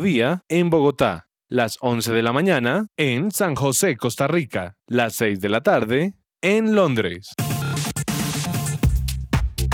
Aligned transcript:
día 0.00 0.44
en 0.48 0.70
Bogotá, 0.70 1.28
las 1.48 1.78
11 1.80 2.12
de 2.12 2.22
la 2.22 2.32
mañana 2.32 2.86
en 2.96 3.30
San 3.30 3.54
José, 3.54 3.96
Costa 3.96 4.26
Rica, 4.26 4.76
las 4.86 5.14
6 5.14 5.40
de 5.40 5.48
la 5.48 5.62
tarde 5.62 6.14
en 6.40 6.74
Londres. 6.74 7.32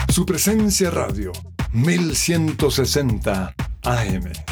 Su 0.08 0.26
presencia 0.26 0.90
radio, 0.90 1.32
1160 1.72 3.54
AM. 3.82 4.51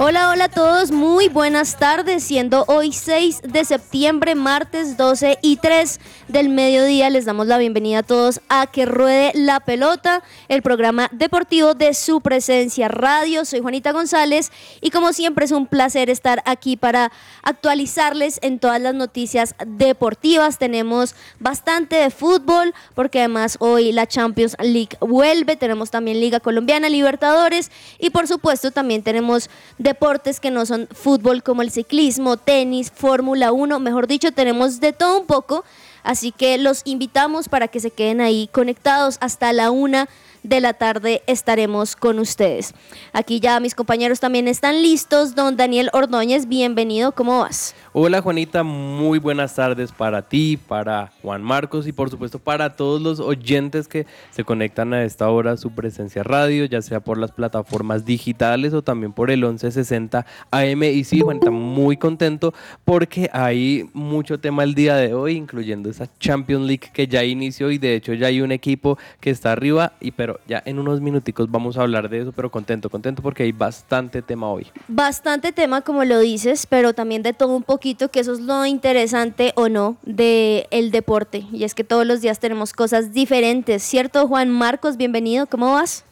Hola, 0.00 0.30
hola 0.30 0.44
a 0.44 0.48
todos, 0.48 0.92
muy 0.92 1.28
buenas 1.28 1.76
tardes, 1.76 2.22
siendo 2.22 2.64
hoy 2.68 2.92
6 2.92 3.42
de 3.42 3.64
septiembre, 3.64 4.36
martes 4.36 4.96
12 4.96 5.40
y 5.42 5.56
3 5.56 5.98
del 6.28 6.50
mediodía, 6.50 7.10
les 7.10 7.24
damos 7.24 7.48
la 7.48 7.58
bienvenida 7.58 7.98
a 7.98 8.02
todos 8.04 8.40
a 8.48 8.68
Que 8.68 8.86
Ruede 8.86 9.32
la 9.34 9.58
Pelota, 9.58 10.22
el 10.46 10.62
programa 10.62 11.08
deportivo 11.10 11.74
de 11.74 11.94
su 11.94 12.20
presencia 12.20 12.86
radio. 12.86 13.44
Soy 13.44 13.58
Juanita 13.58 13.90
González 13.90 14.52
y 14.80 14.90
como 14.90 15.12
siempre 15.12 15.46
es 15.46 15.50
un 15.50 15.66
placer 15.66 16.10
estar 16.10 16.44
aquí 16.44 16.76
para 16.76 17.10
actualizarles 17.42 18.38
en 18.42 18.60
todas 18.60 18.80
las 18.80 18.94
noticias 18.94 19.56
deportivas. 19.66 20.58
Tenemos 20.58 21.16
bastante 21.40 21.96
de 21.96 22.10
fútbol 22.10 22.72
porque 22.94 23.18
además 23.18 23.56
hoy 23.58 23.90
la 23.90 24.06
Champions 24.06 24.54
League 24.60 24.96
vuelve, 25.00 25.56
tenemos 25.56 25.90
también 25.90 26.20
Liga 26.20 26.38
Colombiana, 26.38 26.88
Libertadores 26.88 27.72
y 27.98 28.10
por 28.10 28.28
supuesto 28.28 28.70
también 28.70 29.02
tenemos 29.02 29.50
deportes 29.88 30.38
que 30.38 30.50
no 30.50 30.66
son 30.66 30.86
fútbol 30.92 31.42
como 31.42 31.62
el 31.62 31.70
ciclismo, 31.70 32.36
tenis, 32.36 32.92
Fórmula 32.94 33.52
1, 33.52 33.80
mejor 33.80 34.06
dicho, 34.06 34.32
tenemos 34.32 34.80
de 34.80 34.92
todo 34.92 35.18
un 35.18 35.26
poco. 35.26 35.64
Así 36.02 36.30
que 36.30 36.58
los 36.58 36.82
invitamos 36.84 37.48
para 37.48 37.68
que 37.68 37.80
se 37.80 37.90
queden 37.90 38.20
ahí 38.20 38.50
conectados 38.52 39.16
hasta 39.20 39.52
la 39.54 39.70
una 39.70 40.08
de 40.48 40.60
la 40.60 40.72
tarde 40.72 41.22
estaremos 41.26 41.94
con 41.94 42.18
ustedes. 42.18 42.74
Aquí 43.12 43.38
ya 43.38 43.60
mis 43.60 43.74
compañeros 43.74 44.18
también 44.18 44.48
están 44.48 44.82
listos. 44.82 45.34
Don 45.34 45.56
Daniel 45.56 45.90
Ordóñez, 45.92 46.48
bienvenido, 46.48 47.12
¿cómo 47.12 47.40
vas? 47.40 47.74
Hola 47.92 48.22
Juanita, 48.22 48.62
muy 48.62 49.18
buenas 49.18 49.54
tardes 49.54 49.92
para 49.92 50.22
ti, 50.22 50.56
para 50.56 51.12
Juan 51.20 51.42
Marcos 51.42 51.86
y 51.86 51.92
por 51.92 52.10
supuesto 52.10 52.38
para 52.38 52.76
todos 52.76 53.02
los 53.02 53.20
oyentes 53.20 53.88
que 53.88 54.06
se 54.30 54.44
conectan 54.44 54.94
a 54.94 55.04
esta 55.04 55.28
hora 55.28 55.56
su 55.56 55.72
presencia 55.72 56.22
radio, 56.22 56.64
ya 56.64 56.80
sea 56.80 57.00
por 57.00 57.18
las 57.18 57.32
plataformas 57.32 58.04
digitales 58.04 58.72
o 58.72 58.82
también 58.82 59.12
por 59.12 59.30
el 59.30 59.40
1160 59.40 60.24
AM. 60.50 60.82
Y 60.84 61.04
sí, 61.04 61.20
Juanita, 61.20 61.50
muy 61.78 61.96
contento 61.96 62.52
porque 62.84 63.30
hay 63.32 63.88
mucho 63.92 64.40
tema 64.40 64.64
el 64.64 64.74
día 64.74 64.96
de 64.96 65.14
hoy, 65.14 65.36
incluyendo 65.36 65.88
esa 65.88 66.08
Champions 66.18 66.66
League 66.66 66.90
que 66.92 67.06
ya 67.06 67.22
inició 67.22 67.70
y 67.70 67.78
de 67.78 67.94
hecho 67.94 68.14
ya 68.14 68.26
hay 68.26 68.40
un 68.40 68.50
equipo 68.50 68.98
que 69.20 69.30
está 69.30 69.52
arriba, 69.52 69.92
y 70.00 70.10
pero 70.10 70.40
ya 70.48 70.60
en 70.66 70.80
unos 70.80 71.00
minuticos 71.00 71.48
vamos 71.50 71.78
a 71.78 71.82
hablar 71.82 72.08
de 72.08 72.22
eso, 72.22 72.32
pero 72.32 72.50
contento, 72.50 72.90
contento 72.90 73.22
porque 73.22 73.44
hay 73.44 73.52
bastante 73.52 74.22
tema 74.22 74.50
hoy. 74.50 74.66
Bastante 74.88 75.52
tema 75.52 75.82
como 75.82 76.04
lo 76.04 76.18
dices, 76.18 76.66
pero 76.66 76.94
también 76.94 77.22
de 77.22 77.32
todo 77.32 77.54
un 77.54 77.62
poquito 77.62 78.10
que 78.10 78.20
eso 78.20 78.32
es 78.32 78.40
lo 78.40 78.66
interesante 78.66 79.52
o 79.54 79.68
no 79.68 79.98
de 80.02 80.66
el 80.72 80.90
deporte 80.90 81.46
y 81.52 81.62
es 81.62 81.74
que 81.74 81.84
todos 81.84 82.04
los 82.04 82.20
días 82.20 82.40
tenemos 82.40 82.72
cosas 82.72 83.12
diferentes, 83.12 83.84
¿cierto 83.84 84.26
Juan 84.26 84.50
Marcos? 84.50 84.96
Bienvenido, 84.96 85.46
¿cómo 85.46 85.74
vas? 85.74 86.07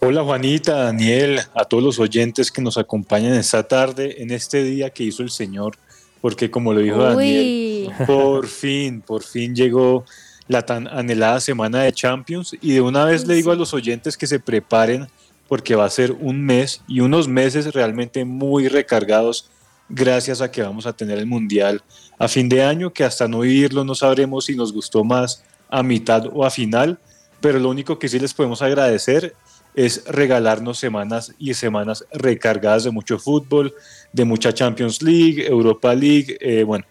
Hola 0.00 0.22
Juanita, 0.22 0.84
Daniel, 0.84 1.40
a 1.54 1.64
todos 1.64 1.82
los 1.82 1.98
oyentes 1.98 2.52
que 2.52 2.60
nos 2.60 2.76
acompañan 2.76 3.34
esta 3.34 3.62
tarde, 3.62 4.22
en 4.22 4.30
este 4.30 4.62
día 4.62 4.90
que 4.90 5.04
hizo 5.04 5.22
el 5.22 5.30
Señor, 5.30 5.76
porque 6.20 6.50
como 6.50 6.72
lo 6.72 6.80
dijo 6.80 7.02
Daniel, 7.02 7.90
por 8.06 8.46
fin, 8.46 9.00
por 9.00 9.22
fin 9.22 9.54
llegó 9.54 10.04
la 10.46 10.62
tan 10.66 10.86
anhelada 10.88 11.40
semana 11.40 11.82
de 11.82 11.92
Champions 11.92 12.54
y 12.60 12.72
de 12.72 12.80
una 12.80 13.04
vez 13.04 13.26
le 13.26 13.34
digo 13.34 13.50
a 13.52 13.56
los 13.56 13.72
oyentes 13.72 14.16
que 14.16 14.26
se 14.26 14.40
preparen 14.40 15.08
porque 15.48 15.74
va 15.74 15.84
a 15.86 15.90
ser 15.90 16.12
un 16.12 16.44
mes 16.44 16.82
y 16.86 17.00
unos 17.00 17.28
meses 17.28 17.72
realmente 17.72 18.24
muy 18.24 18.68
recargados 18.68 19.48
gracias 19.88 20.40
a 20.40 20.50
que 20.50 20.62
vamos 20.62 20.86
a 20.86 20.92
tener 20.92 21.18
el 21.18 21.26
Mundial 21.26 21.82
a 22.18 22.28
fin 22.28 22.48
de 22.48 22.62
año, 22.62 22.92
que 22.92 23.04
hasta 23.04 23.28
no 23.28 23.40
vivirlo 23.40 23.84
no 23.84 23.94
sabremos 23.94 24.46
si 24.46 24.56
nos 24.56 24.72
gustó 24.72 25.04
más 25.04 25.42
a 25.68 25.82
mitad 25.82 26.26
o 26.32 26.44
a 26.44 26.50
final, 26.50 26.98
pero 27.40 27.58
lo 27.58 27.70
único 27.70 27.98
que 27.98 28.08
sí 28.08 28.18
les 28.18 28.34
podemos 28.34 28.62
agradecer 28.62 29.34
es 29.74 30.04
regalarnos 30.06 30.78
semanas 30.78 31.34
y 31.38 31.54
semanas 31.54 32.04
recargadas 32.12 32.84
de 32.84 32.90
mucho 32.90 33.18
fútbol, 33.18 33.74
de 34.12 34.24
mucha 34.24 34.52
Champions 34.52 35.02
League, 35.02 35.46
Europa 35.46 35.94
League, 35.94 36.36
eh, 36.40 36.62
bueno, 36.62 36.84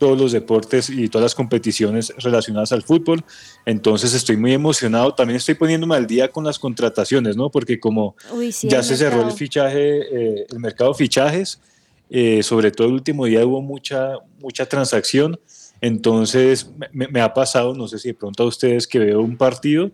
todos 0.00 0.18
los 0.18 0.32
deportes 0.32 0.88
y 0.88 1.08
todas 1.08 1.24
las 1.24 1.34
competiciones 1.34 2.12
relacionadas 2.16 2.72
al 2.72 2.82
fútbol. 2.82 3.22
Entonces 3.66 4.14
estoy 4.14 4.38
muy 4.38 4.54
emocionado. 4.54 5.14
También 5.14 5.36
estoy 5.36 5.54
poniéndome 5.54 5.94
al 5.94 6.06
día 6.06 6.28
con 6.28 6.42
las 6.42 6.58
contrataciones, 6.58 7.36
¿no? 7.36 7.50
Porque 7.50 7.78
como 7.78 8.16
ya 8.62 8.82
se 8.82 8.96
cerró 8.96 9.28
el 9.28 9.32
fichaje, 9.32 9.98
eh, 10.00 10.46
el 10.50 10.58
mercado 10.58 10.92
de 10.92 10.96
fichajes, 10.96 11.60
eh, 12.08 12.42
sobre 12.42 12.72
todo 12.72 12.88
el 12.88 12.94
último 12.94 13.26
día 13.26 13.44
hubo 13.46 13.62
mucha, 13.62 14.14
mucha 14.40 14.66
transacción 14.66 15.38
Entonces 15.80 16.68
me, 16.92 17.20
ha 17.20 17.32
pasado, 17.32 17.72
no 17.74 17.86
sé 17.86 18.00
si 18.00 18.08
de 18.08 18.14
pronto 18.14 18.42
a 18.42 18.46
ustedes 18.46 18.88
que 18.88 18.98
veo 18.98 19.20
un 19.20 19.36
partido 19.36 19.90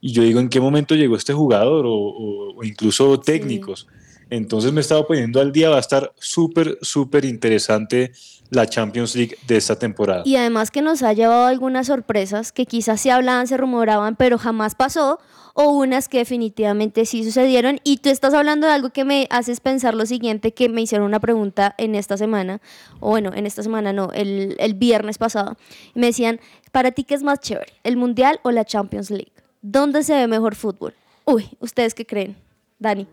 y 0.00 0.12
yo 0.12 0.22
digo 0.22 0.40
en 0.40 0.48
qué 0.48 0.60
momento 0.60 0.94
llegó 0.94 1.16
este 1.16 1.32
jugador 1.32 1.84
o, 1.86 2.54
incluso 2.62 3.20
técnicos. 3.20 3.86
Entonces 4.30 4.72
me 4.72 4.80
he 4.80 4.82
estado 4.82 5.06
poniendo 5.06 5.40
al 5.40 5.52
día, 5.52 5.70
va 5.70 5.76
a 5.76 5.80
estar 5.80 6.12
súper, 6.18 6.78
súper 6.82 7.24
interesante 7.24 8.12
la 8.50 8.66
Champions 8.66 9.14
League 9.16 9.36
de 9.46 9.56
esta 9.56 9.78
temporada. 9.78 10.22
Y 10.24 10.36
además 10.36 10.70
que 10.70 10.82
nos 10.82 11.02
ha 11.02 11.12
llevado 11.12 11.46
algunas 11.46 11.88
sorpresas 11.88 12.52
que 12.52 12.66
quizás 12.66 13.00
se 13.00 13.10
hablaban, 13.10 13.46
se 13.46 13.56
rumoraban, 13.56 14.16
pero 14.16 14.38
jamás 14.38 14.74
pasó, 14.74 15.18
o 15.54 15.70
unas 15.70 16.08
que 16.08 16.18
definitivamente 16.18 17.06
sí 17.06 17.24
sucedieron. 17.24 17.80
Y 17.84 17.98
tú 17.98 18.08
estás 18.08 18.34
hablando 18.34 18.66
de 18.66 18.72
algo 18.72 18.90
que 18.90 19.04
me 19.04 19.26
haces 19.30 19.60
pensar 19.60 19.94
lo 19.94 20.06
siguiente, 20.06 20.52
que 20.52 20.68
me 20.68 20.80
hicieron 20.80 21.06
una 21.06 21.20
pregunta 21.20 21.74
en 21.78 21.94
esta 21.94 22.16
semana, 22.16 22.60
o 23.00 23.10
bueno, 23.10 23.32
en 23.34 23.46
esta 23.46 23.62
semana 23.62 23.92
no, 23.92 24.10
el, 24.12 24.56
el 24.58 24.74
viernes 24.74 25.18
pasado. 25.18 25.56
Me 25.94 26.06
decían, 26.06 26.40
¿para 26.72 26.92
ti 26.92 27.04
qué 27.04 27.14
es 27.14 27.22
más 27.22 27.40
chévere, 27.40 27.72
el 27.82 27.96
Mundial 27.96 28.40
o 28.42 28.50
la 28.50 28.64
Champions 28.64 29.10
League? 29.10 29.32
¿Dónde 29.62 30.02
se 30.02 30.14
ve 30.14 30.26
mejor 30.26 30.54
fútbol? 30.54 30.94
Uy, 31.26 31.48
¿ustedes 31.60 31.94
qué 31.94 32.06
creen? 32.06 32.34
Dani. 32.78 33.06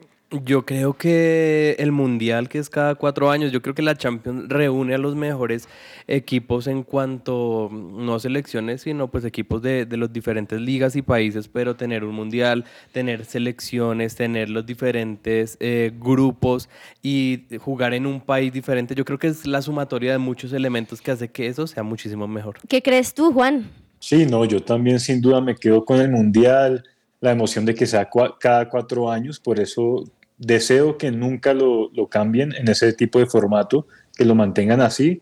Yo 0.43 0.65
creo 0.65 0.93
que 0.93 1.77
el 1.79 1.93
Mundial, 1.93 2.49
que 2.49 2.59
es 2.59 2.69
cada 2.69 2.95
cuatro 2.95 3.31
años, 3.31 3.53
yo 3.53 3.61
creo 3.61 3.73
que 3.73 3.81
la 3.81 3.97
Champions 3.97 4.49
reúne 4.49 4.93
a 4.93 4.97
los 4.97 5.15
mejores 5.15 5.69
equipos 6.05 6.67
en 6.67 6.83
cuanto, 6.83 7.69
no 7.71 8.19
selecciones, 8.19 8.81
sino 8.81 9.07
pues 9.07 9.23
equipos 9.23 9.61
de, 9.61 9.85
de 9.85 9.95
las 9.95 10.11
diferentes 10.11 10.59
ligas 10.59 10.97
y 10.97 11.01
países, 11.01 11.47
pero 11.47 11.77
tener 11.77 12.03
un 12.03 12.13
Mundial, 12.13 12.65
tener 12.91 13.23
selecciones, 13.23 14.15
tener 14.15 14.49
los 14.49 14.65
diferentes 14.65 15.55
eh, 15.61 15.93
grupos 15.97 16.67
y 17.01 17.45
jugar 17.61 17.93
en 17.93 18.05
un 18.05 18.19
país 18.19 18.51
diferente, 18.51 18.95
yo 18.95 19.05
creo 19.05 19.19
que 19.19 19.27
es 19.27 19.47
la 19.47 19.61
sumatoria 19.61 20.11
de 20.11 20.17
muchos 20.17 20.51
elementos 20.51 21.01
que 21.01 21.11
hace 21.11 21.29
que 21.29 21.47
eso 21.47 21.67
sea 21.67 21.83
muchísimo 21.83 22.27
mejor. 22.27 22.57
¿Qué 22.67 22.81
crees 22.81 23.13
tú, 23.13 23.31
Juan? 23.31 23.69
Sí, 23.99 24.25
no, 24.25 24.45
yo 24.45 24.63
también 24.63 24.99
sin 24.99 25.21
duda 25.21 25.41
me 25.41 25.55
quedo 25.55 25.83
con 25.83 25.99
el 25.99 26.09
Mundial 26.09 26.83
la 27.19 27.31
emoción 27.31 27.65
de 27.65 27.73
que 27.73 27.87
sea 27.87 28.09
cada 28.39 28.69
cuatro 28.69 29.09
años, 29.09 29.39
por 29.39 29.59
eso 29.59 30.03
deseo 30.37 30.97
que 30.97 31.11
nunca 31.11 31.53
lo, 31.53 31.89
cambien 32.09 32.53
en 32.53 32.67
ese 32.67 32.93
tipo 32.93 33.19
de 33.19 33.25
formato, 33.25 33.87
que 34.15 34.25
lo 34.25 34.35
mantengan 34.35 34.81
así. 34.81 35.21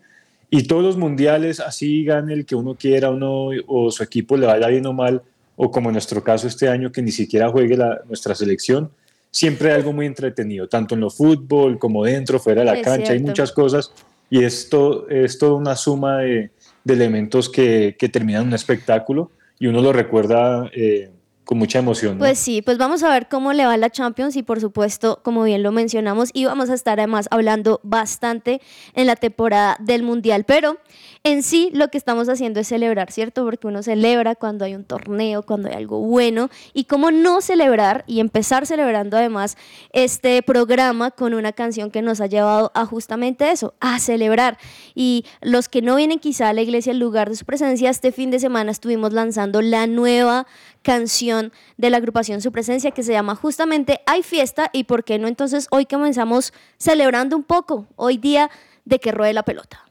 Y 0.49 0.63
todos 0.63 0.83
los 0.83 0.97
mundiales, 0.97 1.59
así 1.59 2.03
gane 2.03 2.33
el 2.33 2.45
que 2.45 2.55
uno 2.55 2.75
quiera 2.75 3.09
uno, 3.09 3.49
o 3.67 3.91
su 3.91 4.03
equipo 4.03 4.37
le 4.37 4.45
vaya 4.45 4.67
bien 4.67 4.85
o 4.85 4.93
mal, 4.93 5.21
o 5.55 5.71
como 5.71 5.89
en 5.89 5.93
nuestro 5.93 6.23
caso 6.23 6.47
este 6.47 6.67
año, 6.67 6.91
que 6.91 7.01
ni 7.01 7.11
siquiera 7.11 7.49
juegue 7.49 7.77
la, 7.77 8.01
nuestra 8.07 8.35
selección, 8.35 8.91
siempre 9.31 9.69
hay 9.69 9.75
algo 9.75 9.93
muy 9.93 10.05
entretenido, 10.05 10.67
tanto 10.67 10.95
en 10.95 11.01
lo 11.01 11.09
fútbol 11.09 11.79
como 11.79 12.03
dentro, 12.03 12.39
fuera 12.39 12.61
de 12.61 12.65
la 12.65 12.81
cancha, 12.81 13.13
hay 13.13 13.19
muchas 13.19 13.51
cosas. 13.51 13.91
Y 14.29 14.43
esto 14.43 15.07
es 15.09 15.37
toda 15.37 15.53
una 15.53 15.75
suma 15.75 16.19
de, 16.19 16.51
elementos 16.93 17.49
que, 17.49 17.95
que, 17.97 18.09
terminan 18.09 18.47
un 18.47 18.53
espectáculo 18.53 19.31
y 19.59 19.67
uno 19.67 19.81
lo 19.81 19.91
recuerda 19.91 20.69
eh, 20.73 21.09
con 21.45 21.57
mucha 21.57 21.79
emoción. 21.79 22.17
Pues 22.17 22.39
sí, 22.39 22.61
pues 22.61 22.77
vamos 22.77 23.03
a 23.03 23.09
ver 23.09 23.27
cómo 23.29 23.53
le 23.53 23.65
va 23.65 23.77
la 23.77 23.89
Champions 23.89 24.35
y 24.35 24.43
por 24.43 24.59
supuesto, 24.59 25.21
como 25.23 25.43
bien 25.43 25.63
lo 25.63 25.71
mencionamos, 25.71 26.31
y 26.33 26.45
vamos 26.45 26.69
a 26.69 26.73
estar 26.73 26.99
además 26.99 27.27
hablando 27.31 27.79
bastante 27.83 28.61
en 28.93 29.07
la 29.07 29.15
temporada 29.15 29.77
del 29.79 30.03
Mundial, 30.03 30.43
pero 30.45 30.77
en 31.25 31.41
sí 31.41 31.71
lo 31.73 31.87
que 31.87 31.97
estamos 31.97 32.29
haciendo 32.29 32.59
es 32.59 32.67
celebrar, 32.67 33.11
¿cierto? 33.11 33.43
Porque 33.45 33.65
uno 33.65 33.81
celebra 33.81 34.35
cuando 34.35 34.63
hay 34.63 34.75
un 34.75 34.83
torneo, 34.83 35.41
cuando 35.41 35.69
hay 35.69 35.73
algo 35.73 35.99
bueno, 35.99 36.51
y 36.71 36.83
cómo 36.83 37.09
no 37.09 37.41
celebrar 37.41 38.03
y 38.05 38.19
empezar 38.19 38.67
celebrando 38.67 39.17
además 39.17 39.57
este 39.91 40.43
programa 40.43 41.09
con 41.09 41.33
una 41.33 41.51
canción 41.51 41.89
que 41.89 42.03
nos 42.03 42.21
ha 42.21 42.27
llevado 42.27 42.71
a 42.75 42.85
justamente 42.85 43.49
eso, 43.49 43.73
a 43.79 43.97
celebrar. 43.97 44.59
Y 44.93 45.25
los 45.41 45.67
que 45.67 45.81
no 45.81 45.95
vienen 45.95 46.19
quizá 46.19 46.49
a 46.49 46.53
la 46.53 46.61
iglesia 46.61 46.91
en 46.91 46.99
lugar 46.99 47.31
de 47.31 47.35
su 47.35 47.45
presencia, 47.45 47.89
este 47.89 48.11
fin 48.11 48.29
de 48.29 48.39
semana 48.39 48.69
estuvimos 48.69 49.11
lanzando 49.11 49.63
la 49.63 49.87
nueva 49.87 50.45
canción 50.83 51.51
de 51.77 51.89
la 51.89 51.97
agrupación 51.97 52.39
Su 52.39 52.51
Presencia 52.51 52.91
que 52.91 53.01
se 53.01 53.13
llama 53.13 53.33
justamente 53.33 54.01
Hay 54.05 54.21
fiesta 54.21 54.69
y 54.71 54.83
por 54.83 55.03
qué 55.03 55.17
no 55.17 55.27
entonces 55.27 55.69
hoy 55.71 55.87
comenzamos 55.87 56.53
celebrando 56.77 57.35
un 57.35 57.43
poco, 57.43 57.87
hoy 57.95 58.17
día 58.17 58.51
de 58.83 58.99
que 58.99 59.11
ruede 59.11 59.33
la 59.33 59.41
pelota. 59.41 59.84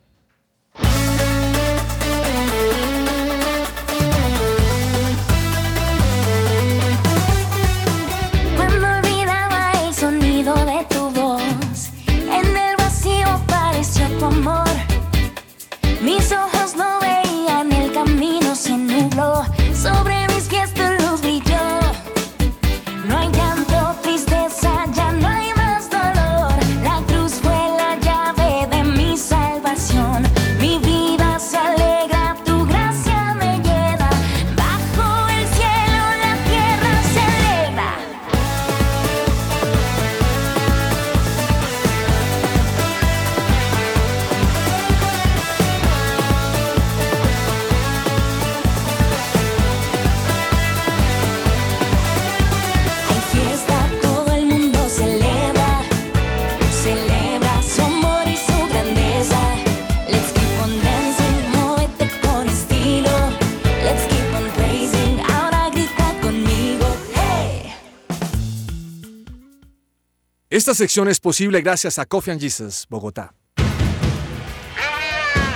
Esta 70.75 70.87
sección 70.87 71.07
es 71.07 71.21
posible 71.21 71.63
gracias 71.63 72.01
a 72.01 72.05
Coffee 72.05 72.33
and 72.33 72.41
Jesus, 72.41 72.85
Bogotá. 72.91 73.33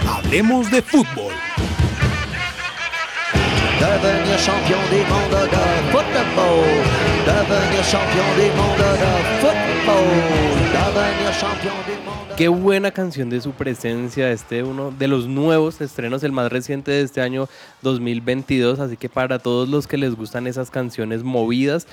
Hablemos 0.07 0.71
de 0.71 0.81
fútbol. 0.81 1.33
Devenir 3.81 4.39
champion 4.39 4.81
du 4.91 4.99
monde 5.13 5.41
de 5.41 5.57
football. 5.91 6.65
Devenir 7.27 7.85
champion 7.91 8.27
du 8.37 8.47
monde 8.57 8.93
de 8.93 9.11
football. 9.41 10.07
Devenir 10.73 11.33
champion 11.41 11.75
du 11.85 12.05
monde. 12.09 12.35
Qué 12.37 12.47
buena 12.47 12.93
canción 12.93 13.29
de 13.29 13.41
su 13.41 13.51
presencia, 13.51 14.31
este 14.31 14.63
uno 14.63 14.93
de 14.93 15.09
los 15.09 15.27
nuevos 15.27 15.81
estrenos, 15.81 16.23
el 16.23 16.31
más 16.31 16.53
reciente 16.53 16.93
de 16.93 17.03
este 17.03 17.21
año 17.21 17.49
2022, 17.83 18.79
así 18.79 18.97
que 18.97 19.09
para 19.09 19.41
todos 19.41 19.69
los 19.69 19.89
que 19.89 19.97
les 19.97 20.15
gustan 20.15 20.47
esas 20.47 20.71
canciones 20.71 21.25
movidas, 21.25 21.89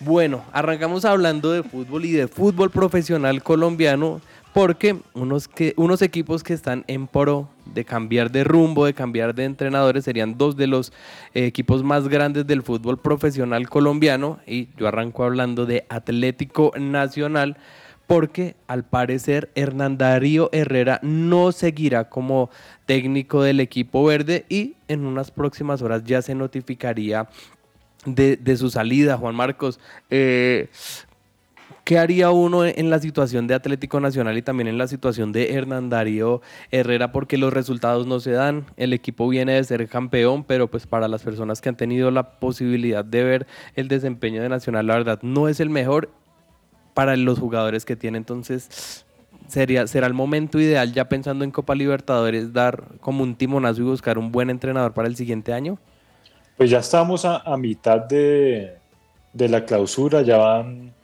Bueno, 0.00 0.45
arrancamos 0.52 1.05
hablando 1.05 1.50
de 1.50 1.62
fútbol 1.62 2.05
y 2.05 2.12
de 2.12 2.28
fútbol 2.28 2.71
profesional 2.71 3.43
colombiano 3.43 4.21
porque 4.58 4.96
unos, 5.14 5.46
que, 5.46 5.72
unos 5.76 6.02
equipos 6.02 6.42
que 6.42 6.52
están 6.52 6.82
en 6.88 7.06
pro 7.06 7.48
de 7.64 7.84
cambiar 7.84 8.32
de 8.32 8.42
rumbo, 8.42 8.86
de 8.86 8.92
cambiar 8.92 9.32
de 9.32 9.44
entrenadores, 9.44 10.02
serían 10.02 10.36
dos 10.36 10.56
de 10.56 10.66
los 10.66 10.92
eh, 11.32 11.46
equipos 11.46 11.84
más 11.84 12.08
grandes 12.08 12.44
del 12.44 12.64
fútbol 12.64 12.98
profesional 12.98 13.68
colombiano. 13.68 14.40
Y 14.48 14.70
yo 14.76 14.88
arranco 14.88 15.22
hablando 15.22 15.64
de 15.64 15.86
Atlético 15.88 16.72
Nacional, 16.76 17.56
porque 18.08 18.56
al 18.66 18.82
parecer 18.82 19.48
Hernán 19.54 19.96
Darío 19.96 20.50
Herrera 20.50 20.98
no 21.04 21.52
seguirá 21.52 22.08
como 22.08 22.50
técnico 22.84 23.44
del 23.44 23.60
equipo 23.60 24.02
verde 24.02 24.44
y 24.48 24.74
en 24.88 25.06
unas 25.06 25.30
próximas 25.30 25.82
horas 25.82 26.02
ya 26.02 26.20
se 26.20 26.34
notificaría 26.34 27.28
de, 28.06 28.56
su 28.56 28.70
salida, 28.70 29.18
Juan 29.18 29.36
Marcos. 29.36 29.78
Eh, 30.10 30.68
¿Qué 31.88 31.99
haría 31.99 32.30
uno 32.33 32.66
en 32.66 32.90
la 32.90 32.99
situación 32.99 33.47
de 33.47 33.54
Atlético 33.54 33.99
Nacional 33.99 34.37
y 34.37 34.42
también 34.42 34.68
en 34.68 34.76
la 34.76 34.87
situación 34.87 35.33
de 35.33 35.54
Hernán 35.54 35.88
Darío 35.88 36.42
Herrera? 36.71 37.12
Porque 37.12 37.38
los 37.38 37.50
resultados 37.50 38.07
no 38.07 38.21
se 38.21 38.33
dan. 38.33 38.66
El 38.76 38.92
equipo 38.92 39.26
viene 39.26 39.54
de 39.54 39.64
ser 39.64 39.88
campeón, 39.88 40.45
pero 40.45 40.68
pues 40.68 40.87
para 40.87 41.09
las 41.09 41.23
personas 41.23 41.62
que 41.62 41.71
han 41.71 41.78
tenido 41.78 42.11
la 42.11 42.38
posibilidad 42.40 43.07
de 43.07 43.25
ver 43.25 43.47
el 43.75 43.88
desempeño 43.88 44.42
de 44.42 44.50
Nacional, 44.50 44.87
la 44.87 44.97
verdad 44.97 45.21
no 45.23 45.49
es 45.49 45.61
el 45.61 45.71
mejor 45.71 46.11
para 46.92 47.16
los 47.16 47.38
jugadores 47.38 47.87
que 47.87 47.97
tiene. 47.97 48.18
Entonces, 48.18 49.07
sería, 49.47 49.87
será 49.87 50.07
el 50.09 50.12
momento 50.12 50.61
ideal, 50.61 50.92
ya 50.92 51.09
pensando 51.09 51.42
en 51.42 51.50
Copa 51.50 51.75
Libertadores, 51.75 52.52
dar 52.52 52.85
como 53.00 53.23
un 53.23 53.35
timonazo 53.35 53.80
y 53.80 53.85
buscar 53.85 54.18
un 54.18 54.30
buen 54.30 54.50
entrenador 54.50 54.92
para 54.92 55.09
el 55.09 55.16
siguiente 55.16 55.54
año. 55.54 55.78
Pues 56.59 56.68
ya 56.68 56.80
estamos 56.80 57.25
a, 57.25 57.38
a 57.38 57.57
mitad 57.57 58.00
de, 58.00 58.75
de 59.33 59.49
la 59.49 59.64
clausura, 59.64 60.21
ya 60.21 60.37
van 60.37 60.98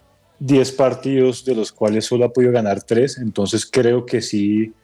10 0.45 0.73
partidos 0.73 1.43
de 1.47 1.55
los 1.55 1.73
cuales 1.73 2.05
solo 2.05 2.27
ha 2.27 2.33
podido 2.33 2.53
ganar 2.53 2.83
3, 2.83 3.19
entonces 3.19 3.65
creo 3.65 4.05
que 4.05 4.21
sí 4.21 4.75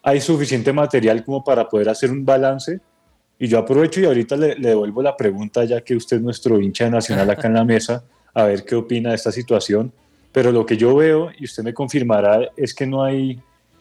hay 0.00 0.20
suficiente 0.20 0.72
material 0.72 1.24
como 1.24 1.42
para 1.42 1.68
poder 1.68 1.88
hacer 1.88 2.12
un 2.12 2.24
balance. 2.24 2.78
Y 3.36 3.48
yo 3.48 3.58
aprovecho 3.58 4.00
y 4.00 4.04
ahorita 4.04 4.36
le, 4.36 4.54
le 4.54 4.68
devuelvo 4.68 5.02
la 5.02 5.16
pregunta, 5.16 5.64
ya 5.64 5.80
que 5.80 5.96
usted 5.96 6.18
es 6.18 6.22
nuestro 6.22 6.60
hincha 6.60 6.88
nacional 6.88 7.28
acá 7.30 7.48
en 7.48 7.54
la 7.54 7.64
mesa, 7.64 8.04
a 8.32 8.44
ver 8.44 8.64
qué 8.64 8.76
opina 8.76 9.10
de 9.10 9.16
esta 9.16 9.32
situación. 9.32 9.92
Pero 10.30 10.52
lo 10.52 10.64
que 10.64 10.76
yo 10.76 10.94
veo, 10.94 11.30
y 11.36 11.46
usted 11.46 11.64
me 11.64 11.74
confirmará, 11.74 12.50
es 12.56 12.72
que 12.72 12.86
no 12.86 13.02
hay 13.02 13.40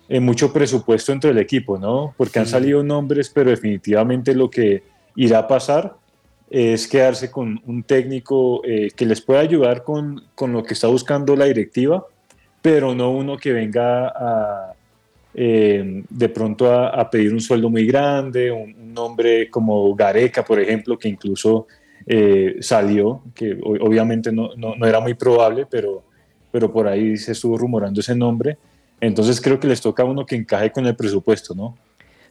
eh, 0.09 0.19
mucho 0.19 0.51
presupuesto 0.51 1.11
entre 1.11 1.29
el 1.29 1.37
equipo, 1.37 1.77
¿no? 1.77 2.15
Porque 2.17 2.39
han 2.39 2.47
salido 2.47 2.81
nombres, 2.81 3.29
pero 3.29 3.51
definitivamente 3.51 4.33
lo 4.33 4.49
que 4.49 4.81
irá 5.15 5.39
a 5.39 5.47
pasar 5.47 5.97
es 6.49 6.87
quedarse 6.87 7.29
con 7.29 7.61
un 7.65 7.83
técnico 7.83 8.61
eh, 8.63 8.89
que 8.95 9.05
les 9.05 9.21
pueda 9.21 9.41
ayudar 9.41 9.83
con, 9.83 10.23
con 10.35 10.53
lo 10.53 10.63
que 10.63 10.73
está 10.73 10.87
buscando 10.87 11.35
la 11.35 11.45
directiva, 11.45 12.05
pero 12.61 12.95
no 12.95 13.11
uno 13.11 13.37
que 13.37 13.51
venga 13.53 14.73
eh, 15.33 16.03
de 16.09 16.29
pronto 16.29 16.71
a, 16.71 16.89
a 16.89 17.09
pedir 17.09 17.33
un 17.33 17.41
sueldo 17.41 17.69
muy 17.69 17.85
grande, 17.85 18.51
un, 18.51 18.75
nombre 18.93 19.47
como 19.51 19.93
Gareca, 19.93 20.43
por 20.43 20.59
ejemplo, 20.59 20.97
que 20.97 21.07
incluso 21.07 21.67
eh, 22.07 22.55
salió, 22.61 23.21
que 23.35 23.55
obviamente 23.61 24.31
no, 24.31 24.55
no- 24.57 24.75
no 24.75 24.87
era 24.87 24.99
muy 24.99 25.13
probable, 25.13 25.67
pero, 25.69 26.01
pero 26.51 26.73
por 26.73 26.87
ahí 26.87 27.15
se 27.17 27.33
estuvo 27.33 27.57
rumorando 27.59 27.99
ese 27.99 28.15
nombre. 28.15 28.57
Entonces 28.99 29.39
creo 29.39 29.59
que 29.59 29.67
les 29.67 29.79
toca 29.81 30.01
a 30.01 30.05
uno 30.07 30.25
que 30.25 30.35
encaje 30.35 30.71
con 30.71 30.87
el 30.87 30.95
presupuesto, 30.95 31.53
¿no? 31.53 31.77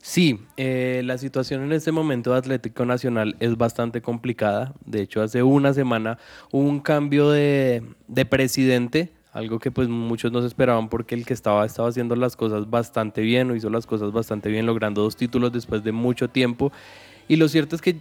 Sí, 0.09 0.39
eh, 0.57 1.03
la 1.05 1.19
situación 1.19 1.65
en 1.65 1.73
este 1.73 1.91
momento 1.91 2.31
de 2.31 2.39
Atlético 2.39 2.87
Nacional 2.87 3.35
es 3.41 3.57
bastante 3.59 4.03
complicada. 4.03 4.73
De 4.85 5.03
hecho, 5.03 5.21
hace 5.21 5.43
una 5.43 5.75
semana 5.75 6.17
hubo 6.53 6.63
un 6.63 6.79
cambio 6.79 7.29
de, 7.29 7.83
de 8.07 8.25
presidente, 8.25 9.13
algo 9.33 9.59
que 9.59 9.73
pues 9.73 9.89
muchos 9.89 10.31
no 10.31 10.43
se 10.43 10.47
esperaban 10.47 10.89
porque 10.91 11.17
el 11.17 11.27
que 11.27 11.35
estaba 11.35 11.67
estaba 11.67 11.89
haciendo 11.89 12.15
las 12.15 12.37
cosas 12.37 12.71
bastante 12.71 13.21
bien, 13.21 13.51
o 13.51 13.57
hizo 13.57 13.69
las 13.69 13.85
cosas 13.85 14.13
bastante 14.13 14.49
bien, 14.49 14.65
logrando 14.65 15.03
dos 15.03 15.17
títulos 15.17 15.51
después 15.51 15.83
de 15.83 15.91
mucho 15.91 16.31
tiempo. 16.31 16.71
Y 17.27 17.35
lo 17.35 17.49
cierto 17.49 17.75
es 17.75 17.83
que 17.83 17.97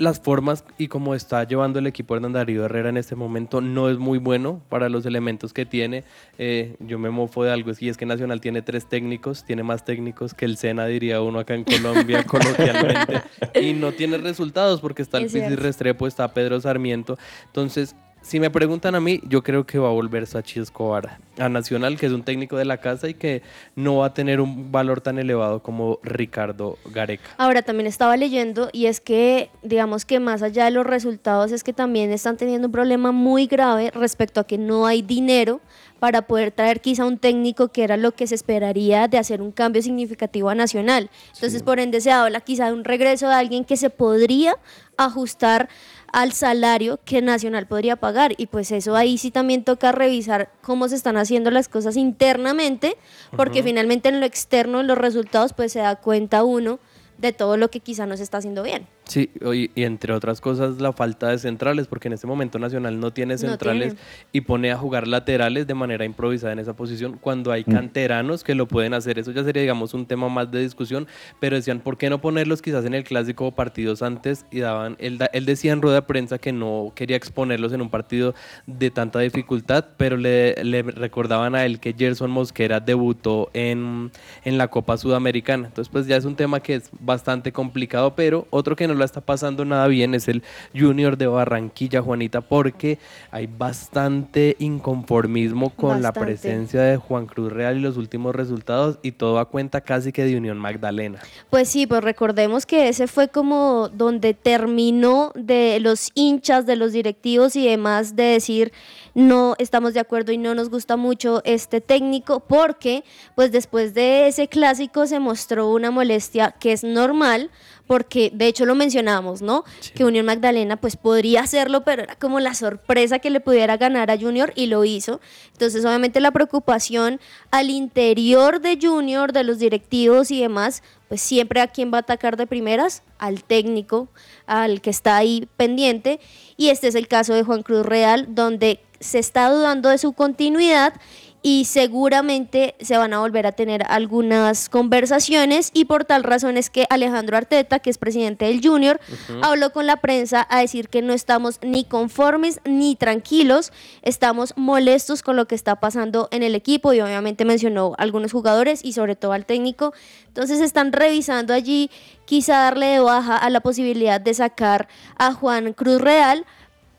las 0.00 0.18
formas 0.18 0.64
y 0.78 0.88
cómo 0.88 1.14
está 1.14 1.44
llevando 1.44 1.78
el 1.78 1.86
equipo 1.86 2.16
Hernán 2.16 2.32
Darío 2.32 2.64
Herrera 2.64 2.88
en 2.88 2.96
este 2.96 3.16
momento 3.16 3.60
no 3.60 3.90
es 3.90 3.98
muy 3.98 4.18
bueno 4.18 4.62
para 4.70 4.88
los 4.88 5.04
elementos 5.04 5.52
que 5.52 5.66
tiene. 5.66 6.04
Eh, 6.38 6.74
yo 6.80 6.98
me 6.98 7.10
mofo 7.10 7.44
de 7.44 7.52
algo, 7.52 7.70
y 7.78 7.88
es 7.90 7.98
que 7.98 8.06
Nacional 8.06 8.40
tiene 8.40 8.62
tres 8.62 8.88
técnicos, 8.88 9.44
tiene 9.44 9.62
más 9.62 9.84
técnicos 9.84 10.32
que 10.32 10.46
el 10.46 10.56
Sena, 10.56 10.86
diría 10.86 11.20
uno 11.20 11.38
acá 11.38 11.54
en 11.54 11.64
Colombia, 11.64 12.24
coloquialmente, 12.26 13.22
y 13.60 13.74
no 13.74 13.92
tiene 13.92 14.16
resultados 14.16 14.80
porque 14.80 15.02
está 15.02 15.18
el 15.18 15.26
Es 15.26 15.32
Pizzi. 15.34 15.54
Restrepo, 15.54 16.06
está 16.06 16.32
Pedro 16.32 16.58
Sarmiento. 16.60 17.18
Entonces, 17.46 17.94
si 18.22 18.38
me 18.38 18.50
preguntan 18.50 18.94
a 18.94 19.00
mí, 19.00 19.20
yo 19.24 19.42
creo 19.42 19.64
que 19.66 19.78
va 19.78 19.88
a 19.88 19.92
volver 19.92 20.26
Sachi 20.26 20.60
Escobar 20.60 21.18
a 21.38 21.48
Nacional, 21.48 21.98
que 21.98 22.06
es 22.06 22.12
un 22.12 22.22
técnico 22.22 22.56
de 22.56 22.64
la 22.64 22.78
casa 22.78 23.08
y 23.08 23.14
que 23.14 23.42
no 23.76 23.98
va 23.98 24.06
a 24.06 24.14
tener 24.14 24.40
un 24.40 24.70
valor 24.70 25.00
tan 25.00 25.18
elevado 25.18 25.62
como 25.62 25.98
Ricardo 26.02 26.78
Gareca. 26.86 27.30
Ahora 27.38 27.62
también 27.62 27.86
estaba 27.86 28.16
leyendo 28.16 28.68
y 28.72 28.86
es 28.86 29.00
que, 29.00 29.50
digamos 29.62 30.04
que 30.04 30.20
más 30.20 30.42
allá 30.42 30.66
de 30.66 30.70
los 30.70 30.86
resultados, 30.86 31.50
es 31.52 31.64
que 31.64 31.72
también 31.72 32.10
están 32.12 32.36
teniendo 32.36 32.68
un 32.68 32.72
problema 32.72 33.10
muy 33.10 33.46
grave 33.46 33.90
respecto 33.94 34.40
a 34.40 34.44
que 34.44 34.58
no 34.58 34.86
hay 34.86 35.02
dinero 35.02 35.60
para 35.98 36.22
poder 36.22 36.50
traer 36.50 36.80
quizá 36.80 37.04
un 37.04 37.18
técnico 37.18 37.68
que 37.68 37.84
era 37.84 37.96
lo 37.96 38.12
que 38.12 38.26
se 38.26 38.34
esperaría 38.34 39.06
de 39.06 39.18
hacer 39.18 39.42
un 39.42 39.52
cambio 39.52 39.82
significativo 39.82 40.48
a 40.48 40.54
Nacional. 40.54 41.10
Entonces, 41.34 41.62
por 41.62 41.78
ende, 41.78 42.00
se 42.00 42.10
habla 42.10 42.40
quizá 42.40 42.66
de 42.66 42.72
un 42.72 42.84
regreso 42.84 43.28
de 43.28 43.34
alguien 43.34 43.64
que 43.64 43.76
se 43.76 43.90
podría 43.90 44.56
ajustar 44.96 45.68
al 46.12 46.32
salario 46.32 46.98
que 47.04 47.22
Nacional 47.22 47.66
podría 47.66 47.96
pagar. 47.96 48.34
Y 48.36 48.46
pues 48.46 48.72
eso 48.72 48.96
ahí 48.96 49.18
sí 49.18 49.30
también 49.30 49.64
toca 49.64 49.92
revisar 49.92 50.50
cómo 50.62 50.88
se 50.88 50.96
están 50.96 51.16
haciendo 51.16 51.50
las 51.50 51.68
cosas 51.68 51.96
internamente, 51.96 52.96
porque 53.36 53.62
finalmente 53.62 54.08
en 54.08 54.20
lo 54.20 54.26
externo, 54.26 54.80
en 54.80 54.86
los 54.86 54.98
resultados, 54.98 55.52
pues 55.52 55.72
se 55.72 55.80
da 55.80 55.96
cuenta 55.96 56.44
uno 56.44 56.78
de 57.18 57.32
todo 57.32 57.56
lo 57.56 57.70
que 57.70 57.80
quizá 57.80 58.06
no 58.06 58.16
se 58.16 58.22
está 58.22 58.38
haciendo 58.38 58.62
bien. 58.62 58.86
Sí, 59.10 59.28
y, 59.52 59.70
y 59.74 59.82
entre 59.84 60.12
otras 60.12 60.40
cosas 60.40 60.80
la 60.80 60.92
falta 60.92 61.28
de 61.30 61.38
centrales, 61.38 61.88
porque 61.88 62.06
en 62.06 62.12
este 62.14 62.28
momento 62.28 62.60
Nacional 62.60 63.00
no 63.00 63.12
tiene 63.12 63.34
No 63.34 63.38
centrales 63.38 63.94
tiene. 63.94 64.00
y 64.30 64.42
pone 64.42 64.70
a 64.70 64.76
jugar 64.76 65.08
laterales 65.08 65.66
de 65.66 65.74
manera 65.74 66.04
improvisada 66.04 66.52
en 66.52 66.60
esa 66.60 66.74
posición 66.76 67.18
cuando 67.20 67.50
hay 67.50 67.64
Mm. 67.66 67.72
canteranos 67.72 68.44
que 68.44 68.54
lo 68.54 68.68
pueden 68.68 68.94
hacer. 68.94 69.18
Eso 69.18 69.32
ya 69.32 69.42
sería, 69.42 69.62
digamos, 69.62 69.94
un 69.94 70.06
tema 70.06 70.28
más 70.28 70.48
de 70.52 70.60
discusión, 70.62 71.08
pero 71.40 71.56
decían, 71.56 71.80
¿por 71.80 71.98
qué 71.98 72.08
no 72.08 72.20
ponerlos 72.20 72.62
quizás 72.62 72.84
en 72.84 72.94
el 72.94 73.02
clásico 73.02 73.48
o 73.48 73.50
partidos 73.52 74.00
antes? 74.02 74.46
Y 74.52 74.60
daban, 74.60 74.94
él, 75.00 75.18
da- 75.18 75.28
él 75.32 75.44
decía 75.44 75.72
en 75.72 75.82
rueda 75.82 75.96
de 75.96 76.02
prensa 76.02 76.38
que 76.38 76.52
no 76.52 76.92
quería 76.94 77.16
exponerlos 77.16 77.72
en 77.72 77.80
un 77.80 77.90
partido 77.90 78.34
de 78.68 78.92
tanta 78.92 79.18
dificultad, 79.18 79.86
pero 79.96 80.16
le, 80.18 80.54
le 80.62 80.82
recordaban 80.82 81.56
a 81.56 81.66
él 81.66 81.80
que 81.80 81.94
Gerson 81.98 82.30
Mosquera 82.30 82.78
debutó 82.78 83.50
en, 83.54 84.12
en 84.44 84.56
la 84.56 84.68
Copa 84.68 84.96
Sudamericana. 84.96 85.66
Entonces, 85.66 85.90
pues 85.90 86.06
ya 86.06 86.16
es 86.16 86.24
un 86.24 86.36
tema 86.36 86.60
que 86.60 86.76
es 86.76 86.90
bastante 87.00 87.50
complicado, 87.50 88.14
pero 88.14 88.46
otro 88.50 88.76
que 88.76 88.86
no 88.86 88.99
la 89.00 89.04
está 89.04 89.20
pasando 89.20 89.64
nada 89.64 89.88
bien 89.88 90.14
es 90.14 90.28
el 90.28 90.44
Junior 90.74 91.18
de 91.18 91.26
Barranquilla, 91.26 92.00
Juanita, 92.00 92.40
porque 92.40 92.98
hay 93.32 93.48
bastante 93.48 94.54
inconformismo 94.60 95.70
con 95.70 96.02
la 96.02 96.12
presencia 96.12 96.82
de 96.82 96.96
Juan 96.96 97.26
Cruz 97.26 97.52
Real 97.52 97.78
y 97.78 97.80
los 97.80 97.96
últimos 97.96 98.34
resultados 98.34 98.98
y 99.02 99.12
todo 99.12 99.40
a 99.40 99.46
cuenta 99.46 99.80
casi 99.80 100.12
que 100.12 100.24
de 100.24 100.36
Unión 100.36 100.58
Magdalena. 100.58 101.20
Pues 101.50 101.68
sí, 101.68 101.86
pues 101.86 102.04
recordemos 102.04 102.66
que 102.66 102.88
ese 102.88 103.08
fue 103.08 103.28
como 103.28 103.88
donde 103.88 104.34
terminó 104.34 105.32
de 105.34 105.80
los 105.80 106.10
hinchas, 106.14 106.66
de 106.66 106.76
los 106.76 106.92
directivos 106.92 107.56
y 107.56 107.66
demás 107.66 108.14
de 108.14 108.24
decir 108.24 108.72
no 109.20 109.54
estamos 109.58 109.94
de 109.94 110.00
acuerdo 110.00 110.32
y 110.32 110.38
no 110.38 110.54
nos 110.54 110.70
gusta 110.70 110.96
mucho 110.96 111.42
este 111.44 111.80
técnico 111.80 112.40
porque 112.40 113.04
pues 113.34 113.52
después 113.52 113.94
de 113.94 114.28
ese 114.28 114.48
clásico 114.48 115.06
se 115.06 115.20
mostró 115.20 115.68
una 115.70 115.90
molestia 115.90 116.52
que 116.58 116.72
es 116.72 116.82
normal 116.82 117.50
porque 117.86 118.30
de 118.32 118.46
hecho 118.46 118.66
lo 118.66 118.76
mencionamos, 118.76 119.42
¿no? 119.42 119.64
Que 119.94 120.04
Unión 120.04 120.24
Magdalena 120.24 120.76
pues 120.76 120.96
podría 120.96 121.40
hacerlo, 121.40 121.82
pero 121.82 122.04
era 122.04 122.14
como 122.14 122.38
la 122.38 122.54
sorpresa 122.54 123.18
que 123.18 123.30
le 123.30 123.40
pudiera 123.40 123.76
ganar 123.76 124.10
a 124.12 124.16
Junior 124.16 124.52
y 124.54 124.66
lo 124.66 124.84
hizo. 124.84 125.20
Entonces 125.52 125.84
obviamente 125.84 126.20
la 126.20 126.30
preocupación 126.30 127.20
al 127.50 127.68
interior 127.68 128.60
de 128.60 128.78
Junior, 128.80 129.32
de 129.32 129.44
los 129.44 129.58
directivos 129.58 130.30
y 130.30 130.40
demás, 130.40 130.84
pues 131.08 131.20
siempre 131.20 131.60
a 131.60 131.66
quién 131.66 131.92
va 131.92 131.96
a 131.98 132.02
atacar 132.02 132.36
de 132.36 132.46
primeras, 132.46 133.02
al 133.18 133.42
técnico, 133.42 134.08
al 134.46 134.80
que 134.80 134.90
está 134.90 135.16
ahí 135.16 135.48
pendiente. 135.56 136.20
Y 136.56 136.68
este 136.68 136.86
es 136.86 136.94
el 136.94 137.08
caso 137.08 137.34
de 137.34 137.42
Juan 137.42 137.64
Cruz 137.64 137.84
Real, 137.84 138.28
donde 138.36 138.80
se 139.00 139.18
está 139.18 139.50
dudando 139.50 139.88
de 139.88 139.98
su 139.98 140.12
continuidad 140.12 140.94
y 141.42 141.64
seguramente 141.64 142.74
se 142.80 142.98
van 142.98 143.14
a 143.14 143.20
volver 143.20 143.46
a 143.46 143.52
tener 143.52 143.82
algunas 143.88 144.68
conversaciones 144.68 145.70
y 145.72 145.86
por 145.86 146.04
tal 146.04 146.22
razón 146.22 146.58
es 146.58 146.68
que 146.68 146.86
Alejandro 146.90 147.36
Arteta, 147.36 147.78
que 147.78 147.88
es 147.88 147.96
presidente 147.96 148.44
del 148.44 148.60
Junior, 148.62 149.00
habló 149.42 149.72
con 149.72 149.86
la 149.86 149.96
prensa 149.96 150.46
a 150.50 150.60
decir 150.60 150.90
que 150.90 151.00
no 151.00 151.14
estamos 151.14 151.58
ni 151.62 151.84
conformes 151.84 152.60
ni 152.64 152.94
tranquilos, 152.94 153.72
estamos 154.02 154.52
molestos 154.56 155.22
con 155.22 155.36
lo 155.36 155.46
que 155.46 155.54
está 155.54 155.80
pasando 155.80 156.28
en 156.30 156.42
el 156.42 156.54
equipo 156.54 156.92
y 156.92 157.00
obviamente 157.00 157.46
mencionó 157.46 157.94
algunos 157.96 158.32
jugadores 158.32 158.84
y 158.84 158.92
sobre 158.92 159.16
todo 159.16 159.32
al 159.32 159.46
técnico. 159.46 159.94
Entonces 160.26 160.60
están 160.60 160.92
revisando 160.92 161.54
allí 161.54 161.90
quizá 162.26 162.58
darle 162.64 162.86
de 162.86 163.00
baja 163.00 163.36
a 163.36 163.48
la 163.48 163.60
posibilidad 163.60 164.20
de 164.20 164.34
sacar 164.34 164.88
a 165.16 165.32
Juan 165.32 165.72
Cruz 165.72 166.00
Real 166.02 166.44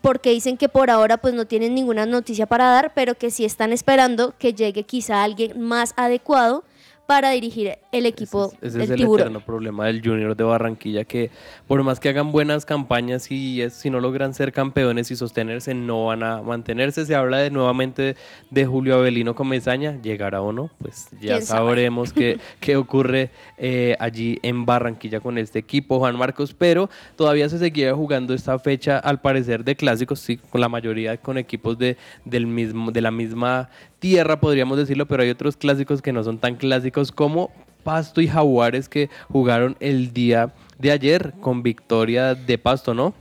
porque 0.02 0.32
dicen 0.32 0.58
que 0.58 0.70
por 0.70 0.90
ahora 0.90 1.18
pues 1.18 1.34
no 1.34 1.46
tienen 1.46 1.76
ninguna 1.76 2.06
noticia 2.06 2.46
para 2.46 2.66
dar, 2.66 2.94
pero 2.94 3.16
que 3.16 3.32
sí 3.32 3.46
están 3.46 3.72
esperando 3.72 4.34
que 4.38 4.54
llegue 4.54 4.84
quizá 4.84 5.24
alguien 5.24 5.60
más 5.62 5.94
adecuado 5.96 6.64
para 7.08 7.32
dirigir 7.32 7.78
el 7.92 8.06
equipo 8.06 8.54
Ese 8.62 8.78
del 8.78 8.82
es 8.84 8.90
el 8.92 8.96
tiburón. 8.98 9.22
eterno 9.28 9.46
problema 9.46 9.86
del 9.88 10.02
Junior 10.02 10.36
de 10.36 10.44
Barranquilla, 10.46 11.04
que 11.04 11.30
por 11.68 11.84
más 11.84 12.00
que 12.00 12.08
hagan 12.08 12.32
buenas 12.32 12.66
campañas 12.66 13.30
y 13.32 13.62
es- 13.62 13.74
si 13.74 13.90
no 13.90 14.00
logran 14.00 14.34
ser 14.34 14.54
campeones 14.54 15.12
y 15.12 15.18
sostenerse, 15.18 15.74
no 15.74 16.06
van 16.06 16.24
a 16.24 16.42
mantenerse. 16.42 17.06
Se 17.06 17.14
habla 17.16 17.40
de 17.40 17.52
nuevamente 17.52 18.16
de 18.50 18.66
Julio 18.66 18.96
Avelino 18.96 19.36
Comesaña, 19.36 20.00
llegará 20.02 20.42
o 20.42 20.54
no, 20.54 20.70
pues 20.80 21.10
ya 21.20 21.42
sabremos 21.42 22.14
qué, 22.14 22.40
qué 22.62 22.78
ocurre 22.78 23.30
eh, 23.58 23.98
allí 24.00 24.40
en 24.42 24.66
Barranquilla 24.66 25.20
con 25.20 25.38
este 25.38 25.60
equipo, 25.60 26.00
Juan 26.00 26.18
Marcos, 26.18 26.54
pero 26.58 26.90
todavía 27.18 27.50
se 27.50 27.58
seguía 27.60 27.94
jugando 27.94 28.34
esta 28.34 28.58
fecha, 28.58 28.98
al 29.00 29.20
parecer, 29.20 29.66
de 29.66 29.76
clásicos, 29.76 30.20
sí, 30.22 30.38
con 30.38 30.62
la 30.62 30.70
mayoría 30.70 31.18
con 31.18 31.38
equipos 31.38 31.78
de, 31.78 31.98
del 32.24 32.48
mismo, 32.48 32.92
de 32.92 33.02
la 33.02 33.12
misma 33.12 33.70
tierra, 34.02 34.40
podríamos 34.42 34.80
decirlo, 34.80 35.06
pero 35.06 35.24
hay 35.24 35.30
otros 35.30 35.56
clásicos 35.56 36.02
que 36.02 36.12
no 36.12 36.24
son 36.24 36.40
tan 36.40 36.56
clásicos 36.56 37.12
como 37.12 37.52
Pasto 37.84 38.20
y 38.20 38.28
Jaguares 38.28 38.90
que 38.90 39.10
jugaron 39.30 39.78
el 39.80 40.12
día 40.12 40.54
de 40.80 40.92
ayer 40.92 41.34
con 41.40 41.62
victoria 41.62 42.34
de 42.34 42.58
Pasto, 42.58 42.94
¿no? 42.96 43.14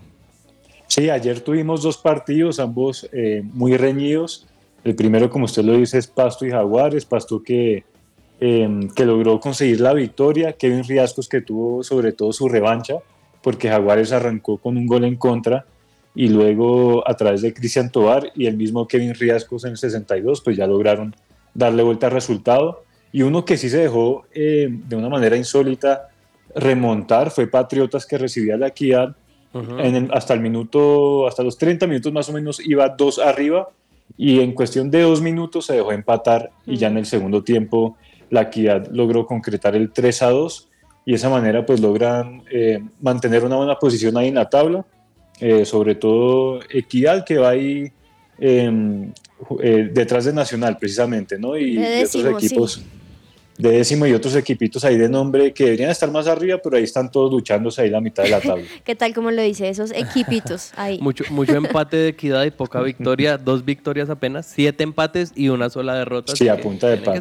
Sí, 0.89 1.11
ayer 1.11 1.41
tuvimos 1.41 1.83
dos 1.83 1.99
partidos, 1.99 2.59
ambos 2.59 3.09
eh, 3.13 3.43
muy 3.45 3.77
reñidos. 3.77 4.47
El 4.83 4.97
primero, 4.97 5.29
como 5.29 5.45
usted 5.45 5.63
lo 5.63 5.77
dice, 5.77 5.99
es 5.99 6.07
Pasto 6.07 6.47
y 6.47 6.51
Jaguares. 6.51 7.05
Pasto 7.05 7.43
que, 7.43 7.85
em, 8.41 8.89
que 8.89 9.05
logró 9.05 9.39
conseguir 9.39 9.83
la 9.83 9.93
victoria. 9.93 10.55
Kevin 10.55 10.83
Riascos 10.83 11.29
que 11.29 11.43
tuvo 11.43 11.85
sobre 11.85 12.13
todo 12.13 12.33
su 12.33 12.49
revancha, 12.49 12.95
porque 13.43 13.69
Jaguares 13.69 14.13
arrancó 14.13 14.57
con 14.57 14.79
un 14.79 14.87
gol 14.87 15.05
en 15.05 15.17
contra 15.17 15.67
y 16.15 16.29
luego 16.29 17.09
a 17.09 17.15
través 17.15 17.43
de 17.43 17.55
Cristian 17.55 17.91
Tobar 17.91 18.33
y 18.35 18.47
el 18.47 18.57
mismo 18.57 18.87
Kevin 18.87 19.15
Riascos 19.15 19.65
en 19.65 19.73
el 19.73 19.77
62, 19.77 20.41
pues 20.41 20.57
ya 20.57 20.67
lograron 20.67 21.15
darle 21.55 21.83
vuelta 21.83 22.07
al 22.07 22.13
resultado. 22.13 22.85
Y 23.13 23.23
uno 23.23 23.45
que 23.45 23.57
sí 23.57 23.69
se 23.69 23.79
dejó 23.79 24.25
eh, 24.33 24.69
de 24.71 24.97
una 24.97 25.09
manera 25.09 25.37
insólita 25.37 26.09
remontar 26.55 27.31
fue 27.31 27.47
Patriotas 27.47 28.07
que 28.07 28.19
recibía 28.19 28.57
la 28.57 28.69
equidad. 28.69 29.17
hasta 30.13 30.35
el 30.35 30.41
minuto, 30.41 31.27
hasta 31.27 31.43
los 31.43 31.59
30 31.59 31.87
minutos 31.87 32.13
más 32.13 32.29
o 32.29 32.33
menos 32.33 32.61
iba 32.65 32.89
dos 32.89 33.19
arriba 33.19 33.69
y 34.17 34.41
en 34.41 34.53
cuestión 34.53 34.91
de 34.91 35.03
dos 35.03 35.21
minutos 35.21 35.67
se 35.67 35.75
dejó 35.75 35.93
empatar 35.93 36.51
y 36.67 36.77
ya 36.77 36.89
en 36.89 36.99
el 36.99 37.07
segundo 37.07 37.43
tiempo 37.43 37.97
la 38.29 38.43
equidad 38.43 38.87
logró 38.93 39.27
concretar 39.27 39.75
el 39.75 39.91
3 39.91 40.23
a 40.23 40.31
2 40.31 40.69
y 41.05 41.13
de 41.13 41.17
esa 41.17 41.29
manera 41.31 41.67
pues 41.67 41.81
logran 41.81 42.45
eh, 42.53 42.81
mantener 43.01 43.45
una 43.45 43.57
buena 43.57 43.77
posición 43.77 44.17
ahí 44.17 44.29
en 44.29 44.37
la 44.37 44.49
tabla, 44.49 44.85
eh, 45.41 45.65
sobre 45.65 45.95
todo 45.95 46.61
Equidad 46.71 47.25
que 47.25 47.39
va 47.39 47.51
ahí 47.51 47.91
em, 48.39 49.13
detrás 49.93 50.27
de 50.27 50.33
Nacional 50.33 50.79
precisamente, 50.79 51.39
¿no? 51.39 51.57
Y, 51.57 51.77
de 51.77 52.05
otros 52.05 52.25
equipos 52.45 52.83
de 53.61 53.71
décimo 53.71 54.07
y 54.07 54.13
otros 54.13 54.35
equipitos 54.37 54.85
ahí 54.85 54.97
de 54.97 55.09
nombre 55.09 55.53
que 55.53 55.65
deberían 55.65 55.91
estar 55.91 56.11
más 56.11 56.27
arriba, 56.27 56.59
pero 56.63 56.77
ahí 56.77 56.85
están 56.85 57.11
todos 57.11 57.31
luchándose 57.33 57.83
ahí 57.83 57.91
la 57.91 58.01
mitad 58.01 58.23
de 58.23 58.31
la 58.31 58.41
tabla. 58.41 58.65
¿Qué 58.85 58.95
tal 58.95 59.15
como 59.15 59.31
lo 59.31 59.43
dice? 59.43 59.69
Esos 59.69 59.93
equipitos 59.93 60.73
ahí. 60.77 60.99
mucho, 61.01 61.25
mucho 61.31 61.55
empate 61.55 61.97
de 61.97 62.09
equidad 62.09 62.45
y 62.45 62.51
poca 62.51 62.81
victoria, 62.81 63.39
dos 63.45 63.65
victorias 63.65 64.11
apenas, 64.11 64.47
siete 64.47 64.85
empates 64.85 65.33
y 65.35 65.49
una 65.49 65.71
sola 65.71 65.95
derrota. 65.95 66.35
Sí, 66.35 66.49
a 66.49 66.61
punta 66.61 66.89
de 66.89 66.97
empate. 66.97 67.21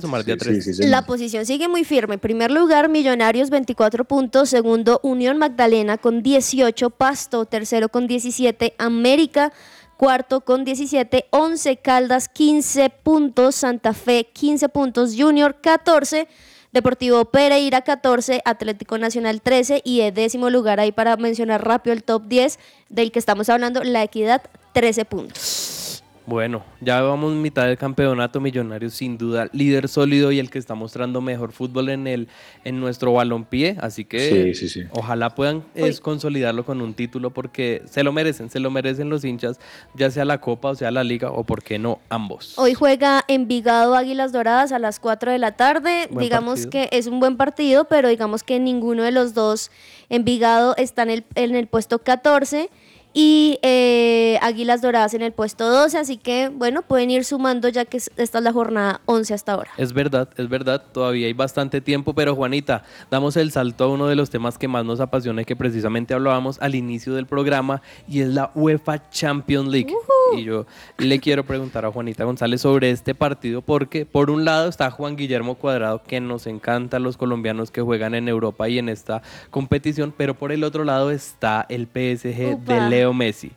la 0.88 1.06
posición 1.06 1.46
sigue 1.46 1.68
muy 1.68 1.84
firme. 1.84 2.16
En 2.16 2.20
primer 2.20 2.52
lugar, 2.52 2.90
Millonarios 2.90 3.50
24 3.50 4.06
puntos, 4.06 4.50
segundo 4.50 5.00
Unión 5.04 5.38
Magdalena 5.38 5.98
con 5.98 6.24
18, 6.24 6.90
Pasto 6.90 7.46
tercero 7.46 7.90
con 7.90 8.08
17, 8.08 8.74
América 8.78 9.52
cuarto 10.00 10.40
con 10.40 10.64
17, 10.64 11.26
11 11.30 11.76
Caldas 11.82 12.30
15 12.30 12.90
puntos, 12.90 13.56
Santa 13.56 13.94
Fe 13.94 14.30
15 14.32 14.70
puntos, 14.70 15.14
Junior 15.18 15.60
14, 15.60 16.30
Deportivo 16.72 17.26
Pereira 17.26 17.82
14, 17.82 18.42
Atlético 18.46 18.98
Nacional 18.98 19.42
13 19.42 19.82
y 19.84 20.00
de 20.00 20.14
décimo 20.14 20.50
lugar 20.50 20.80
ahí 20.80 20.94
para 20.94 21.18
mencionar 21.18 21.68
rápido 21.68 21.94
el 21.94 22.06
top 22.06 22.24
10 22.28 22.60
del 22.88 23.12
que 23.12 23.20
estamos 23.20 23.50
hablando, 23.50 23.84
La 23.84 24.02
Equidad 24.02 24.42
13 24.72 25.04
puntos. 25.04 25.79
Bueno, 26.26 26.64
ya 26.80 27.02
vamos 27.02 27.34
mitad 27.34 27.66
del 27.66 27.78
campeonato 27.78 28.40
millonario, 28.40 28.90
sin 28.90 29.18
duda, 29.18 29.50
líder 29.52 29.88
sólido 29.88 30.32
y 30.32 30.40
el 30.40 30.50
que 30.50 30.60
está 30.60 30.76
mostrando 30.76 31.22
mejor 31.22 31.52
fútbol 31.52 31.90
en 31.90 32.08
el 32.08 32.28
en 32.64 32.80
nuestro 32.80 33.14
balompié, 33.14 33.78
así 33.82 34.06
que 34.06 34.54
ojalá 34.92 35.34
puedan 35.34 35.64
es, 35.76 36.00
consolidarlo 36.00 36.66
con 36.66 36.82
un 36.82 36.94
título 36.94 37.32
porque 37.32 37.82
se 37.90 38.04
lo 38.04 38.12
merecen, 38.12 38.50
se 38.50 38.60
lo 38.60 38.70
merecen 38.70 39.10
los 39.10 39.26
hinchas, 39.26 39.60
ya 39.96 40.12
sea 40.12 40.26
la 40.26 40.40
Copa 40.40 40.70
o 40.70 40.76
sea 40.76 40.92
la 40.92 41.04
Liga 41.04 41.32
o 41.32 41.44
por 41.44 41.64
qué 41.64 41.80
no 41.80 42.00
ambos. 42.10 42.54
Hoy 42.58 42.74
juega 42.74 43.24
Envigado 43.28 43.96
Águilas 43.96 44.32
Doradas 44.32 44.72
a 44.72 44.80
las 44.80 45.00
4 45.00 45.32
de 45.32 45.40
la 45.40 45.54
tarde, 45.54 46.10
digamos 46.12 46.68
que 46.68 46.90
es 46.92 47.08
un 47.08 47.20
buen 47.20 47.38
partido, 47.38 47.86
pero 47.86 48.10
digamos 48.10 48.44
que 48.44 48.60
ninguno 48.60 49.04
de 49.04 49.12
los 49.12 49.34
dos 49.34 49.72
Envigado 50.10 50.76
está 50.78 51.04
en 51.04 51.10
el, 51.10 51.24
en 51.36 51.56
el 51.56 51.68
puesto 51.68 52.00
14 52.00 52.70
y 53.14 53.60
eh, 53.64 54.38
Águilas 54.42 54.82
Doradas 54.82 55.14
en 55.14 55.22
el 55.22 55.32
puesto 55.32 55.68
12, 55.70 55.98
así 55.98 56.18
que 56.18 56.50
bueno, 56.50 56.84
pueden 56.84 57.10
ir 57.10 57.26
sumando 57.26 57.68
ya 57.70 57.86
que 57.86 57.98
esta 57.98 58.38
es 58.38 58.44
la 58.44 58.54
jornada 58.54 59.02
11 59.06 59.34
hasta 59.34 59.54
ahora. 59.54 59.72
Es 59.78 59.94
verdad, 59.94 60.30
es 60.38 60.48
verdad, 60.48 60.84
todavía 60.92 61.28
hay 61.28 61.34
bastante 61.34 61.82
tiempo, 61.82 62.14
pero 62.14 62.36
Juanita, 62.36 62.84
damos 63.10 63.36
el 63.38 63.52
salto 63.52 63.86
a 63.86 63.88
uno 63.88 64.08
de 64.08 64.16
los 64.16 64.30
temas 64.30 64.58
que 64.58 64.68
más 64.68 64.86
nos 64.86 65.00
apasiona 65.00 65.42
y 65.42 65.46
que 65.46 65.56
precisamente 65.56 66.14
hablábamos 66.14 66.62
al 66.62 66.76
inicio 66.76 67.14
del 67.16 67.26
programa 67.26 67.82
y 68.08 68.22
es 68.22 68.28
la 68.30 68.52
UEFA 68.54 69.10
Champions 69.10 69.70
League. 69.70 69.94
Y 70.38 70.44
yo 70.44 70.68
le 71.00 71.20
quiero 71.20 71.44
preguntar 71.44 71.86
a 71.86 71.92
Juanita 71.92 72.24
González 72.24 72.62
sobre 72.62 72.92
este 72.92 73.16
partido 73.16 73.64
porque 73.64 74.06
por 74.06 74.30
un 74.30 74.46
lado 74.46 74.70
está 74.70 74.92
Juan 74.92 75.16
Guillermo 75.16 75.56
Cuadrado, 75.56 76.04
que 76.04 76.20
nos 76.20 76.46
encanta 76.46 77.00
los 77.00 77.18
colombianos 77.18 77.72
que 77.72 77.82
juegan 77.82 78.14
en 78.14 78.28
Europa 78.28 78.70
y 78.70 78.78
en 78.78 78.90
esta 78.90 79.24
competición, 79.50 80.14
pero 80.16 80.36
por 80.36 80.52
el 80.52 80.64
otro 80.64 80.84
lado 80.84 81.10
está 81.10 81.66
el 81.70 81.88
PSG 81.88 82.60
de 82.60 82.80
Leo 83.00 83.14
Messi. 83.14 83.52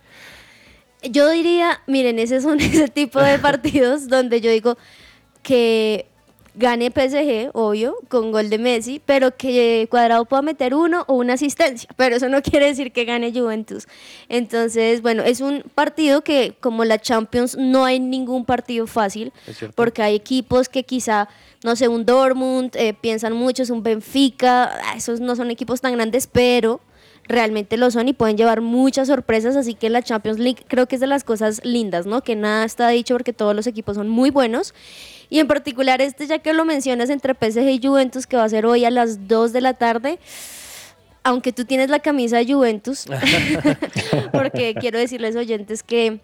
Yo 1.03 1.29
diría, 1.31 1.81
miren, 1.89 2.19
ese 2.19 2.41
son 2.41 2.61
ese 2.61 2.89
tipo 2.89 3.21
de 3.21 3.39
partidos 3.39 4.09
donde 4.09 4.41
yo 4.41 4.51
digo 4.51 4.79
que 5.43 6.07
gane 6.55 6.91
PSG, 6.91 7.51
obvio, 7.55 7.97
con 8.09 8.31
gol 8.31 8.51
de 8.51 8.59
Messi, 8.59 9.01
pero 9.05 9.37
que 9.37 9.89
Cuadrado 9.91 10.27
pueda 10.27 10.43
meter 10.43 10.75
uno 10.75 11.05
o 11.09 11.15
una 11.15 11.33
asistencia, 11.33 11.89
pero 11.97 12.17
eso 12.17 12.29
no 12.29 12.43
quiere 12.43 12.67
decir 12.67 12.93
que 12.93 13.05
gane 13.05 13.33
Juventus. 13.33 13.89
Entonces, 14.29 15.03
bueno, 15.03 15.23
es 15.23 15.41
un 15.41 15.65
partido 15.75 16.23
que 16.23 16.55
como 16.61 16.85
la 16.85 17.01
Champions 17.01 17.57
no 17.57 17.85
hay 17.85 17.99
ningún 17.99 18.45
partido 18.45 18.87
fácil, 18.87 19.33
porque 19.75 20.03
hay 20.03 20.15
equipos 20.15 20.69
que 20.69 20.85
quizá, 20.85 21.29
no 21.65 21.75
sé, 21.75 21.89
un 21.89 22.05
Dortmund, 22.05 22.77
eh, 22.77 22.95
piensan 22.95 23.33
mucho, 23.33 23.63
es 23.63 23.71
un 23.71 23.83
Benfica, 23.83 24.65
ah, 24.85 24.95
esos 24.97 25.21
no 25.21 25.35
son 25.35 25.51
equipos 25.51 25.81
tan 25.81 25.95
grandes, 25.95 26.27
pero 26.27 26.81
realmente 27.29 27.77
lo 27.77 27.91
son 27.91 28.09
y 28.09 28.13
pueden 28.13 28.37
llevar 28.37 28.61
muchas 28.61 29.09
sorpresas, 29.09 29.57
así 29.57 29.75
que 29.75 29.91
la 29.91 30.03
Champions 30.03 30.39
League 30.39 30.65
creo 30.67 30.87
que 30.87 30.97
es 30.97 31.01
de 31.01 31.07
las 31.07 31.25
cosas 31.25 31.65
lindas, 31.65 32.07
¿no? 32.07 32.23
Que 32.23 32.37
nada 32.37 32.65
está 32.65 32.89
dicho 32.89 33.15
porque 33.15 33.33
todos 33.33 33.55
los 33.55 33.67
equipos 33.67 33.97
son 33.97 34.09
muy 34.09 34.31
buenos. 34.31 34.75
Y 35.31 35.39
en 35.39 35.47
particular 35.47 36.03
este, 36.03 36.27
ya 36.27 36.41
que 36.41 36.53
lo 36.53 36.65
mencionas, 36.65 37.09
entre 37.09 37.35
PSG 37.35 37.69
y 37.71 37.81
Juventus, 37.83 38.27
que 38.27 38.37
va 38.37 38.45
a 38.45 38.49
ser 38.49 38.67
hoy 38.67 38.85
a 38.85 38.91
las 38.91 39.29
2 39.29 39.53
de 39.53 39.61
la 39.61 39.75
tarde 39.75 40.19
aunque 41.25 41.53
tú 41.53 41.65
tienes 41.65 41.89
la 41.89 42.01
camisa 42.01 42.39
de 42.39 42.53
Juventus, 42.53 43.07
porque 44.33 44.75
quiero 44.75 44.99
decirles 44.99 45.37
oyentes 45.37 45.83
que 45.83 46.21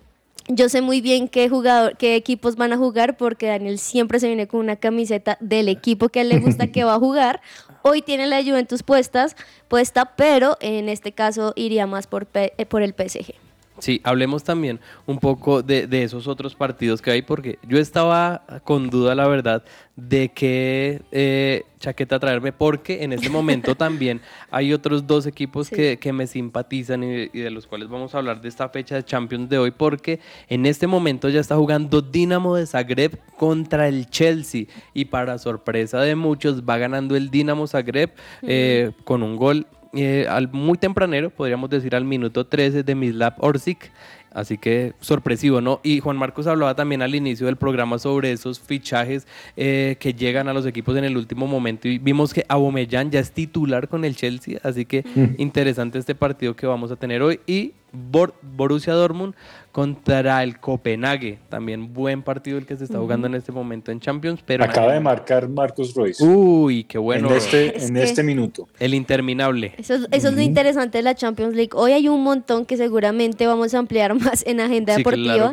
yo 0.48 0.68
sé 0.68 0.80
muy 0.80 1.00
bien 1.00 1.28
qué 1.28 1.48
jugador, 1.48 1.96
qué 1.96 2.16
equipos 2.16 2.56
van 2.56 2.72
a 2.72 2.76
jugar, 2.76 3.16
porque 3.16 3.46
Daniel 3.46 3.78
siempre 3.78 4.18
se 4.18 4.28
viene 4.28 4.48
con 4.48 4.60
una 4.60 4.76
camiseta 4.76 5.36
del 5.40 5.68
equipo 5.68 6.08
que 6.08 6.20
a 6.20 6.22
él 6.22 6.30
le 6.30 6.38
gusta 6.38 6.68
que 6.68 6.84
va 6.84 6.94
a 6.94 6.98
jugar. 6.98 7.40
Hoy 7.82 8.02
tiene 8.02 8.26
la 8.26 8.42
Juventus 8.42 8.82
puestas, 8.82 9.36
puesta, 9.68 10.16
pero 10.16 10.56
en 10.60 10.88
este 10.88 11.12
caso 11.12 11.52
iría 11.56 11.86
más 11.86 12.06
por, 12.06 12.26
eh, 12.34 12.66
por 12.66 12.82
el 12.82 12.94
PSG. 12.94 13.47
Sí, 13.78 14.00
hablemos 14.02 14.42
también 14.44 14.80
un 15.06 15.18
poco 15.18 15.62
de, 15.62 15.86
esos 16.02 16.26
otros 16.26 16.54
partidos 16.54 17.00
que 17.00 17.10
hay, 17.10 17.22
porque 17.22 17.58
yo 17.66 17.78
estaba 17.78 18.42
con 18.64 18.90
duda, 18.90 19.14
la 19.14 19.28
verdad, 19.28 19.62
de 19.94 20.30
qué 20.30 21.02
eh, 21.12 21.64
chaqueta 21.78 22.18
traerme, 22.18 22.52
porque 22.52 23.04
en 23.04 23.12
este 23.12 23.30
momento 23.30 23.74
también 23.76 24.20
hay 24.50 24.72
otros 24.72 25.06
dos 25.06 25.26
equipos 25.26 25.70
que, 25.70 25.98
me 26.12 26.26
simpatizan 26.26 27.04
y, 27.04 27.28
de 27.28 27.50
los 27.50 27.66
cuales 27.66 27.88
vamos 27.88 28.14
a 28.14 28.18
hablar 28.18 28.40
de 28.40 28.48
esta 28.48 28.68
fecha 28.68 28.96
de 28.96 29.04
Champions 29.04 29.48
de 29.48 29.58
hoy, 29.58 29.70
porque 29.70 30.20
en 30.48 30.66
este 30.66 30.86
momento 30.86 31.28
ya 31.28 31.40
está 31.40 31.56
jugando 31.56 32.02
Dinamo 32.02 32.56
de 32.56 32.66
Zagreb 32.66 33.18
contra 33.36 33.88
el 33.88 34.10
Chelsea, 34.10 34.66
y 34.92 35.04
para 35.04 35.38
sorpresa 35.38 36.00
de 36.00 36.16
muchos 36.16 36.62
va 36.62 36.78
ganando 36.78 37.14
el 37.14 37.30
Dinamo 37.30 37.66
Zagreb 37.66 38.10
eh, 38.42 38.92
con 39.04 39.22
un 39.22 39.36
gol 39.36 39.66
eh, 39.94 40.26
al, 40.28 40.50
muy 40.52 40.78
tempranero, 40.78 41.30
podríamos 41.30 41.70
decir 41.70 41.94
al 41.94 42.04
minuto 42.04 42.46
13 42.46 42.82
de 42.82 42.94
Mislav 42.94 43.34
Orsic. 43.38 43.90
Así 44.30 44.58
que 44.58 44.92
sorpresivo, 45.00 45.60
¿no? 45.60 45.80
Y 45.82 46.00
Juan 46.00 46.16
Marcos 46.16 46.46
hablaba 46.46 46.74
también 46.74 47.00
al 47.00 47.14
inicio 47.14 47.46
del 47.46 47.56
programa 47.56 47.98
sobre 47.98 48.30
esos 48.30 48.60
fichajes 48.60 49.26
eh, 49.56 49.96
que 49.98 50.12
llegan 50.12 50.48
a 50.48 50.52
los 50.52 50.66
equipos 50.66 50.96
en 50.96 51.04
el 51.04 51.16
último 51.16 51.46
momento 51.46 51.88
y 51.88 51.98
vimos 51.98 52.34
que 52.34 52.44
Aubameyang 52.46 53.10
ya 53.10 53.20
es 53.20 53.32
titular 53.32 53.88
con 53.88 54.04
el 54.04 54.14
Chelsea, 54.14 54.60
así 54.62 54.84
que 54.84 55.02
mm. 55.02 55.40
interesante 55.40 55.98
este 55.98 56.14
partido 56.14 56.54
que 56.54 56.66
vamos 56.66 56.92
a 56.92 56.96
tener 56.96 57.22
hoy 57.22 57.40
y 57.46 57.72
Borussia 57.92 58.92
Dortmund 58.92 59.34
contra 59.72 60.42
el 60.42 60.58
Copenhague. 60.58 61.38
También 61.48 61.92
buen 61.92 62.22
partido 62.22 62.58
el 62.58 62.66
que 62.66 62.76
se 62.76 62.84
está 62.84 62.98
jugando 62.98 63.26
en 63.26 63.34
este 63.34 63.52
momento 63.52 63.92
en 63.92 64.00
Champions. 64.00 64.40
Pero 64.44 64.64
Acaba 64.64 64.92
de 64.92 65.00
marcar 65.00 65.48
Marcos 65.48 65.94
Royce. 65.94 66.24
Uy, 66.24 66.84
qué 66.84 66.98
bueno. 66.98 67.30
En 67.30 67.36
este, 67.36 67.84
en 67.84 67.96
este 67.96 68.22
minuto. 68.22 68.68
El 68.78 68.94
interminable. 68.94 69.74
Eso, 69.78 69.94
es 70.10 70.24
lo 70.24 70.40
interesante 70.40 70.98
de 70.98 71.02
la 71.02 71.14
Champions 71.14 71.54
League. 71.54 71.70
Hoy 71.74 71.92
hay 71.92 72.08
un 72.08 72.22
montón 72.22 72.66
que 72.66 72.76
seguramente 72.76 73.46
vamos 73.46 73.74
a 73.74 73.78
ampliar 73.78 74.14
más 74.20 74.44
en 74.46 74.60
agenda 74.60 74.96
deportiva. 74.96 75.52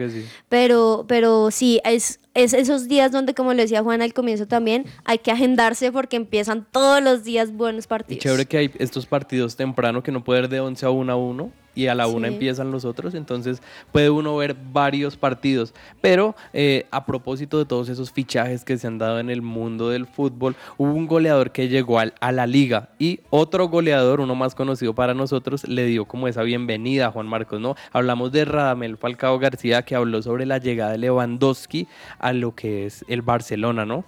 Pero, 0.49 1.05
pero 1.07 1.51
sí, 1.51 1.79
es, 1.83 2.19
es 2.33 2.53
esos 2.53 2.87
días 2.87 3.11
donde, 3.11 3.33
como 3.33 3.53
le 3.53 3.63
decía 3.63 3.83
Juan 3.83 4.01
al 4.01 4.13
comienzo 4.13 4.47
también, 4.47 4.85
hay 5.03 5.19
que 5.19 5.31
agendarse 5.31 5.91
porque 5.91 6.15
empiezan 6.15 6.65
todos 6.71 7.03
los 7.03 7.23
días 7.23 7.51
buenos 7.53 7.87
partidos. 7.87 8.23
chévere 8.23 8.45
que 8.45 8.57
hay 8.57 8.71
estos 8.79 9.05
partidos 9.05 9.55
temprano 9.55 10.01
que 10.01 10.11
no 10.11 10.23
puede 10.23 10.41
ir 10.41 10.49
de 10.49 10.59
11 10.59 10.85
a 10.85 10.89
1 10.89 11.11
a 11.11 11.15
1 11.15 11.64
y 11.75 11.87
a 11.87 11.95
la 11.95 12.07
una 12.07 12.27
empiezan 12.27 12.71
los 12.71 12.85
otros, 12.85 13.13
entonces 13.13 13.61
puede 13.91 14.09
uno 14.09 14.35
ver 14.37 14.55
varios 14.71 15.17
partidos. 15.17 15.73
Pero 16.01 16.35
eh, 16.53 16.85
a 16.91 17.05
propósito 17.05 17.57
de 17.59 17.65
todos 17.65 17.89
esos 17.89 18.11
fichajes 18.11 18.63
que 18.63 18.77
se 18.77 18.87
han 18.87 18.97
dado 18.97 19.19
en 19.19 19.29
el 19.29 19.41
mundo 19.41 19.89
del 19.89 20.07
fútbol, 20.07 20.55
hubo 20.77 20.93
un 20.93 21.05
goleador 21.05 21.51
que 21.51 21.67
llegó 21.67 21.99
a 21.99 22.31
la 22.31 22.47
liga 22.47 22.89
y 22.97 23.19
otro 23.29 23.67
goleador, 23.67 24.21
uno 24.21 24.35
más 24.35 24.55
conocido 24.55 24.95
para 24.95 25.13
nosotros, 25.13 25.67
le 25.67 25.85
dio 25.85 26.05
como 26.05 26.27
esa 26.27 26.43
bienvenida 26.43 27.07
a 27.07 27.11
Juan 27.11 27.27
Marcos, 27.27 27.59
¿no? 27.59 27.75
Hablamos 27.91 28.31
de 28.31 28.45
Radamel 28.45 28.97
Falcao 28.97 29.37
García 29.37 29.83
que 29.83 29.95
habló 29.95 30.21
sobre 30.21 30.45
la 30.45 30.57
llegada 30.57 30.93
de 30.93 30.99
Lewandowski 30.99 31.87
a 32.19 32.33
lo 32.33 32.55
que 32.55 32.85
es 32.85 33.03
el 33.07 33.21
Barcelona, 33.21 33.85
¿no? 33.85 34.05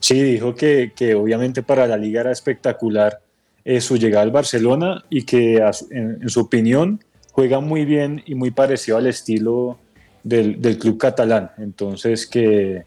Sí, 0.00 0.20
dijo 0.22 0.54
que, 0.54 0.92
que 0.96 1.14
obviamente 1.14 1.62
para 1.62 1.86
la 1.86 1.96
liga 1.96 2.22
era 2.22 2.32
espectacular 2.32 3.20
eh, 3.64 3.80
su 3.80 3.96
llegada 3.96 4.22
al 4.22 4.30
Barcelona 4.30 5.04
y 5.10 5.24
que 5.24 5.62
en, 5.90 6.28
su 6.28 6.40
opinión 6.40 7.04
juega 7.32 7.60
muy 7.60 7.84
bien 7.84 8.22
y 8.26 8.34
muy 8.34 8.50
parecido 8.50 8.96
al 8.96 9.06
estilo 9.06 9.78
del, 10.22 10.60
del 10.60 10.78
club 10.78 10.98
catalán. 10.98 11.50
Entonces 11.58 12.26
que, 12.26 12.84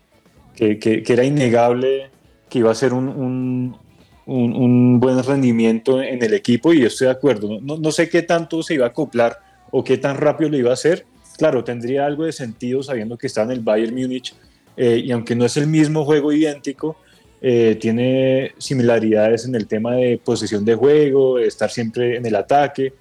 que, 0.56 1.04
era 1.08 1.24
innegable 1.24 2.10
que 2.50 2.60
iba 2.60 2.72
a 2.72 2.76
ser 2.76 2.94
un, 2.94 3.10
un, 3.10 3.76
un, 4.26 5.00
buen 5.00 5.24
rendimiento 5.24 6.02
en 6.02 6.24
el 6.24 6.34
equipo 6.34 6.74
y 6.74 6.82
yo 6.82 6.88
estoy 6.88 7.06
de 7.06 7.14
acuerdo. 7.14 7.60
No, 7.62 7.78
no, 7.78 7.92
sé 7.92 8.10
qué 8.10 8.22
tanto 8.22 8.62
se 8.64 8.76
iba 8.76 8.86
a 8.86 8.90
acoplar 8.90 9.40
o 9.72 9.84
qué 9.84 9.98
tan 9.98 10.18
rápido 10.18 10.50
lo 10.52 10.58
iba 10.58 10.70
a 10.70 10.74
hacer. 10.74 11.06
Claro, 11.38 11.64
tendría 11.64 12.06
algo 12.06 12.26
de 12.26 12.32
sentido 12.32 12.84
sabiendo 12.84 13.18
que 13.18 13.28
está 13.28 13.42
en 13.42 13.52
el 13.52 13.60
Bayern 13.62 13.96
Múnich 13.96 14.36
eh, 14.78 15.02
y 15.04 15.12
aunque 15.12 15.36
no 15.36 15.46
es 15.46 15.58
el 15.58 15.68
mismo 15.68 16.06
juego 16.06 16.32
idéntico, 16.32 16.98
eh, 17.46 17.76
tiene 17.76 18.54
similaridades 18.58 19.46
en 19.46 19.54
el 19.54 19.68
tema 19.68 19.96
de 19.96 20.18
posesión 20.18 20.64
de 20.64 20.76
juego, 20.76 21.38
estar 21.40 21.70
siempre 21.70 22.16
en 22.16 22.26
el 22.26 22.38
ataque. 22.38 22.94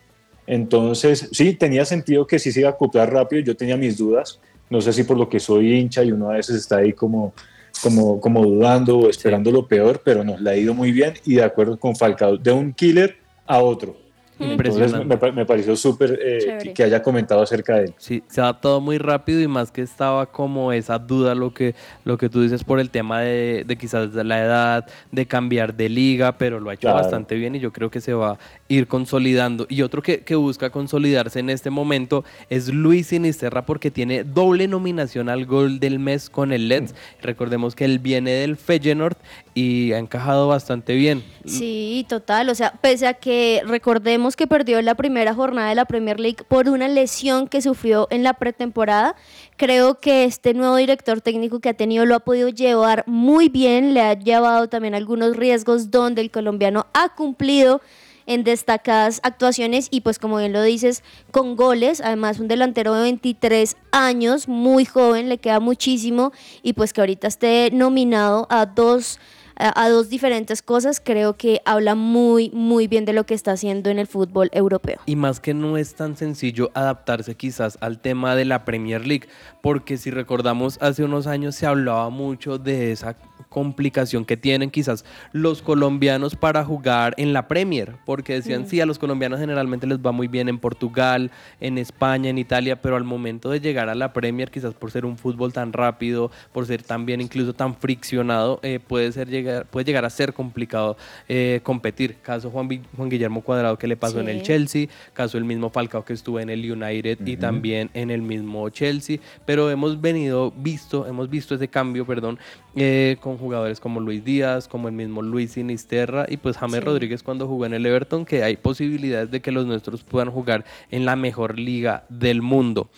Entonces, 0.48 1.28
sí, 1.30 1.54
tenía 1.54 1.84
sentido 1.84 2.26
que 2.26 2.40
sí 2.40 2.50
se 2.50 2.58
iba 2.58 2.70
a 2.70 2.72
acoplar 2.72 3.12
rápido. 3.12 3.40
Yo 3.42 3.56
tenía 3.56 3.76
mis 3.76 3.96
dudas. 3.96 4.40
No 4.68 4.80
sé 4.80 4.92
si 4.92 5.04
por 5.04 5.16
lo 5.16 5.28
que 5.28 5.38
soy 5.38 5.74
hincha 5.74 6.02
y 6.02 6.10
uno 6.10 6.30
a 6.30 6.34
veces 6.34 6.56
está 6.56 6.78
ahí 6.78 6.92
como, 6.92 7.32
como, 7.80 8.20
como 8.20 8.44
dudando 8.44 8.98
o 8.98 9.08
esperando 9.08 9.52
lo 9.52 9.68
peor, 9.68 10.02
pero 10.04 10.24
no, 10.24 10.36
le 10.36 10.50
ha 10.50 10.56
ido 10.56 10.74
muy 10.74 10.90
bien 10.90 11.14
y 11.24 11.36
de 11.36 11.44
acuerdo 11.44 11.78
con 11.78 11.94
Falcao, 11.94 12.36
de 12.36 12.50
un 12.50 12.72
killer 12.72 13.18
a 13.46 13.62
otro. 13.62 13.96
Entonces 14.38 14.92
me, 15.34 15.44
pareció 15.44 15.76
súper 15.76 16.18
eh, 16.20 16.72
que 16.74 16.82
haya 16.82 17.02
comentado 17.02 17.42
acerca 17.42 17.76
de 17.76 17.84
él. 17.84 17.94
Sí, 17.98 18.22
se 18.28 18.40
ha 18.40 18.44
adaptado 18.44 18.80
muy 18.80 18.98
rápido 18.98 19.40
y 19.40 19.46
más 19.46 19.70
que 19.70 19.82
estaba 19.82 20.26
como 20.26 20.72
esa 20.72 20.98
duda, 20.98 21.34
lo 21.34 21.52
que, 21.52 21.74
lo 22.04 22.18
que 22.18 22.28
tú 22.28 22.42
dices 22.42 22.64
por 22.64 22.80
el 22.80 22.90
tema 22.90 23.20
de, 23.20 23.64
de 23.66 23.76
quizás 23.76 24.12
de 24.12 24.24
la 24.24 24.40
edad, 24.42 24.86
de 25.10 25.26
cambiar 25.26 25.74
de 25.74 25.88
liga, 25.88 26.32
pero 26.38 26.60
lo 26.60 26.70
ha 26.70 26.74
hecho 26.74 26.92
bastante 26.92 27.34
bien 27.34 27.54
y 27.54 27.60
yo 27.60 27.72
creo 27.72 27.90
que 27.90 28.00
se 28.00 28.14
va 28.14 28.38
ir 28.72 28.88
consolidando. 28.88 29.66
Y 29.68 29.82
otro 29.82 30.02
que, 30.02 30.22
busca 30.42 30.70
consolidarse 30.70 31.38
en 31.38 31.50
este 31.50 31.68
momento 31.68 32.24
es 32.48 32.72
Luis 32.72 33.08
Sinisterra 33.08 33.66
porque 33.66 33.90
tiene 33.90 34.24
doble 34.24 34.66
nominación 34.66 35.28
al 35.28 35.44
gol 35.44 35.78
del 35.78 35.98
mes 35.98 36.30
con 36.30 36.52
el 36.52 36.68
Lens. 36.68 36.94
Recordemos 37.20 37.76
que 37.76 37.84
él 37.84 37.98
viene 37.98 38.32
del 38.32 38.56
Feyenoord 38.56 39.16
y 39.54 39.92
ha 39.92 39.98
encajado 39.98 40.48
bastante 40.48 40.94
bien. 40.94 41.22
Sí, 41.44 42.06
total. 42.08 42.48
O 42.48 42.54
sea, 42.54 42.72
pese 42.80 43.06
a 43.06 43.14
que 43.14 43.62
recordemos 43.66 44.36
que 44.36 44.46
perdió 44.46 44.80
la 44.80 44.94
primera 44.94 45.34
jornada 45.34 45.68
de 45.68 45.74
la 45.74 45.84
Premier 45.84 46.18
League 46.18 46.42
por 46.48 46.68
una 46.68 46.88
lesión 46.88 47.48
que 47.48 47.60
sufrió 47.60 48.08
en 48.10 48.22
la 48.22 48.32
pretemporada, 48.34 49.14
creo 49.56 50.00
que 50.00 50.24
este 50.24 50.54
nuevo 50.54 50.76
director 50.76 51.20
técnico 51.20 51.60
que 51.60 51.68
ha 51.68 51.74
tenido 51.74 52.06
lo 52.06 52.14
ha 52.14 52.20
podido 52.20 52.48
llevar 52.48 53.04
muy 53.06 53.50
bien, 53.50 53.92
le 53.92 54.00
ha 54.00 54.14
llevado 54.14 54.68
también 54.68 54.94
algunos 54.94 55.36
riesgos 55.36 55.90
donde 55.90 56.22
el 56.22 56.30
colombiano 56.30 56.86
ha 56.94 57.14
cumplido 57.14 57.82
en 58.26 58.44
destacadas 58.44 59.20
actuaciones 59.22 59.88
y 59.90 60.02
pues 60.02 60.18
como 60.18 60.38
bien 60.38 60.52
lo 60.52 60.62
dices, 60.62 61.02
con 61.30 61.56
goles, 61.56 62.00
además 62.00 62.38
un 62.38 62.48
delantero 62.48 62.94
de 62.94 63.02
23 63.02 63.76
años, 63.92 64.48
muy 64.48 64.84
joven, 64.84 65.28
le 65.28 65.38
queda 65.38 65.60
muchísimo 65.60 66.32
y 66.62 66.72
pues 66.74 66.92
que 66.92 67.00
ahorita 67.00 67.28
esté 67.28 67.70
nominado 67.72 68.46
a 68.50 68.66
dos 68.66 69.18
a, 69.56 69.88
dos 69.88 70.08
diferentes 70.08 70.62
cosas, 70.62 71.00
creo 71.00 71.36
que 71.36 71.60
habla 71.64 71.94
muy, 71.94 72.50
muy 72.50 72.88
bien 72.88 73.04
de 73.04 73.12
lo 73.12 73.24
que 73.24 73.34
está 73.34 73.52
haciendo 73.52 73.90
en 73.90 73.98
el 73.98 74.06
fútbol 74.06 74.48
europeo. 74.52 75.00
Y 75.06 75.16
más 75.16 75.40
que 75.40 75.54
no 75.54 75.76
es 75.76 75.94
tan 75.94 76.16
sencillo 76.16 76.70
adaptarse 76.74 77.34
quizás 77.34 77.78
al 77.80 78.00
tema 78.00 78.34
de 78.34 78.44
la 78.44 78.64
Premier 78.64 79.06
League, 79.06 79.28
porque 79.60 79.98
si 79.98 80.10
recordamos 80.10 80.78
hace 80.80 81.04
unos 81.04 81.26
años 81.26 81.54
se 81.54 81.66
hablaba 81.66 82.10
mucho 82.10 82.58
de 82.58 82.92
esa 82.92 83.16
complicación 83.48 84.24
que 84.24 84.36
tienen 84.36 84.70
quizás 84.70 85.04
los 85.32 85.62
colombianos 85.62 86.36
para 86.36 86.64
jugar 86.64 87.14
en 87.16 87.32
la 87.32 87.48
Premier, 87.48 87.94
porque 88.04 88.34
decían, 88.34 88.66
sí, 88.66 88.80
a 88.80 88.86
los 88.86 88.98
colombianos 88.98 89.40
generalmente 89.40 89.86
les 89.86 89.98
va 89.98 90.12
muy 90.12 90.28
bien 90.28 90.48
en 90.48 90.58
Portugal, 90.58 91.30
en 91.60 91.78
España, 91.78 92.30
en 92.30 92.38
Italia, 92.38 92.80
pero 92.80 92.96
al 92.96 93.04
momento 93.04 93.50
de 93.50 93.60
llegar 93.60 93.88
a 93.88 93.94
la 93.94 94.12
Premier, 94.12 94.50
quizás 94.50 94.74
por 94.74 94.90
ser 94.90 95.04
un 95.04 95.16
fútbol 95.16 95.52
tan 95.52 95.72
rápido, 95.72 96.30
por 96.52 96.66
ser 96.66 96.82
también 96.82 97.20
incluso 97.20 97.52
tan 97.54 97.74
friccionado, 97.74 98.60
eh, 98.62 98.80
puede, 98.86 99.12
ser 99.12 99.28
llegar, 99.28 99.66
puede 99.66 99.84
llegar 99.84 100.04
a 100.04 100.10
ser 100.10 100.32
complicado 100.32 100.96
eh, 101.28 101.60
competir. 101.62 102.16
Caso 102.22 102.50
Juan, 102.50 102.68
Juan 102.96 103.08
Guillermo 103.08 103.42
Cuadrado 103.42 103.78
que 103.78 103.86
le 103.86 103.96
pasó 103.96 104.20
en 104.20 104.28
el 104.28 104.42
Chelsea, 104.42 104.88
caso 105.12 105.38
el 105.38 105.44
mismo 105.44 105.70
Falcao 105.70 106.04
que 106.04 106.12
estuvo 106.12 106.40
en 106.40 106.50
el 106.50 106.70
United 106.70 107.18
y 107.26 107.36
también 107.36 107.90
en 107.94 108.10
el 108.10 108.22
mismo 108.22 108.68
Chelsea, 108.70 109.18
pero 109.46 109.70
hemos 109.70 110.00
venido, 110.00 110.52
visto, 110.56 111.06
hemos 111.06 111.28
visto 111.30 111.54
ese 111.54 111.68
cambio, 111.68 112.06
perdón, 112.06 112.38
eh, 112.74 113.16
con 113.20 113.31
jugadores 113.38 113.80
como 113.80 114.00
Luis 114.00 114.24
Díaz, 114.24 114.68
como 114.68 114.88
el 114.88 114.94
mismo 114.94 115.22
Luis 115.22 115.52
Sinisterra 115.52 116.26
y 116.28 116.36
pues 116.36 116.56
James 116.56 116.82
Rodríguez 116.82 117.22
cuando 117.22 117.46
jugó 117.46 117.66
en 117.66 117.74
el 117.74 117.86
Everton, 117.86 118.24
que 118.24 118.42
hay 118.42 118.56
posibilidades 118.56 119.30
de 119.30 119.40
que 119.40 119.52
los 119.52 119.66
nuestros 119.66 120.02
puedan 120.02 120.30
jugar 120.30 120.64
en 120.90 121.04
la 121.04 121.16
mejor 121.16 121.58
liga 121.58 122.04
del 122.08 122.42
mundo. 122.42 122.88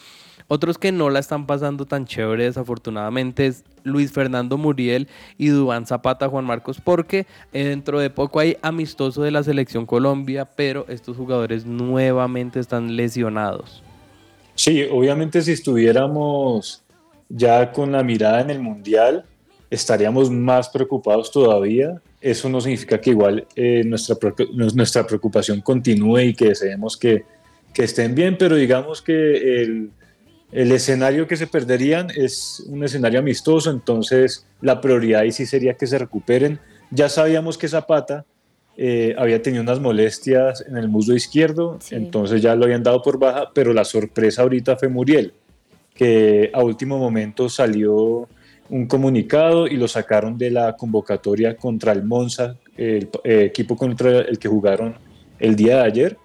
Otros 0.47 0.77
que 0.77 0.92
no 0.92 1.09
la 1.09 1.20
están 1.20 1.47
pasando 1.47 1.87
tan 1.87 2.05
chévere 2.05 2.44
desafortunadamente 2.44 3.47
es 3.47 3.64
Luis 3.83 4.12
Fernando 4.12 4.59
Muriel 4.59 5.09
y 5.38 5.49
Dubán 5.49 5.87
Zapata 5.87 6.29
Juan 6.29 6.44
Marcos 6.44 6.81
porque 6.83 7.27
dentro 7.53 7.99
de 7.99 8.11
poco 8.11 8.40
hay 8.40 8.59
amistoso 8.61 9.23
de 9.23 9.31
la 9.31 9.42
selección 9.42 9.87
Colombia, 9.87 10.44
pero 10.44 10.85
estos 10.88 11.16
jugadores 11.16 11.64
nuevamente 11.64 12.61
están 12.61 12.94
lesionados. 12.94 13.83
Sí, 14.55 14.87
obviamente 14.90 15.40
si 15.40 15.53
estuviéramos 15.53 16.83
ya 17.29 17.73
con 17.73 17.92
la 17.92 18.03
mirada 18.03 18.40
en 18.40 18.51
el 18.51 18.61
Mundial, 18.61 19.25
estaríamos 19.74 20.30
más 20.30 20.68
preocupados 20.68 21.30
todavía. 21.30 22.00
Eso 22.20 22.48
no 22.48 22.60
significa 22.60 23.00
que 23.00 23.10
igual 23.10 23.46
eh, 23.54 23.82
nuestra, 23.84 24.16
nuestra 24.74 25.06
preocupación 25.06 25.60
continúe 25.60 26.20
y 26.20 26.34
que 26.34 26.48
deseemos 26.48 26.96
que, 26.96 27.24
que 27.72 27.84
estén 27.84 28.14
bien, 28.14 28.37
pero 28.38 28.56
digamos 28.56 29.02
que 29.02 29.62
el, 29.62 29.90
el, 30.52 30.72
escenario 30.72 31.26
que 31.26 31.37
se 31.37 31.46
perderían 31.46 32.08
es 32.16 32.64
un 32.68 32.82
escenario 32.84 33.18
amistoso, 33.18 33.70
entonces 33.70 34.46
la 34.60 34.80
prioridad 34.80 35.22
ahí 35.22 35.32
sí 35.32 35.44
sería 35.44 35.74
que 35.74 35.87
se 35.87 35.98
recuperen. 35.98 36.58
Ya 36.90 37.08
sabíamos 37.08 37.58
que 37.58 37.68
Zapata 37.68 38.24
eh, 38.76 39.14
había 39.18 39.40
tenido 39.40 39.62
unas 39.62 39.80
molestias 39.80 40.64
en 40.66 40.76
el 40.76 40.88
muslo 40.88 41.14
izquierdo, 41.14 41.78
entonces 41.90 42.42
ya 42.42 42.56
lo 42.56 42.64
habían 42.64 42.82
dado 42.82 43.02
por 43.02 43.18
baja, 43.18 43.50
pero 43.54 43.72
la 43.72 43.84
sorpresa 43.84 44.42
ahorita 44.42 44.76
fue 44.76 44.88
Muriel, 44.88 45.32
que 45.94 46.50
a 46.52 46.62
último 46.62 46.98
momento 46.98 47.48
salió 47.48 48.28
un 48.74 48.87
comunicado 48.87 49.68
y 49.68 49.76
lo 49.76 49.87
sacaron 49.87 50.37
de 50.37 50.50
la 50.50 50.76
convocatoria 50.76 51.56
contra 51.56 51.92
el 51.92 52.02
Monza, 52.02 52.56
el 52.76 53.08
eh, 53.22 53.44
equipo 53.44 53.76
contra 53.76 54.22
el 54.22 54.37
que 54.37 54.48
jugaron 54.48 54.96
el 55.38 55.54
día 55.54 55.76
de 55.76 55.82
ayer. 55.82 56.16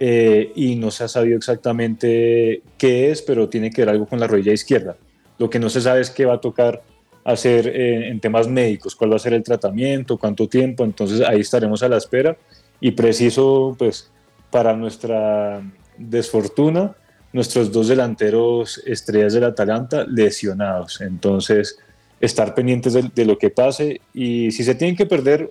Eh, 0.00 0.50
y 0.56 0.74
no 0.74 0.90
se 0.90 1.04
ha 1.04 1.08
sabido 1.08 1.38
exactamente 1.38 2.60
qué 2.76 3.12
es, 3.12 3.22
pero 3.22 3.48
tiene 3.48 3.70
que 3.70 3.82
ver 3.82 3.90
algo 3.90 4.06
con 4.06 4.18
la 4.18 4.26
rodilla 4.26 4.52
izquierda. 4.52 4.96
Lo 5.38 5.48
que 5.48 5.60
no 5.60 5.70
se 5.70 5.80
sabe 5.80 6.00
es 6.00 6.10
qué 6.10 6.24
va 6.24 6.34
a 6.34 6.40
tocar 6.40 6.82
hacer 7.24 7.68
eh, 7.68 8.08
en 8.08 8.18
temas 8.18 8.48
médicos, 8.48 8.96
cuál 8.96 9.12
va 9.12 9.16
a 9.16 9.20
ser 9.20 9.34
el 9.34 9.44
tratamiento, 9.44 10.18
cuánto 10.18 10.48
tiempo, 10.48 10.84
entonces 10.84 11.20
ahí 11.20 11.40
estaremos 11.40 11.84
a 11.84 11.88
la 11.88 11.98
espera 11.98 12.36
y 12.80 12.90
preciso, 12.90 13.76
pues, 13.78 14.10
para 14.50 14.74
nuestra 14.76 15.62
desfortuna, 15.96 16.96
nuestros 17.36 17.70
dos 17.70 17.88
delanteros 17.88 18.82
estrellas 18.86 19.34
del 19.34 19.44
Atalanta 19.44 20.04
lesionados. 20.08 21.02
Entonces, 21.02 21.78
estar 22.18 22.54
pendientes 22.54 22.94
de, 23.14 23.24
lo 23.26 23.36
que 23.36 23.50
pase 23.50 24.00
y 24.14 24.50
si 24.50 24.64
se 24.64 24.74
tienen 24.74 24.96
que 24.96 25.04
perder 25.04 25.50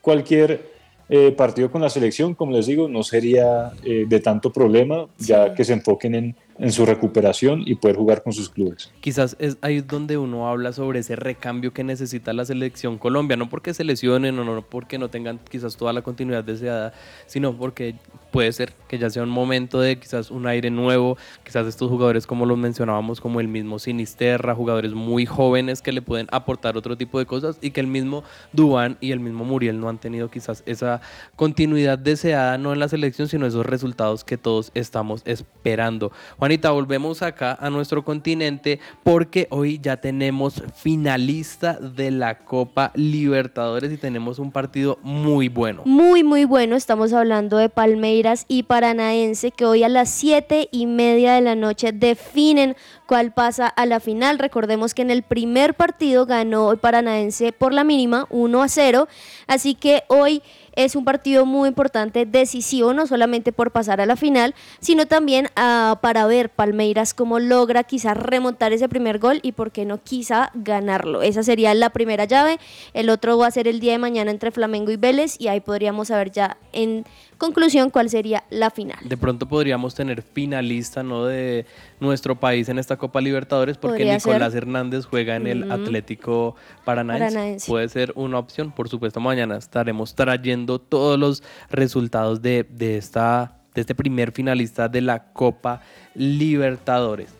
cualquier 0.00 0.60
eh, 1.08 1.30
partido 1.30 1.70
con 1.70 1.82
la 1.82 1.88
selección, 1.88 2.34
como 2.34 2.50
les 2.50 2.66
digo, 2.66 2.88
no 2.88 3.04
sería 3.04 3.70
eh, 3.84 4.06
de 4.08 4.20
tanto 4.20 4.52
problema, 4.52 5.06
ya 5.18 5.54
que 5.54 5.64
se 5.64 5.72
enfoquen 5.72 6.14
en 6.16 6.36
en 6.60 6.72
su 6.72 6.84
recuperación 6.84 7.62
y 7.64 7.74
poder 7.74 7.96
jugar 7.96 8.22
con 8.22 8.34
sus 8.34 8.50
clubes. 8.50 8.92
Quizás 9.00 9.34
es 9.38 9.56
ahí 9.62 9.80
donde 9.80 10.18
uno 10.18 10.46
habla 10.46 10.72
sobre 10.72 11.00
ese 11.00 11.16
recambio 11.16 11.72
que 11.72 11.82
necesita 11.82 12.34
la 12.34 12.44
selección 12.44 12.98
Colombia, 12.98 13.36
no 13.36 13.48
porque 13.48 13.72
se 13.72 13.82
lesionen 13.82 14.38
o 14.38 14.44
no 14.44 14.60
porque 14.62 14.98
no 14.98 15.08
tengan 15.08 15.40
quizás 15.50 15.76
toda 15.76 15.94
la 15.94 16.02
continuidad 16.02 16.44
deseada, 16.44 16.92
sino 17.26 17.56
porque 17.56 17.94
puede 18.30 18.52
ser 18.52 18.74
que 18.88 18.98
ya 18.98 19.08
sea 19.08 19.22
un 19.22 19.30
momento 19.30 19.80
de 19.80 19.98
quizás 19.98 20.30
un 20.30 20.46
aire 20.46 20.70
nuevo, 20.70 21.16
quizás 21.44 21.66
estos 21.66 21.88
jugadores 21.88 22.26
como 22.26 22.44
los 22.44 22.58
mencionábamos, 22.58 23.20
como 23.20 23.40
el 23.40 23.48
mismo 23.48 23.78
Sinisterra, 23.78 24.54
jugadores 24.54 24.92
muy 24.92 25.24
jóvenes 25.24 25.80
que 25.80 25.92
le 25.92 26.02
pueden 26.02 26.26
aportar 26.30 26.76
otro 26.76 26.96
tipo 26.96 27.18
de 27.18 27.24
cosas 27.24 27.58
y 27.62 27.70
que 27.70 27.80
el 27.80 27.86
mismo 27.86 28.22
Dubán 28.52 28.98
y 29.00 29.12
el 29.12 29.20
mismo 29.20 29.44
Muriel 29.46 29.80
no 29.80 29.88
han 29.88 29.98
tenido 29.98 30.30
quizás 30.30 30.62
esa 30.66 31.00
continuidad 31.36 31.98
deseada, 31.98 32.58
no 32.58 32.74
en 32.74 32.80
la 32.80 32.88
selección, 32.88 33.28
sino 33.28 33.46
esos 33.46 33.64
resultados 33.64 34.24
que 34.24 34.36
todos 34.36 34.70
estamos 34.74 35.22
esperando. 35.24 36.12
Juanita, 36.50 36.72
volvemos 36.72 37.22
acá 37.22 37.56
a 37.60 37.70
nuestro 37.70 38.04
continente 38.04 38.80
porque 39.04 39.46
hoy 39.50 39.78
ya 39.80 39.98
tenemos 39.98 40.60
finalista 40.74 41.74
de 41.74 42.10
la 42.10 42.38
Copa 42.40 42.90
Libertadores 42.96 43.92
y 43.92 43.96
tenemos 43.96 44.40
un 44.40 44.50
partido 44.50 44.98
muy 45.04 45.48
bueno. 45.48 45.82
Muy, 45.84 46.24
muy 46.24 46.46
bueno. 46.46 46.74
Estamos 46.74 47.12
hablando 47.12 47.56
de 47.56 47.68
Palmeiras 47.68 48.46
y 48.48 48.64
Paranaense 48.64 49.52
que 49.52 49.64
hoy 49.64 49.84
a 49.84 49.88
las 49.88 50.10
7 50.10 50.70
y 50.72 50.86
media 50.86 51.34
de 51.34 51.40
la 51.40 51.54
noche 51.54 51.92
definen 51.92 52.74
cuál 53.06 53.32
pasa 53.32 53.68
a 53.68 53.86
la 53.86 54.00
final. 54.00 54.40
Recordemos 54.40 54.92
que 54.92 55.02
en 55.02 55.12
el 55.12 55.22
primer 55.22 55.74
partido 55.74 56.26
ganó 56.26 56.76
Paranaense 56.76 57.52
por 57.52 57.72
la 57.72 57.84
mínima 57.84 58.26
1 58.28 58.60
a 58.60 58.68
0, 58.68 59.06
así 59.46 59.76
que 59.76 60.02
hoy 60.08 60.42
es 60.84 60.96
un 60.96 61.04
partido 61.04 61.46
muy 61.46 61.68
importante, 61.68 62.26
decisivo, 62.26 62.92
no 62.92 63.06
solamente 63.06 63.52
por 63.52 63.70
pasar 63.70 64.00
a 64.00 64.06
la 64.06 64.16
final, 64.16 64.54
sino 64.80 65.06
también 65.06 65.46
uh, 65.56 65.96
para 66.00 66.26
ver 66.26 66.50
Palmeiras 66.50 67.14
cómo 67.14 67.38
logra 67.38 67.84
quizá 67.84 68.14
remontar 68.14 68.72
ese 68.72 68.88
primer 68.88 69.18
gol 69.18 69.40
y 69.42 69.52
por 69.52 69.72
qué 69.72 69.84
no 69.84 70.02
quizá 70.02 70.50
ganarlo. 70.54 71.22
Esa 71.22 71.42
sería 71.42 71.74
la 71.74 71.90
primera 71.90 72.24
llave. 72.24 72.58
El 72.94 73.10
otro 73.10 73.38
va 73.38 73.46
a 73.46 73.50
ser 73.50 73.68
el 73.68 73.80
día 73.80 73.92
de 73.92 73.98
mañana 73.98 74.30
entre 74.30 74.50
Flamengo 74.50 74.90
y 74.90 74.96
Vélez 74.96 75.36
y 75.38 75.48
ahí 75.48 75.60
podríamos 75.60 76.08
saber 76.08 76.30
ya 76.30 76.56
en 76.72 77.04
conclusión 77.40 77.90
cuál 77.90 78.08
sería 78.08 78.44
la 78.50 78.70
final. 78.70 78.98
De 79.02 79.16
pronto 79.16 79.48
podríamos 79.48 79.94
tener 79.96 80.22
finalista 80.22 81.02
¿no? 81.02 81.24
de 81.24 81.66
nuestro 81.98 82.38
país 82.38 82.68
en 82.68 82.78
esta 82.78 82.96
Copa 82.96 83.20
Libertadores 83.20 83.76
porque 83.76 84.04
Podría 84.04 84.14
Nicolás 84.14 84.52
ser. 84.52 84.62
Hernández 84.62 85.06
juega 85.06 85.34
en 85.34 85.48
el. 85.48 85.70
Atlético 85.72 86.54
Paranaense. 86.84 87.34
Paranaense. 87.34 87.66
Puede 87.66 87.88
ser 87.88 88.12
una 88.14 88.38
opción, 88.38 88.70
por 88.70 88.88
supuesto 88.88 89.18
mañana 89.20 89.56
estaremos 89.56 90.14
trayendo 90.14 90.78
todos 90.78 91.18
los 91.18 91.42
resultados 91.70 92.42
de, 92.42 92.64
de 92.68 92.98
esta, 92.98 93.56
de 93.74 93.80
este 93.80 93.94
primer 93.94 94.32
finalista 94.32 94.88
de 94.88 95.00
la 95.00 95.32
Copa 95.32 95.80
Libertadores. 96.14 97.30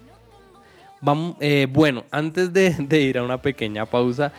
Vamos, 1.03 1.37
eh, 1.41 1.67
bueno, 1.71 2.05
antes 2.11 2.53
de, 2.53 2.71
de 2.79 3.01
ir 3.01 3.19
a 3.19 3.23
una 3.23 3.41
pequeña 3.41 3.87
pausa, 3.87 4.33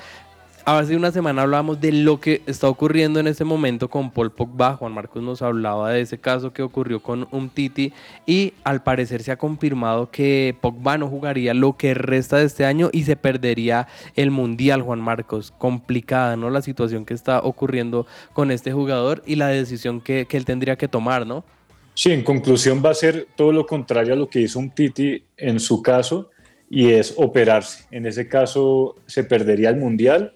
hace 0.65 0.95
una 0.95 1.12
semana 1.12 1.41
hablábamos 1.41 1.80
de 1.82 1.91
lo 1.91 2.19
que 2.19 2.41
está 2.45 2.67
ocurriendo 2.67 3.19
en 3.19 3.28
este 3.28 3.43
momento 3.43 3.89
con 3.89 4.12
Paul 4.12 4.32
Pogba. 4.32 4.76
Juan 4.76 4.93
Marcos 4.93 5.21
nos 5.21 5.41
hablaba 5.41 5.91
de 5.91 6.02
ese 6.02 6.19
caso 6.19 6.54
que 6.54 6.62
ocurrió 6.62 7.02
con 7.02 7.28
un 7.32 7.50
Titi 7.50 7.93
y 8.26 8.54
al 8.63 8.84
parecer 8.84 9.24
se 9.24 9.32
ha 9.32 9.38
confirmado 9.38 10.12
que 10.12 10.56
Pogba 10.62 10.97
no 10.97 11.08
jugaría 11.08 11.54
lo 11.54 11.78
que 11.78 11.93
resta 11.93 12.38
de 12.38 12.45
este 12.45 12.65
año 12.65 12.89
y 12.91 13.04
se 13.04 13.15
perdería 13.15 13.88
el 14.15 14.32
Mundial, 14.32 14.82
Juan 14.82 15.02
Marcos. 15.02 15.52
Complicada, 15.58 16.36
¿no? 16.36 16.50
La 16.50 16.62
situación 16.62 17.06
que 17.06 17.13
está 17.13 17.39
ocurriendo 17.39 18.06
con 18.34 18.52
este 18.52 18.71
jugador 18.71 19.24
y 19.26 19.36
la 19.36 19.47
decisión 19.47 20.02
que, 20.02 20.26
que 20.26 20.38
él 20.38 20.45
tendría 20.45 20.78
que 20.78 20.88
tomar, 20.88 21.26
¿no? 21.26 21.43
Sí, 21.93 22.12
en 22.12 22.24
conclusión 22.24 22.82
va 22.84 22.91
a 22.91 22.95
ser 22.95 23.28
todo 23.36 23.52
lo 23.52 23.65
contrario 23.65 24.13
a 24.13 24.15
lo 24.15 24.30
que 24.30 24.41
hizo 24.41 24.60
un 24.60 24.71
Titi 24.71 25.24
en 25.38 25.60
su 25.60 25.82
caso 25.82 26.30
y 26.69 26.91
es 26.91 27.13
operarse. 27.17 27.84
En 27.91 28.06
ese 28.06 28.30
caso 28.30 28.95
se 29.06 29.26
perdería 29.26 29.69
el 29.69 29.76
Mundial, 29.76 30.34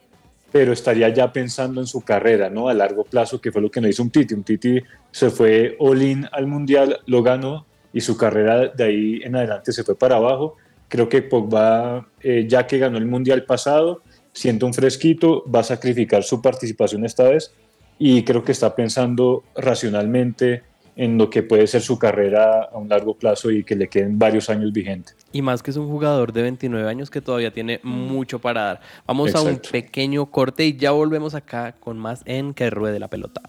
pero 0.56 0.72
estaría 0.72 1.10
ya 1.10 1.34
pensando 1.34 1.82
en 1.82 1.86
su 1.86 2.00
carrera, 2.00 2.50
¿no? 2.50 2.70
A 2.70 2.74
largo 2.74 3.04
plazo, 3.04 3.42
que 3.42 3.52
fue 3.52 3.62
lo 3.62 3.70
que 3.70 3.82
no 3.82 3.90
hizo 3.90 4.02
un 4.02 4.10
Titi. 4.10 4.34
Un 4.34 4.46
Titi 4.46 4.82
se 5.12 5.30
fue 5.30 5.76
all-in 5.80 6.26
al 6.32 6.48
Mundial, 6.48 7.02
lo 7.08 7.22
ganó 7.24 7.66
y 7.92 8.00
su 8.00 8.16
carrera 8.16 8.70
de 8.70 8.84
ahí 8.86 9.20
en 9.22 9.36
adelante 9.36 9.74
se 9.74 9.84
fue 9.84 9.98
para 9.98 10.16
abajo. 10.16 10.56
Creo 10.88 11.10
que 11.10 11.22
Pogba, 11.24 12.08
eh, 12.22 12.46
ya 12.48 12.66
que 12.66 12.78
ganó 12.78 12.98
el 12.98 13.06
Mundial 13.06 13.44
pasado, 13.44 14.02
siendo 14.32 14.66
un 14.66 14.74
fresquito, 14.74 15.44
va 15.54 15.60
a 15.60 15.64
sacrificar 15.64 16.24
su 16.24 16.42
participación 16.42 17.04
esta 17.04 17.28
vez 17.28 17.54
y 18.00 18.24
creo 18.24 18.46
que 18.46 18.54
está 18.54 18.78
pensando 18.78 19.44
racionalmente 19.58 20.64
en 20.96 21.18
lo 21.18 21.30
que 21.30 21.44
puede 21.44 21.68
ser 21.68 21.82
su 21.82 22.00
carrera 22.00 22.70
a 22.72 22.78
un 22.78 22.88
largo 22.88 23.16
plazo 23.16 23.52
y 23.52 23.64
que 23.64 23.76
le 23.76 23.88
queden 23.88 24.18
varios 24.18 24.50
años 24.50 24.72
vigentes. 24.72 25.16
Y 25.32 25.42
más 25.42 25.62
que 25.62 25.72
es 25.72 25.78
un 25.78 25.88
jugador 25.90 26.32
de 26.32 26.42
29 26.44 26.90
años 26.90 27.10
que 27.10 27.22
todavía 27.22 27.52
tiene 27.52 27.80
mucho 27.84 28.40
para 28.40 28.64
dar. 28.64 28.82
Vamos 29.06 29.36
a 29.36 29.42
un 29.42 29.58
pequeño 29.58 30.28
corte 30.28 30.66
y 30.66 30.78
ya 30.78 30.92
volvemos 30.92 31.36
acá 31.36 31.74
con 31.80 31.98
más 31.98 32.22
en 32.26 32.54
Que 32.54 32.70
Ruede 32.70 33.00
la 33.00 33.10
Pelota. 33.10 33.42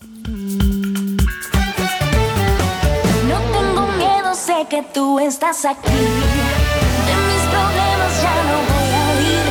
No 3.29 3.41
tengo 3.53 3.87
miedo, 3.99 4.35
sé 4.35 4.67
que 4.69 4.83
tú 4.93 5.19
estás 5.21 5.65
aquí. 5.65 5.89
De 5.89 7.15
mis 7.29 7.43
problemas 7.51 8.23
ya 8.23 8.35
no 8.45 8.57
voy 8.71 8.91
a 8.93 9.03
huir. 9.19 9.47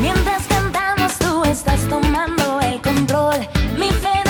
Mientras 0.00 0.46
cantamos, 0.46 1.18
tú 1.18 1.44
estás 1.44 1.88
tomando 1.88 2.60
el 2.60 2.80
control. 2.80 3.40
Mi 3.78 3.90
fe 3.90 4.29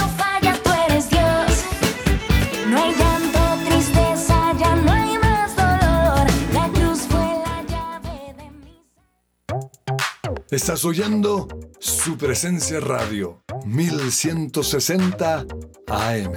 Estás 10.51 10.85
oyendo 10.85 11.47
su 11.79 12.19
presencia 12.19 12.81
radio 12.81 13.45
1160 13.65 15.47
AM. 15.87 16.33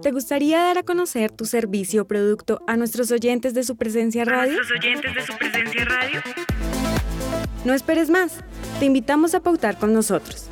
¿Te 0.00 0.12
gustaría 0.12 0.60
dar 0.60 0.78
a 0.78 0.82
conocer 0.84 1.32
tu 1.32 1.46
servicio 1.46 2.02
o 2.02 2.04
producto 2.04 2.60
a 2.68 2.76
nuestros 2.76 3.10
oyentes 3.10 3.54
de 3.54 3.64
su 3.64 3.76
presencia 3.76 4.24
radio? 4.24 4.52
nuestros 4.52 4.78
oyentes 4.78 5.14
de 5.16 5.26
su 5.26 5.36
presencia 5.36 5.84
radio? 5.84 6.20
No 7.64 7.74
esperes 7.74 8.08
más. 8.08 8.38
Te 8.78 8.84
invitamos 8.84 9.34
a 9.34 9.40
pautar 9.40 9.76
con 9.76 9.92
nosotros. 9.92 10.46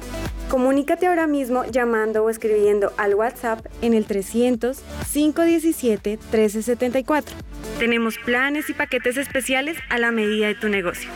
Comunícate 0.50 1.06
ahora 1.06 1.28
mismo 1.28 1.64
llamando 1.66 2.24
o 2.24 2.30
escribiendo 2.30 2.92
al 2.96 3.14
WhatsApp 3.14 3.64
en 3.80 3.94
el 3.94 4.06
300 4.06 4.76
517 5.12 6.10
1374. 6.10 7.51
Tenemos 7.82 8.16
planes 8.16 8.70
y 8.70 8.74
paquetes 8.74 9.16
especiales 9.16 9.76
a 9.88 9.98
la 9.98 10.12
medida 10.12 10.46
de 10.46 10.54
tu 10.54 10.68
negocio. 10.68 11.10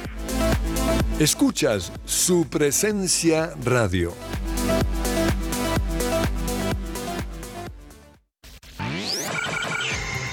Escuchas 1.21 1.93
su 2.05 2.49
presencia 2.49 3.53
radio. 3.65 4.13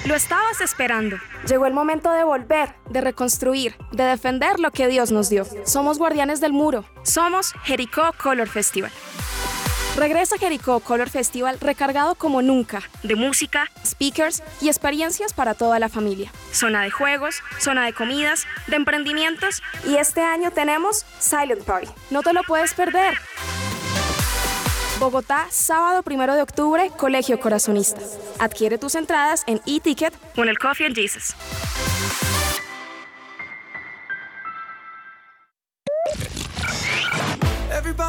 Lo 0.07 0.15
estabas 0.15 0.59
esperando. 0.61 1.17
Llegó 1.47 1.67
el 1.67 1.73
momento 1.73 2.11
de 2.11 2.23
volver, 2.23 2.73
de 2.89 3.01
reconstruir, 3.01 3.75
de 3.91 4.03
defender 4.03 4.59
lo 4.59 4.71
que 4.71 4.87
Dios 4.87 5.11
nos 5.11 5.29
dio. 5.29 5.45
Somos 5.65 5.99
guardianes 5.99 6.41
del 6.41 6.51
muro. 6.51 6.83
Somos 7.03 7.53
Jericó 7.63 8.11
Color 8.17 8.49
Festival. 8.49 8.91
Regresa 9.95 10.37
Jericó 10.39 10.79
Color 10.79 11.09
Festival 11.09 11.59
recargado 11.59 12.15
como 12.15 12.41
nunca. 12.41 12.81
De 13.03 13.15
música, 13.15 13.69
speakers 13.85 14.41
y 14.59 14.67
experiencias 14.67 15.33
para 15.33 15.53
toda 15.53 15.77
la 15.79 15.87
familia. 15.87 16.31
zona 16.51 16.81
de 16.83 16.89
juegos, 16.89 17.35
zona 17.59 17.85
de 17.85 17.93
comidas, 17.93 18.45
de 18.67 18.75
emprendimientos. 18.75 19.61
Y 19.85 19.95
este 19.97 20.21
año 20.21 20.51
tenemos 20.51 21.05
Silent 21.19 21.63
Party. 21.63 21.87
No 22.09 22.23
te 22.23 22.33
lo 22.33 22.41
puedes 22.43 22.73
perder. 22.73 23.17
Bogotá, 24.99 25.47
sábado 25.49 26.01
primero 26.01 26.33
de 26.33 26.41
octubre, 26.41 26.89
Colegio 26.97 27.39
Corazonista. 27.39 28.01
Adquiere 28.39 28.77
tus 28.77 28.95
entradas 28.95 29.43
en 29.47 29.61
e-ticket 29.65 30.13
con 30.33 30.49
el 30.49 30.57
Coffee 30.57 30.87
and 30.87 30.95
Jesus. 30.95 31.35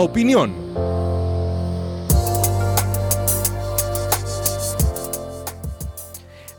opinión. 0.00 0.52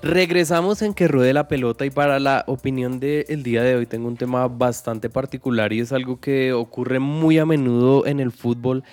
Regresamos 0.04 0.82
en 0.82 0.96
que 0.96 1.08
ruede 1.08 1.32
la 1.32 1.48
pelota 1.48 1.86
y 1.86 1.92
para 1.92 2.20
la 2.20 2.44
opinión 2.48 3.00
del 3.00 3.26
de 3.28 3.38
día 3.44 3.62
de 3.62 3.76
hoy 3.76 3.86
tengo 3.86 4.08
un 4.08 4.18
tema 4.18 4.48
bastante 4.48 5.10
particular 5.12 5.74
y 5.74 5.82
es 5.82 5.92
algo 5.92 6.20
que 6.20 6.54
ocurre 6.54 7.00
muy 7.00 7.38
a 7.38 7.46
menudo 7.46 8.08
en 8.08 8.20
el 8.20 8.32
fútbol 8.32 8.84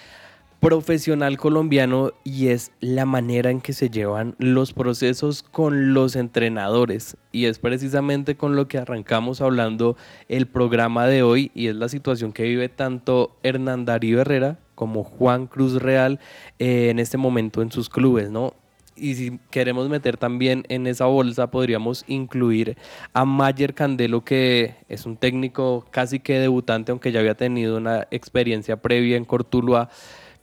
profesional 0.61 1.37
colombiano 1.39 2.13
y 2.25 2.49
es 2.49 2.73
la 2.81 3.07
manera 3.07 3.51
en 3.51 3.61
que 3.61 3.73
se 3.73 3.91
llevan 3.91 4.35
los 4.39 4.73
procesos 4.73 5.43
con 5.43 5.95
los 5.95 6.17
entrenadores. 6.17 7.17
Y 7.31 7.45
es 7.45 7.59
precisamente 7.59 8.37
con 8.37 8.57
lo 8.57 8.67
que 8.67 8.79
arrancamos 8.79 9.41
hablando 9.41 9.97
el 10.29 10.47
programa 10.47 11.07
de 11.07 11.23
hoy 11.23 11.51
y 11.55 11.69
es 11.69 11.77
la 11.77 11.89
situación 11.89 12.33
que 12.33 12.43
vive 12.43 12.69
tanto 12.69 13.37
Hernán 13.43 13.85
Darío 13.85 14.21
Herrera 14.21 14.59
como 14.75 15.05
Juan 15.05 15.47
Cruz 15.47 15.81
Real 15.81 16.19
eh, 16.59 16.91
en 16.91 16.99
este 16.99 17.19
momento 17.19 17.63
en 17.63 17.71
sus 17.71 17.89
clubes, 17.89 18.31
¿no? 18.31 18.55
Y 19.01 19.15
si 19.15 19.39
queremos 19.51 19.89
meter 19.89 20.17
también 20.17 20.65
en 20.69 20.89
esa 20.89 21.05
bolsa, 21.07 21.53
podríamos 21.53 22.05
incluir 22.09 22.77
a 23.13 23.25
Mayer 23.25 23.73
Candelo, 23.73 24.25
que 24.25 24.75
es 24.89 25.07
un 25.07 25.17
técnico 25.17 25.87
casi 25.93 26.19
que 26.19 26.41
debutante, 26.41 26.91
aunque 26.91 27.13
ya 27.13 27.21
había 27.21 27.37
tenido 27.37 27.77
una 27.77 28.09
experiencia 28.11 28.83
previa 28.83 29.17
en 29.17 29.25
Cortuluá 29.25 29.89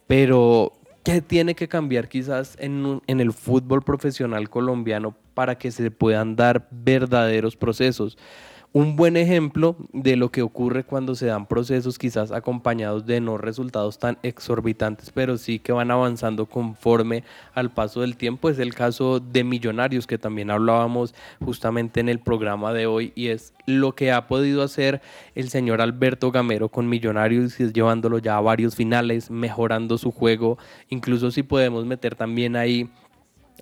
pero, 0.07 0.73
¿qué 1.03 1.21
tiene 1.21 1.55
que 1.55 1.67
cambiar 1.67 2.07
quizás 2.07 2.57
en, 2.59 3.01
en, 3.07 3.19
el 3.19 3.33
fútbol 3.33 3.81
profesional 3.81 4.49
colombiano 4.49 5.15
para 5.33 5.57
que 5.57 5.71
se 5.71 5.91
puedan 5.91 6.35
dar 6.35 6.67
verdaderos 6.71 7.55
procesos? 7.55 8.17
Un 8.75 8.97
buen 8.97 9.15
ejemplo 9.15 9.77
de 9.93 10.17
lo 10.17 10.31
que 10.31 10.41
ocurre 10.41 10.83
cuando 10.83 11.15
se 11.15 11.27
dan 11.27 11.45
procesos 11.45 11.97
quizás 11.97 12.33
acompañados 12.33 13.05
de 13.05 13.21
no 13.21 13.37
resultados 13.37 13.99
tan 13.99 14.17
exorbitantes, 14.21 15.11
pero 15.11 15.37
sí 15.37 15.59
que 15.59 15.71
van 15.71 15.91
avanzando 15.91 16.47
conforme 16.47 17.23
al 17.53 17.71
paso 17.71 18.01
del 18.01 18.17
tiempo. 18.17 18.49
Es 18.49 18.59
el 18.59 18.75
caso 18.75 19.21
de 19.21 19.45
Millonarios, 19.45 20.07
que 20.07 20.17
también 20.17 20.51
hablábamos 20.51 21.15
justamente 21.39 22.01
en 22.01 22.09
el 22.09 22.19
programa 22.19 22.73
de 22.73 22.85
hoy, 22.85 23.13
y 23.15 23.27
es 23.27 23.53
lo 23.65 23.95
que 23.95 24.11
ha 24.11 24.27
podido 24.27 24.61
hacer 24.61 25.01
el 25.35 25.47
señor 25.47 25.79
Alberto 25.79 26.31
Gamero 26.31 26.67
con 26.67 26.89
Millonarios, 26.89 27.57
llevándolo 27.57 28.17
ya 28.17 28.35
a 28.35 28.41
varios 28.41 28.75
finales, 28.75 29.31
mejorando 29.31 29.97
su 29.97 30.11
juego, 30.11 30.57
incluso 30.89 31.31
si 31.31 31.43
podemos 31.43 31.85
meter 31.85 32.15
también 32.15 32.57
ahí 32.57 32.89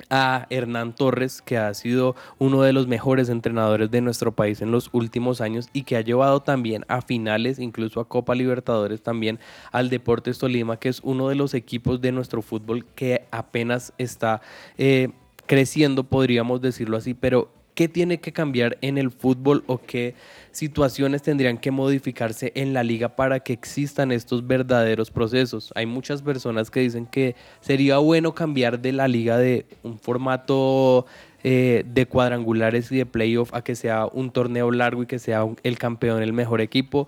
a 0.09 0.47
Hernán 0.49 0.93
Torres, 0.95 1.41
que 1.41 1.57
ha 1.57 1.73
sido 1.73 2.15
uno 2.39 2.61
de 2.61 2.73
los 2.73 2.87
mejores 2.87 3.29
entrenadores 3.29 3.91
de 3.91 4.01
nuestro 4.01 4.31
país 4.31 4.61
en 4.61 4.71
los 4.71 4.89
últimos 4.91 5.41
años 5.41 5.69
y 5.73 5.83
que 5.83 5.95
ha 5.95 6.01
llevado 6.01 6.41
también 6.41 6.85
a 6.87 7.01
finales, 7.01 7.59
incluso 7.59 7.99
a 7.99 8.07
Copa 8.07 8.35
Libertadores 8.35 9.01
también 9.01 9.39
al 9.71 9.89
Deportes 9.89 10.37
Tolima, 10.39 10.77
que 10.77 10.89
es 10.89 11.01
uno 11.03 11.29
de 11.29 11.35
los 11.35 11.53
equipos 11.53 12.01
de 12.01 12.11
nuestro 12.11 12.41
fútbol 12.41 12.85
que 12.95 13.25
apenas 13.31 13.93
está 13.97 14.41
eh, 14.77 15.09
creciendo, 15.45 16.03
podríamos 16.03 16.61
decirlo 16.61 16.97
así, 16.97 17.13
pero 17.13 17.51
¿qué 17.75 17.87
tiene 17.87 18.19
que 18.19 18.31
cambiar 18.31 18.77
en 18.81 18.97
el 18.97 19.11
fútbol 19.11 19.63
o 19.67 19.79
qué 19.79 20.15
situaciones 20.53 21.23
tendrían 21.23 21.57
que 21.57 21.71
modificarse 21.71 22.51
en 22.55 22.73
la 22.73 22.83
liga 22.83 23.09
para 23.15 23.39
que 23.39 23.53
existan 23.53 24.11
estos 24.11 24.45
verdaderos 24.45 25.09
procesos. 25.09 25.73
Hay 25.75 25.87
muchas 25.87 26.21
personas 26.21 26.69
que 26.69 26.79
dicen 26.79 27.07
que 27.07 27.35
sería 27.59 27.97
bueno 27.97 28.35
cambiar 28.35 28.79
de 28.79 28.91
la 28.93 29.07
liga 29.07 29.37
de 29.37 29.65
un 29.81 29.97
formato 29.97 31.07
eh, 31.43 31.83
de 31.87 32.05
cuadrangulares 32.05 32.91
y 32.91 32.97
de 32.97 33.05
playoff 33.05 33.53
a 33.53 33.63
que 33.63 33.75
sea 33.75 34.05
un 34.05 34.31
torneo 34.31 34.71
largo 34.71 35.03
y 35.03 35.07
que 35.07 35.19
sea 35.19 35.45
el 35.63 35.77
campeón 35.77 36.21
el 36.21 36.33
mejor 36.33 36.61
equipo. 36.61 37.07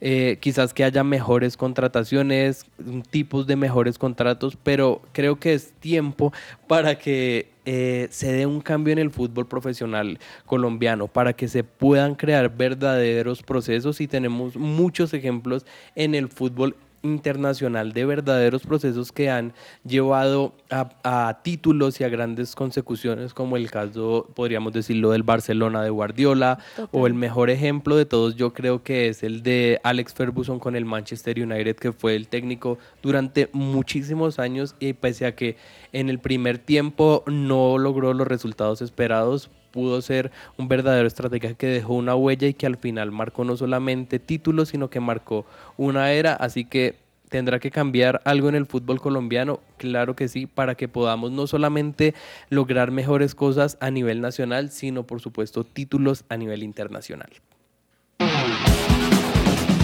Eh, 0.00 0.38
quizás 0.40 0.74
que 0.74 0.84
haya 0.84 1.04
mejores 1.04 1.56
contrataciones, 1.56 2.64
tipos 3.10 3.46
de 3.46 3.56
mejores 3.56 3.98
contratos, 3.98 4.56
pero 4.62 5.02
creo 5.12 5.38
que 5.38 5.54
es 5.54 5.72
tiempo 5.80 6.32
para 6.66 6.98
que 6.98 7.48
eh, 7.64 8.06
se 8.10 8.32
dé 8.32 8.46
un 8.46 8.60
cambio 8.60 8.92
en 8.92 8.98
el 8.98 9.10
fútbol 9.10 9.46
profesional 9.46 10.18
colombiano, 10.44 11.08
para 11.08 11.32
que 11.32 11.48
se 11.48 11.64
puedan 11.64 12.14
crear 12.14 12.56
verdaderos 12.56 13.42
procesos. 13.42 14.00
Y 14.00 14.06
tenemos 14.06 14.56
muchos 14.56 15.12
ejemplos 15.14 15.66
en 15.94 16.14
el 16.14 16.28
fútbol 16.28 16.76
internacional 17.12 17.92
de 17.92 18.04
verdaderos 18.04 18.62
procesos 18.62 19.12
que 19.12 19.30
han 19.30 19.52
llevado 19.84 20.54
a, 20.70 21.40
títulos 21.42 22.00
y 22.00 22.04
a 22.04 22.08
grandes 22.08 22.54
consecuciones, 22.54 23.34
como 23.34 23.56
el 23.56 23.70
caso, 23.70 24.28
podríamos 24.34 24.72
decirlo, 24.72 25.10
del 25.10 25.22
Barcelona 25.22 25.82
de 25.82 25.90
Guardiola, 25.90 26.58
o 26.92 27.06
el 27.06 27.14
mejor 27.14 27.50
ejemplo 27.50 27.96
de 27.96 28.04
todos 28.04 28.36
yo 28.36 28.52
creo 28.52 28.82
que 28.82 29.08
es 29.08 29.22
el 29.22 29.42
de 29.42 29.80
Alex 29.82 30.14
Ferguson 30.14 30.58
con 30.58 30.76
el 30.76 30.84
Manchester 30.84 31.40
United, 31.40 31.76
que 31.76 31.92
fue 31.92 32.16
el 32.16 32.28
técnico 32.28 32.78
durante 33.02 33.48
muchísimos 33.52 34.38
años 34.38 34.74
y 34.80 34.92
pese 34.92 35.26
a 35.26 35.34
que 35.34 35.56
en 35.92 36.10
el 36.10 36.18
primer 36.18 36.58
tiempo 36.58 37.22
no 37.26 37.78
logró 37.78 38.14
los 38.14 38.26
resultados 38.26 38.82
esperados, 38.82 39.50
pudo 39.76 40.00
ser 40.00 40.32
un 40.56 40.68
verdadero 40.68 41.06
estratega 41.06 41.52
que 41.52 41.66
dejó 41.66 41.92
una 41.92 42.16
huella 42.16 42.48
y 42.48 42.54
que 42.54 42.64
al 42.64 42.78
final 42.78 43.12
marcó 43.12 43.44
no 43.44 43.58
solamente 43.58 44.18
títulos, 44.18 44.70
sino 44.70 44.88
que 44.88 45.00
marcó 45.00 45.44
una 45.76 46.12
era. 46.12 46.32
Así 46.32 46.64
que 46.64 46.94
tendrá 47.28 47.58
que 47.58 47.70
cambiar 47.70 48.22
algo 48.24 48.48
en 48.48 48.54
el 48.54 48.64
fútbol 48.64 49.02
colombiano, 49.02 49.60
claro 49.76 50.16
que 50.16 50.28
sí, 50.28 50.46
para 50.46 50.76
que 50.76 50.88
podamos 50.88 51.30
no 51.30 51.46
solamente 51.46 52.14
lograr 52.48 52.90
mejores 52.90 53.34
cosas 53.34 53.76
a 53.80 53.90
nivel 53.90 54.22
nacional, 54.22 54.70
sino 54.70 55.02
por 55.02 55.20
supuesto 55.20 55.62
títulos 55.62 56.24
a 56.30 56.38
nivel 56.38 56.62
internacional. 56.62 57.28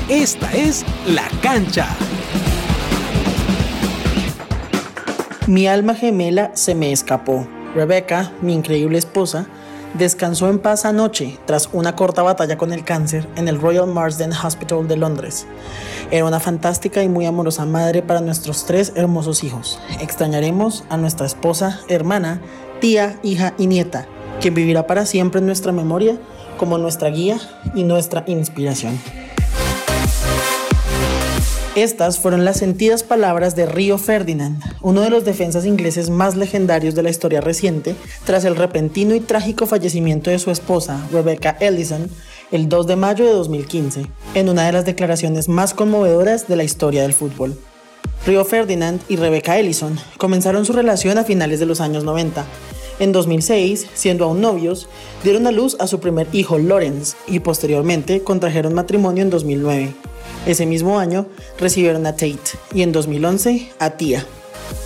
Esta 0.09 0.51
es 0.53 0.87
la 1.07 1.29
cancha. 1.43 1.87
Mi 5.47 5.67
alma 5.67 5.95
gemela 5.95 6.57
se 6.57 6.75
me 6.75 6.93
escapó. 6.93 7.47
Rebecca, 7.75 8.33
mi 8.43 8.53
increíble 8.55 8.99
esposa, 8.99 9.47
descansó 9.95 10.49
en 10.49 10.59
paz 10.59 10.85
anoche 10.85 11.39
tras 11.47 11.69
una 11.73 11.95
corta 11.97 12.23
batalla 12.23 12.57
con 12.57 12.73
el 12.73 12.85
cáncer 12.85 13.29
en 13.37 13.49
el 13.49 13.61
Royal 13.61 13.87
Marsden 13.87 14.33
Hospital 14.33 14.89
de 14.89 14.97
Londres. 14.97 15.47
Era 16.11 16.25
una 16.25 16.41
fantástica 16.41 17.03
y 17.03 17.09
muy 17.09 17.27
amorosa 17.27 17.67
madre 17.67 18.03
para 18.03 18.21
nuestros 18.21 18.65
tres 18.65 18.93
hermosos 18.97 19.45
hijos. 19.45 19.79
Extrañaremos 20.01 20.85
a 20.89 20.97
nuestra 20.97 21.27
esposa, 21.27 21.81
hermana, 21.89 22.41
tía, 22.81 23.19
hija 23.23 23.55
y 23.59 23.67
nieta, 23.67 24.07
quien 24.41 24.55
vivirá 24.55 24.87
para 24.87 25.07
siempre 25.07 25.41
en 25.41 25.47
nuestra 25.47 25.73
memoria 25.73 26.19
como 26.57 26.79
nuestra 26.79 27.09
guía 27.09 27.39
y 27.75 27.85
nuestra 27.85 28.25
inspiración. 28.27 28.99
Estas 31.75 32.19
fueron 32.19 32.45
las 32.45 32.59
sentidas 32.59 33.03
palabras 33.03 33.57
de 33.57 33.65
Río 33.65 33.97
Ferdinand, 33.97 34.63
uno 34.83 35.01
de 35.01 35.09
los 35.09 35.25
defensas 35.25 35.65
ingleses 35.65 36.11
más 36.11 36.37
legendarios 36.37 36.95
de 36.95 37.03
la 37.03 37.09
historia 37.09 37.41
reciente, 37.41 37.95
tras 38.27 38.45
el 38.45 38.57
repentino 38.57 39.15
y 39.15 39.21
trágico 39.21 39.65
fallecimiento 39.67 40.29
de 40.29 40.39
su 40.39 40.51
esposa, 40.51 41.09
Rebecca 41.11 41.57
Ellison, 41.61 42.11
el 42.51 42.69
2 42.69 42.89
de 42.89 42.97
mayo 42.97 43.25
de 43.25 43.33
2015, 43.33 44.07
en 44.35 44.51
una 44.51 44.67
de 44.67 44.73
las 44.73 44.85
declaraciones 44.85 45.49
más 45.49 45.73
conmovedoras 45.73 46.47
de 46.47 46.57
la 46.57 46.65
historia 46.65 47.03
del 47.03 47.15
fútbol. 47.15 47.59
Río 48.27 48.45
Ferdinand 48.45 49.01
y 49.09 49.17
Rebecca 49.17 49.59
Ellison 49.59 49.99
comenzaron 50.19 50.67
su 50.67 50.75
relación 50.75 51.17
a 51.17 51.25
finales 51.25 51.59
de 51.59 51.67
los 51.67 51.81
años 51.81 52.05
90. 52.05 52.45
En 52.99 53.13
2006, 53.13 53.87
siendo 53.95 54.27
aún 54.27 54.43
novios, 54.43 54.91
dieron 55.25 55.47
a 55.47 55.51
luz 55.53 55.79
a 55.81 55.87
su 55.87 56.01
primer 56.01 56.27
hijo 56.35 56.59
Lawrence 56.59 57.17
y 57.27 57.41
posteriormente 57.41 58.23
contrajeron 58.23 58.75
matrimonio 58.75 59.23
en 59.23 59.31
2009. 59.31 60.12
Ese 60.45 60.67
mismo 60.67 60.99
año 60.99 61.27
recibieron 61.59 62.05
a 62.07 62.13
Tate 62.13 62.59
y 62.75 62.83
en 62.83 62.91
2011 62.91 63.71
a 63.79 63.91
Tia. 63.91 64.27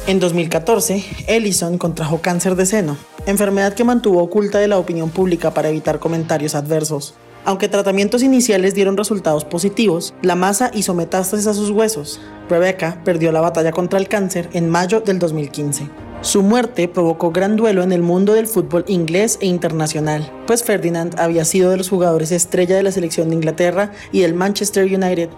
En 0.07 0.21
2014, 0.21 1.05
Ellison 1.29 1.79
contrajo 1.79 2.21
cáncer 2.21 2.57
de 2.57 2.66
seno, 2.66 2.99
enfermedad 3.25 3.73
que 3.73 3.83
mantuvo 3.85 4.23
oculta 4.23 4.59
de 4.59 4.69
la 4.69 4.79
opinión 4.79 5.11
pública 5.11 5.55
para 5.55 5.71
evitar 5.71 5.99
comentarios 5.99 6.55
adversos. 6.55 7.14
Aunque 7.47 7.69
tratamientos 7.69 8.23
iniciales 8.23 8.75
dieron 8.75 8.97
resultados 8.97 9.45
positivos, 9.45 10.14
la 10.21 10.35
masa 10.35 10.71
hizo 10.75 10.95
metástasis 10.95 11.47
a 11.47 11.55
sus 11.55 11.71
huesos. 11.71 12.21
Rebecca 12.51 13.01
perdió 13.05 13.33
la 13.33 13.40
batalla 13.40 13.73
contra 13.73 13.99
el 13.99 14.09
cáncer 14.09 14.51
en 14.53 14.69
mayo 14.69 15.01
del 15.01 15.19
2015. 15.19 15.88
Su 16.27 16.43
muerte 16.43 16.89
provocó 16.89 17.31
gran 17.31 17.55
duelo 17.55 17.85
en 17.85 17.93
el 17.93 18.03
mundo 18.03 18.35
del 18.35 18.49
fútbol 18.49 18.85
inglés 18.89 19.39
e 19.41 19.47
internacional, 19.47 20.29
pues 20.49 20.65
Ferdinand 20.65 21.15
había 21.21 21.45
sido 21.45 21.71
de 21.71 21.77
los 21.77 21.89
jugadores 21.89 22.33
estrella 22.33 22.75
de 22.75 22.83
la 22.83 22.91
selección 22.91 23.29
de 23.29 23.37
Inglaterra 23.37 23.93
y 24.11 24.23
del 24.23 24.35
Manchester 24.35 24.87
United 24.87 25.29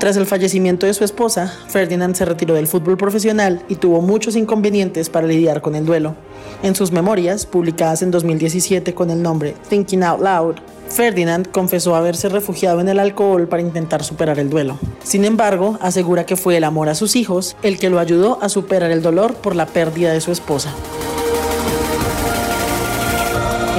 tras 0.00 0.16
el 0.16 0.24
fallecimiento 0.24 0.86
de 0.86 0.94
su 0.94 1.04
esposa, 1.04 1.54
Ferdinand 1.68 2.14
se 2.14 2.24
retiró 2.24 2.54
del 2.54 2.66
fútbol 2.66 2.96
profesional 2.96 3.62
y 3.68 3.76
tuvo 3.76 4.00
muchos 4.00 4.34
inconvenientes 4.34 5.10
para 5.10 5.26
lidiar 5.26 5.60
con 5.60 5.74
el 5.74 5.84
duelo. 5.84 6.16
En 6.62 6.74
sus 6.74 6.90
memorias, 6.90 7.44
publicadas 7.44 8.00
en 8.00 8.10
2017 8.10 8.94
con 8.94 9.10
el 9.10 9.22
nombre 9.22 9.54
Thinking 9.68 10.02
Out 10.02 10.22
Loud, 10.22 10.54
Ferdinand 10.88 11.50
confesó 11.50 11.94
haberse 11.94 12.30
refugiado 12.30 12.80
en 12.80 12.88
el 12.88 12.98
alcohol 12.98 13.46
para 13.46 13.60
intentar 13.60 14.02
superar 14.02 14.38
el 14.38 14.48
duelo. 14.48 14.78
Sin 15.04 15.26
embargo, 15.26 15.78
asegura 15.82 16.24
que 16.24 16.36
fue 16.36 16.56
el 16.56 16.64
amor 16.64 16.88
a 16.88 16.94
sus 16.94 17.14
hijos 17.14 17.54
el 17.62 17.78
que 17.78 17.90
lo 17.90 17.98
ayudó 17.98 18.38
a 18.40 18.48
superar 18.48 18.90
el 18.90 19.02
dolor 19.02 19.34
por 19.34 19.54
la 19.54 19.66
pérdida 19.66 20.14
de 20.14 20.22
su 20.22 20.32
esposa. 20.32 20.72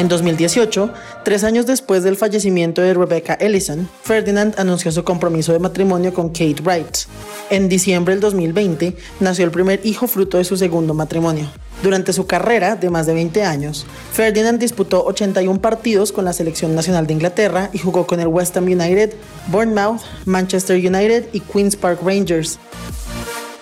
En 0.01 0.07
2018, 0.07 0.91
tres 1.23 1.43
años 1.43 1.67
después 1.67 2.01
del 2.01 2.17
fallecimiento 2.17 2.81
de 2.81 2.95
Rebecca 2.95 3.35
Ellison, 3.35 3.87
Ferdinand 4.01 4.59
anunció 4.59 4.91
su 4.91 5.03
compromiso 5.03 5.53
de 5.53 5.59
matrimonio 5.59 6.11
con 6.11 6.29
Kate 6.29 6.63
Wright. 6.63 7.05
En 7.51 7.69
diciembre 7.69 8.15
del 8.15 8.19
2020 8.19 8.97
nació 9.19 9.45
el 9.45 9.51
primer 9.51 9.79
hijo 9.85 10.07
fruto 10.07 10.39
de 10.39 10.43
su 10.43 10.57
segundo 10.57 10.95
matrimonio. 10.95 11.45
Durante 11.83 12.13
su 12.13 12.25
carrera 12.25 12.75
de 12.75 12.89
más 12.89 13.05
de 13.05 13.13
20 13.13 13.43
años, 13.43 13.85
Ferdinand 14.11 14.59
disputó 14.59 15.05
81 15.05 15.61
partidos 15.61 16.11
con 16.11 16.25
la 16.25 16.33
selección 16.33 16.73
nacional 16.73 17.05
de 17.05 17.13
Inglaterra 17.13 17.69
y 17.71 17.77
jugó 17.77 18.07
con 18.07 18.19
el 18.19 18.27
West 18.27 18.57
Ham 18.57 18.63
United, 18.63 19.13
Bournemouth, 19.49 20.01
Manchester 20.25 20.77
United 20.77 21.25
y 21.31 21.41
Queen's 21.41 21.75
Park 21.75 21.99
Rangers. 22.03 22.57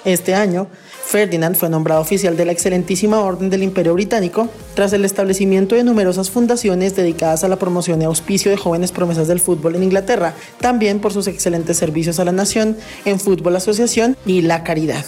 Este 0.06 0.34
año, 0.34 0.70
Ferdinand 1.10 1.55
fue 1.55 1.72
nombrado 1.72 2.01
oficial 2.01 2.38
de 2.38 2.45
la 2.45 2.51
excelentísima 2.51 3.20
Orden 3.22 3.49
del 3.49 3.64
Imperio 3.64 3.95
Británico 3.95 4.47
tras 4.76 4.93
el 4.93 5.03
establecimiento 5.05 5.74
de 5.74 5.84
numerosas 5.84 6.30
fundaciones 6.30 6.95
dedicadas 6.95 7.43
a 7.43 7.47
la 7.47 7.55
promoción 7.55 7.99
y 7.99 8.05
auspicio 8.05 8.51
de 8.51 8.57
jóvenes 8.57 8.91
promesas 8.91 9.28
del 9.28 9.39
fútbol 9.39 9.74
en 9.76 9.82
Inglaterra, 9.82 10.36
también 10.62 10.99
por 10.99 11.12
sus 11.12 11.26
excelentes 11.26 11.78
servicios 11.78 12.20
a 12.20 12.26
la 12.26 12.32
nación 12.32 12.78
en 13.05 13.20
fútbol 13.20 13.55
asociación 13.55 14.18
y 14.28 14.43
la 14.43 14.64
caridad. 14.64 15.03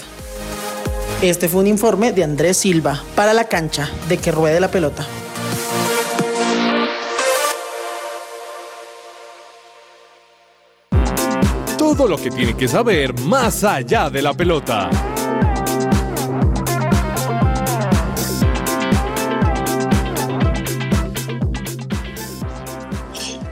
Este 1.22 1.48
fue 1.48 1.62
un 1.62 1.68
informe 1.68 2.12
de 2.12 2.24
Andrés 2.24 2.58
Silva 2.58 3.04
para 3.14 3.36
la 3.36 3.44
cancha 3.44 3.88
de 4.10 4.18
que 4.18 4.32
ruede 4.32 4.60
la 4.60 4.72
pelota. 4.72 5.06
Todo 11.78 12.08
lo 12.08 12.18
que 12.18 12.32
tiene 12.32 12.58
que 12.58 12.68
saber 12.68 13.14
más 13.20 13.64
allá 13.64 14.10
de 14.10 14.24
la 14.24 14.34
pelota. 14.34 14.90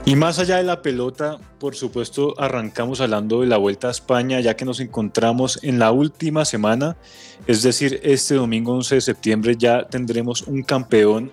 Y 0.09 0.15
más 0.15 0.39
allá 0.39 0.57
de 0.57 0.63
la 0.63 0.81
pelota, 0.81 1.37
por 1.59 1.75
supuesto, 1.75 2.33
arrancamos 2.41 2.99
hablando 2.99 3.41
de 3.41 3.45
la 3.45 3.57
Vuelta 3.57 3.89
a 3.89 3.91
España, 3.91 4.39
ya 4.39 4.55
que 4.55 4.65
nos 4.65 4.79
encontramos 4.79 5.59
en 5.61 5.77
la 5.77 5.91
última 5.91 6.45
semana, 6.45 6.97
es 7.45 7.61
decir, 7.61 7.99
este 8.01 8.33
domingo 8.33 8.73
11 8.73 8.95
de 8.95 9.01
septiembre 9.01 9.55
ya 9.55 9.87
tendremos 9.87 10.41
un 10.47 10.63
campeón. 10.63 11.31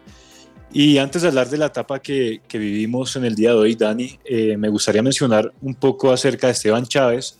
Y 0.74 0.98
antes 0.98 1.22
de 1.22 1.28
hablar 1.28 1.48
de 1.48 1.56
la 1.56 1.66
etapa 1.68 2.00
que, 2.00 2.42
vivimos 2.52 3.16
en 3.16 3.24
el 3.24 3.34
día 3.34 3.52
de 3.52 3.56
hoy, 3.56 3.74
Dani, 3.76 4.18
eh, 4.26 4.58
me 4.58 4.68
gustaría 4.68 5.02
mencionar 5.02 5.54
un 5.62 5.74
poco 5.74 6.12
acerca 6.12 6.48
de 6.48 6.52
Esteban 6.52 6.84
Chávez, 6.84 7.38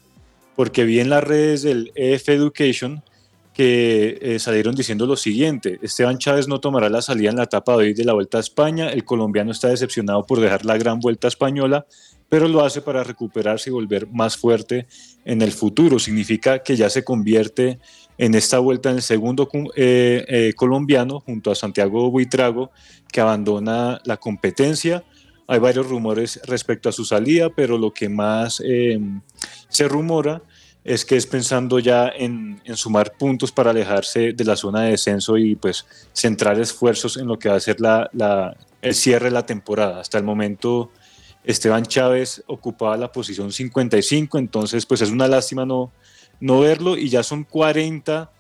porque 0.55 0.85
vi 0.85 1.01
en 1.01 1.11
las 1.11 1.23
redes 1.23 1.61
del 1.61 1.93
EF 1.97 2.31
Education 2.31 3.03
que 3.57 4.19
eh, 4.21 4.39
salieron 4.39 4.75
diciendo 4.75 5.07
lo 5.07 5.17
siguiente, 5.17 5.79
Esteban 5.81 6.19
Chávez 6.19 6.47
no 6.47 6.61
tomará 6.61 6.91
la 6.91 7.01
salida 7.01 7.31
en 7.31 7.37
la 7.37 7.45
etapa 7.45 7.73
de 7.73 7.85
hoy 7.85 7.95
de 7.95 8.05
la 8.05 8.13
Vuelta 8.13 8.37
a 8.37 8.43
España, 8.43 8.91
el 8.91 9.03
colombiano 9.03 9.51
está 9.51 9.69
decepcionado 9.69 10.27
por 10.27 10.41
dejar 10.41 10.67
la 10.67 10.77
gran 10.77 11.01
Vuelta 11.01 11.27
Española, 11.27 11.87
pero 12.29 12.49
lo 12.49 12.63
hace 12.63 12.83
para 12.83 13.03
recuperarse 13.03 13.71
y 13.71 13.73
volver 13.73 14.09
más 14.09 14.37
fuerte 14.37 14.89
en 15.25 15.41
el 15.41 15.53
futuro. 15.53 15.99
Significa 15.99 16.59
que 16.59 16.77
ya 16.77 16.91
se 16.91 17.03
convierte 17.03 17.79
en 18.19 18.35
esta 18.35 18.59
vuelta 18.59 18.91
en 18.91 18.97
el 18.97 19.03
segundo 19.03 19.49
eh, 19.75 20.27
eh, 20.29 20.53
colombiano 20.55 21.21
junto 21.21 21.51
a 21.51 21.55
Santiago 21.55 22.11
Buitrago, 22.11 22.73
que 23.11 23.23
abandona 23.23 24.03
la 24.05 24.19
competencia. 24.19 25.03
Hay 25.47 25.61
varios 25.61 25.89
rumores 25.89 26.43
respecto 26.45 26.91
a 26.91 26.93
su 26.93 27.07
salida, 27.07 27.49
pero 27.49 27.79
lo 27.79 27.95
que 27.95 28.11
más 28.11 28.57
se 28.57 29.89
rumora 29.89 30.43
es 30.87 31.05
que 31.05 31.17
es 31.17 31.27
pensando 31.27 31.81
ya 31.81 32.09
en, 32.09 32.63
sumar 32.75 33.15
puntos 33.15 33.51
para 33.51 33.71
alejarse 33.71 34.33
de 34.33 34.45
la 34.45 34.55
zona 34.55 34.83
de 34.83 34.93
descenso 34.93 35.37
y 35.37 35.57
pues 35.57 35.85
centrar 36.13 36.61
esfuerzos 36.61 37.17
en 37.17 37.27
lo 37.27 37.41
que 37.41 37.49
va 37.49 37.57
a 37.57 37.61
ser 37.61 37.81
la, 37.81 38.57
el 38.81 38.95
cierre 38.95 39.27
de 39.27 39.33
la 39.33 39.45
temporada. 39.45 40.01
Hasta 40.01 40.17
el 40.17 40.23
momento 40.23 40.93
Esteban 41.43 41.85
Chávez 41.87 42.45
ocupaba 42.47 42.97
la 42.97 43.11
posición 43.11 43.51
55, 43.51 44.39
entonces 44.39 44.87
pues 44.87 45.01
es 45.01 45.11
una 45.11 45.27
lástima 45.27 45.67
no, 45.67 45.91
no 46.39 46.61
verlo 46.61 46.97
y 46.97 47.09
ya 47.09 47.25
son 47.25 47.43
40 47.43 48.31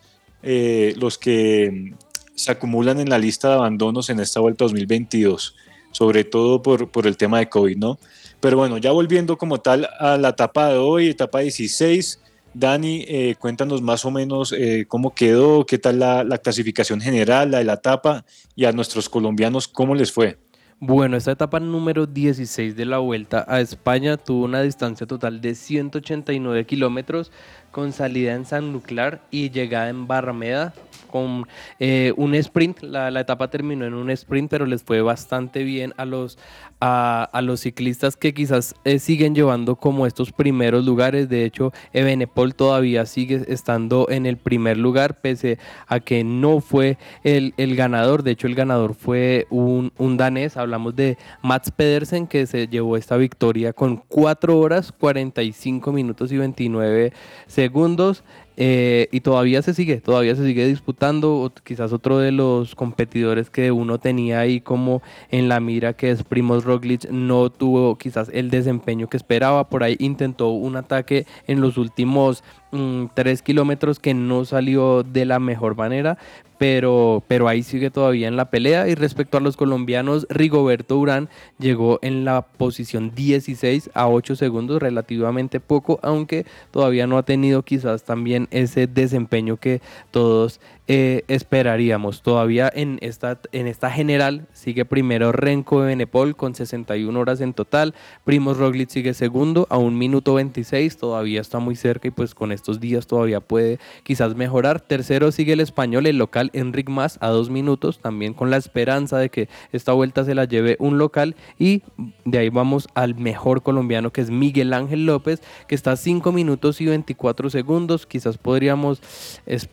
eh, 0.44 0.94
los 0.98 1.18
que 1.18 1.94
se 2.36 2.52
acumulan 2.52 3.00
en 3.00 3.10
la 3.10 3.18
lista 3.18 3.48
de 3.48 3.54
abandonos 3.54 4.08
en 4.08 4.20
esta 4.20 4.38
vuelta 4.38 4.66
2022, 4.66 5.56
sobre 5.90 6.22
todo 6.22 6.62
por, 6.62 6.92
por 6.92 7.08
el 7.08 7.16
tema 7.16 7.40
de 7.40 7.48
COVID, 7.48 7.76
¿no? 7.76 7.98
Pero 8.38 8.56
bueno, 8.56 8.78
ya 8.78 8.92
volviendo 8.92 9.36
como 9.36 9.58
tal 9.58 9.88
a 9.98 10.16
la 10.16 10.28
etapa 10.28 10.68
de 10.68 10.78
hoy, 10.78 11.08
etapa 11.08 11.40
16, 11.40 12.20
Dani, 12.58 13.04
eh, 13.06 13.36
cuéntanos 13.38 13.82
más 13.82 14.06
o 14.06 14.10
menos 14.10 14.50
eh, 14.52 14.86
cómo 14.88 15.14
quedó, 15.14 15.66
qué 15.66 15.76
tal 15.76 15.98
la, 15.98 16.24
la, 16.24 16.38
clasificación 16.38 17.02
general, 17.02 17.50
la 17.50 17.58
de 17.58 17.64
la 17.64 17.74
etapa 17.74 18.24
y 18.54 18.64
a 18.64 18.72
nuestros 18.72 19.10
colombianos, 19.10 19.68
cómo 19.68 19.94
les 19.94 20.10
fue. 20.10 20.38
Bueno, 20.78 21.16
esta 21.16 21.32
etapa 21.32 21.60
número 21.60 22.06
16 22.06 22.74
de 22.74 22.84
la 22.86 22.98
Vuelta 22.98 23.44
a 23.48 23.60
España 23.60 24.16
tuvo 24.16 24.44
una 24.44 24.62
distancia 24.62 25.06
total 25.06 25.40
de 25.40 25.54
189 25.54 26.64
kilómetros 26.64 27.30
con 27.70 27.92
salida 27.92 28.34
en 28.34 28.46
San 28.46 28.72
Nuclear 28.72 29.22
y 29.30 29.50
llegada 29.50 29.90
en 29.90 30.06
Barrameda 30.06 30.74
con 31.06 31.46
eh, 31.78 32.12
un 32.16 32.34
sprint. 32.34 32.82
La, 32.82 33.20
etapa 33.20 33.48
terminó 33.48 33.86
en 33.86 33.94
un 33.94 34.10
sprint, 34.10 34.50
pero 34.50 34.66
les 34.66 34.82
fue 34.82 35.00
bastante 35.00 35.64
bien 35.64 35.94
a 35.96 36.04
los, 36.04 36.38
a, 36.80 37.24
a 37.32 37.42
los 37.42 37.60
ciclistas 37.60 38.16
que 38.16 38.34
quizás 38.34 38.74
eh, 38.84 38.98
siguen 38.98 39.34
llevando 39.34 39.76
como 39.76 40.06
estos 40.06 40.32
primeros 40.32 40.84
lugares. 40.84 41.28
De 41.28 41.44
hecho, 41.44 41.72
Ebenepol 41.92 42.54
todavía 42.54 43.06
sigue 43.06 43.44
estando 43.48 44.08
en 44.10 44.26
el 44.26 44.36
primer 44.36 44.76
lugar, 44.76 45.20
pese 45.20 45.58
a 45.86 46.00
que 46.00 46.24
no 46.24 46.60
fue 46.60 46.98
el, 47.24 47.54
el 47.56 47.76
ganador. 47.76 48.22
De 48.22 48.32
hecho, 48.32 48.46
el 48.46 48.54
ganador 48.54 48.94
fue 48.94 49.46
un, 49.50 49.92
un, 49.98 50.16
danés. 50.16 50.56
Hablamos 50.56 50.96
de 50.96 51.18
Mats 51.42 51.70
Pedersen, 51.70 52.26
que 52.26 52.46
se 52.46 52.66
llevó 52.68 52.96
esta 52.96 53.16
victoria 53.16 53.72
con 53.72 53.96
4 53.96 54.58
horas, 54.58 54.92
45 54.92 55.92
minutos 55.92 56.32
y 56.32 56.38
29 56.38 57.12
segundos. 57.46 58.24
Eh, 58.56 59.08
y 59.12 59.20
todavía 59.20 59.60
se 59.60 59.74
sigue, 59.74 60.00
todavía 60.00 60.34
se 60.34 60.44
sigue 60.44 60.66
disputando. 60.66 61.52
Quizás 61.62 61.92
otro 61.92 62.18
de 62.18 62.32
los 62.32 62.74
competidores 62.74 63.50
que 63.50 63.70
uno 63.70 63.98
tenía 63.98 64.40
ahí 64.40 64.60
como 64.60 65.02
en 65.30 65.48
la 65.48 65.60
mira, 65.60 65.92
que 65.92 66.10
es 66.10 66.22
Primoz 66.22 66.64
Roglic, 66.64 67.08
no 67.10 67.50
tuvo 67.50 67.96
quizás 67.96 68.30
el 68.32 68.50
desempeño 68.50 69.08
que 69.08 69.16
esperaba. 69.16 69.68
Por 69.68 69.82
ahí 69.82 69.96
intentó 69.98 70.48
un 70.48 70.76
ataque 70.76 71.26
en 71.46 71.60
los 71.60 71.76
últimos 71.76 72.42
mm, 72.72 73.06
tres 73.14 73.42
kilómetros 73.42 73.98
que 73.98 74.14
no 74.14 74.44
salió 74.44 75.02
de 75.02 75.24
la 75.24 75.38
mejor 75.38 75.76
manera, 75.76 76.18
pero, 76.58 77.22
pero 77.28 77.48
ahí 77.48 77.62
sigue 77.62 77.90
todavía 77.90 78.28
en 78.28 78.36
la 78.36 78.50
pelea. 78.50 78.88
Y 78.88 78.94
respecto 78.94 79.36
a 79.36 79.40
los 79.40 79.56
colombianos, 79.56 80.26
Rigoberto 80.30 80.98
Urán 80.98 81.28
llegó 81.58 81.98
en 82.02 82.24
la 82.24 82.42
posición 82.42 83.14
16 83.14 83.90
a 83.94 84.08
8 84.08 84.36
segundos, 84.36 84.80
relativamente 84.80 85.60
poco, 85.60 85.98
aunque 86.02 86.46
todavía 86.70 87.06
no 87.06 87.18
ha 87.18 87.24
tenido 87.24 87.62
quizás 87.62 88.04
también 88.04 88.48
ese 88.50 88.86
desempeño 88.86 89.56
que 89.56 89.80
todos 90.10 90.60
eh, 90.88 91.24
esperaríamos. 91.26 92.22
Todavía 92.22 92.70
en 92.72 92.98
esta, 93.00 93.40
en 93.50 93.66
esta 93.66 93.90
general 93.90 94.46
sigue 94.52 94.84
primero 94.84 95.32
Renko 95.32 95.80
de 95.80 95.88
Benepol 95.88 96.36
con 96.36 96.54
61 96.54 97.18
horas 97.18 97.40
en 97.40 97.54
total. 97.54 97.92
Primos 98.24 98.56
Roglic 98.56 98.88
sigue 98.90 99.12
segundo 99.12 99.66
a 99.68 99.78
un 99.78 99.98
minuto 99.98 100.34
26. 100.34 100.96
Todavía 100.96 101.40
está 101.40 101.58
muy 101.58 101.74
cerca 101.74 102.06
y 102.06 102.12
pues 102.12 102.36
con 102.36 102.52
estos 102.52 102.78
días 102.78 103.08
todavía 103.08 103.40
puede 103.40 103.80
quizás 104.04 104.36
mejorar. 104.36 104.80
Tercero 104.80 105.32
sigue 105.32 105.54
el 105.54 105.60
español, 105.60 106.06
el 106.06 106.18
local 106.18 106.50
Enric 106.52 106.88
Mas 106.88 107.18
a 107.20 107.30
dos 107.30 107.50
minutos. 107.50 107.98
También 107.98 108.32
con 108.32 108.50
la 108.50 108.56
esperanza 108.56 109.18
de 109.18 109.28
que 109.28 109.48
esta 109.72 109.92
vuelta 109.92 110.24
se 110.24 110.36
la 110.36 110.44
lleve 110.44 110.76
un 110.78 110.98
local. 110.98 111.34
Y 111.58 111.82
de 112.24 112.38
ahí 112.38 112.48
vamos 112.48 112.86
al 112.94 113.16
mejor 113.16 113.64
colombiano 113.64 114.12
que 114.12 114.20
es 114.20 114.30
Miguel 114.30 114.72
Ángel 114.72 115.04
López 115.04 115.42
que 115.66 115.74
está 115.74 115.92
a 115.92 115.96
5 115.96 116.30
minutos 116.30 116.80
y 116.80 116.86
24 116.86 117.50
segundos. 117.50 118.06
Quizás 118.06 118.38
podríamos 118.38 119.02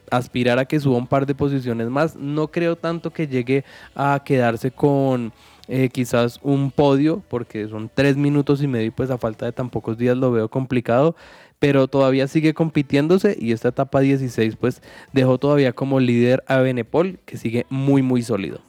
aspirar 0.09 0.57
a 0.57 0.65
que 0.65 0.79
suba 0.79 1.02
un 1.03 1.07
par 1.07 1.25
de 1.25 1.35
posiciones 1.35 1.89
más. 1.89 2.15
No 2.15 2.47
creo 2.47 2.75
tanto 2.75 3.11
que 3.11 3.27
llegue 3.27 3.63
a 3.95 4.21
quedarse 4.25 4.71
con 4.71 5.31
eh, 5.67 5.89
quizás 5.89 6.39
un 6.41 6.71
podio, 6.71 7.21
porque 7.29 7.67
son 7.67 7.89
tres 7.93 8.17
minutos 8.17 8.61
y 8.63 8.67
medio 8.67 8.87
y 8.87 8.91
pues 8.91 9.09
a 9.09 9.17
falta 9.17 9.45
de 9.45 9.51
tan 9.51 9.69
pocos 9.69 9.97
días 9.97 10.17
lo 10.17 10.31
veo 10.31 10.49
complicado, 10.49 11.15
pero 11.59 11.87
todavía 11.87 12.27
sigue 12.27 12.53
compitiéndose 12.53 13.37
y 13.39 13.51
esta 13.51 13.69
etapa 13.69 14.01
16 14.01 14.55
pues 14.57 14.81
dejó 15.13 15.37
todavía 15.37 15.73
como 15.73 15.99
líder 15.99 16.43
a 16.47 16.57
Benepol, 16.57 17.19
que 17.25 17.37
sigue 17.37 17.65
muy 17.69 18.01
muy 18.01 18.21
sólido. 18.23 18.59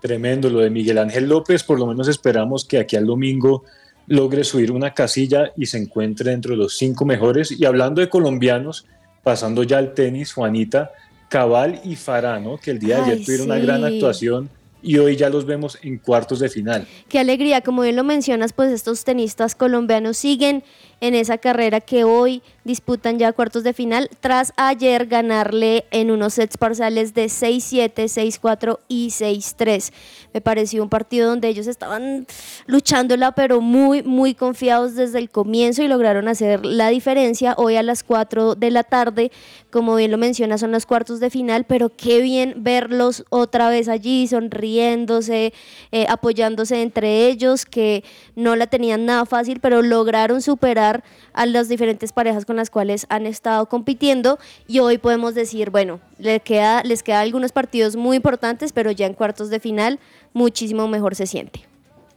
Tremendo 0.00 0.48
lo 0.48 0.60
de 0.60 0.70
Miguel 0.70 0.98
Ángel 0.98 1.28
López, 1.28 1.62
por 1.62 1.78
lo 1.78 1.86
menos 1.86 2.08
esperamos 2.08 2.64
que 2.64 2.78
aquí 2.78 2.96
al 2.96 3.06
domingo 3.06 3.64
logre 4.06 4.44
subir 4.44 4.72
una 4.72 4.94
casilla 4.94 5.52
y 5.56 5.66
se 5.66 5.78
encuentre 5.78 6.30
dentro 6.30 6.52
de 6.52 6.56
los 6.56 6.76
cinco 6.76 7.04
mejores. 7.04 7.52
Y 7.52 7.64
hablando 7.66 8.00
de 8.00 8.08
colombianos, 8.08 8.86
pasando 9.22 9.62
ya 9.62 9.78
al 9.78 9.92
tenis, 9.94 10.32
Juanita, 10.32 10.90
Cabal 11.30 11.80
y 11.84 11.94
Farano, 11.94 12.58
que 12.58 12.72
el 12.72 12.80
día 12.80 12.96
de 12.96 13.12
ayer 13.12 13.24
tuvieron 13.24 13.46
una 13.46 13.58
gran 13.60 13.84
actuación 13.84 14.50
y 14.82 14.98
hoy 14.98 15.16
ya 15.16 15.28
los 15.28 15.46
vemos 15.46 15.78
en 15.82 15.98
cuartos 15.98 16.40
de 16.40 16.48
final. 16.48 16.86
Qué 17.08 17.18
alegría, 17.18 17.60
como 17.60 17.82
bien 17.82 17.96
lo 17.96 18.04
mencionas, 18.04 18.52
pues 18.52 18.70
estos 18.70 19.04
tenistas 19.04 19.54
colombianos 19.54 20.16
siguen 20.16 20.62
en 21.00 21.14
esa 21.14 21.38
carrera 21.38 21.80
que 21.80 22.04
hoy 22.04 22.42
disputan 22.64 23.18
ya 23.18 23.32
cuartos 23.32 23.64
de 23.64 23.72
final, 23.72 24.10
tras 24.20 24.52
ayer 24.56 25.06
ganarle 25.06 25.86
en 25.90 26.10
unos 26.10 26.34
sets 26.34 26.58
parciales 26.58 27.14
de 27.14 27.26
6-7, 27.26 27.92
6-4 27.94 28.78
y 28.86 29.08
6-3. 29.08 29.92
Me 30.34 30.40
pareció 30.40 30.82
un 30.82 30.90
partido 30.90 31.30
donde 31.30 31.48
ellos 31.48 31.66
estaban 31.66 32.26
luchándola, 32.66 33.32
pero 33.32 33.60
muy, 33.60 34.02
muy 34.02 34.34
confiados 34.34 34.94
desde 34.94 35.18
el 35.18 35.30
comienzo 35.30 35.82
y 35.82 35.88
lograron 35.88 36.28
hacer 36.28 36.64
la 36.64 36.88
diferencia. 36.90 37.54
Hoy 37.56 37.76
a 37.76 37.82
las 37.82 38.04
4 38.04 38.54
de 38.54 38.70
la 38.70 38.84
tarde, 38.84 39.32
como 39.70 39.96
bien 39.96 40.10
lo 40.10 40.18
menciona, 40.18 40.58
son 40.58 40.70
los 40.70 40.84
cuartos 40.84 41.18
de 41.18 41.30
final, 41.30 41.64
pero 41.64 41.88
qué 41.88 42.20
bien 42.20 42.54
verlos 42.58 43.24
otra 43.30 43.70
vez 43.70 43.88
allí, 43.88 44.26
sonriéndose, 44.70 45.52
eh, 45.92 46.06
apoyándose 46.08 46.82
entre 46.82 47.26
ellos, 47.26 47.66
que 47.66 48.04
no 48.36 48.56
la 48.56 48.66
tenían 48.66 49.06
nada 49.06 49.26
fácil, 49.26 49.60
pero 49.60 49.82
lograron 49.82 50.42
superar 50.42 51.02
a 51.32 51.46
las 51.46 51.68
diferentes 51.68 52.12
parejas 52.12 52.44
con 52.44 52.56
las 52.56 52.70
cuales 52.70 53.06
han 53.08 53.26
estado 53.26 53.66
compitiendo 53.66 54.38
y 54.66 54.78
hoy 54.78 54.98
podemos 54.98 55.34
decir, 55.34 55.70
bueno, 55.70 56.00
les 56.18 56.42
queda, 56.42 56.82
les 56.84 57.02
queda 57.02 57.20
algunos 57.20 57.52
partidos 57.52 57.96
muy 57.96 58.16
importantes, 58.16 58.72
pero 58.72 58.90
ya 58.90 59.06
en 59.06 59.14
cuartos 59.14 59.50
de 59.50 59.60
final 59.60 59.98
muchísimo 60.32 60.86
mejor 60.88 61.14
se 61.14 61.26
siente. 61.26 61.60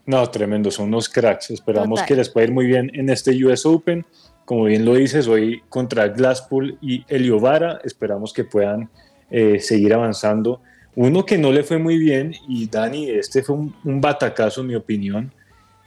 No, 0.06 0.30
tremendo, 0.30 0.70
son 0.70 0.90
unos 0.90 1.08
cracks. 1.08 1.50
Esperamos 1.50 2.02
que 2.04 2.16
les 2.16 2.30
pueda 2.30 2.48
ir 2.48 2.54
muy 2.54 2.66
bien 2.66 2.92
en 2.94 3.10
este 3.10 3.32
US 3.46 3.66
Open. 3.66 4.06
Como 4.44 4.66
bien 4.66 4.84
lo 4.84 4.96
dices, 4.96 5.30
hoy 5.30 5.62
contra 5.70 6.10
Glasspool 6.10 6.78
y 6.82 7.06
Eliovara, 7.08 7.80
esperamos 7.86 8.34
que 8.34 8.44
puedan 8.44 8.90
eh, 9.32 9.60
seguir 9.62 9.94
avanzando. 9.94 10.60
Uno 10.96 11.26
que 11.26 11.38
no 11.38 11.52
le 11.52 11.64
fue 11.64 11.80
muy 11.80 11.98
bien, 11.98 12.36
y 12.48 12.68
Dani, 12.68 13.10
este 13.10 13.42
fue 13.42 13.56
un, 13.56 14.02
batacazo 14.02 14.62
en 14.62 14.68
mi 14.68 14.76
opinión, 14.76 15.34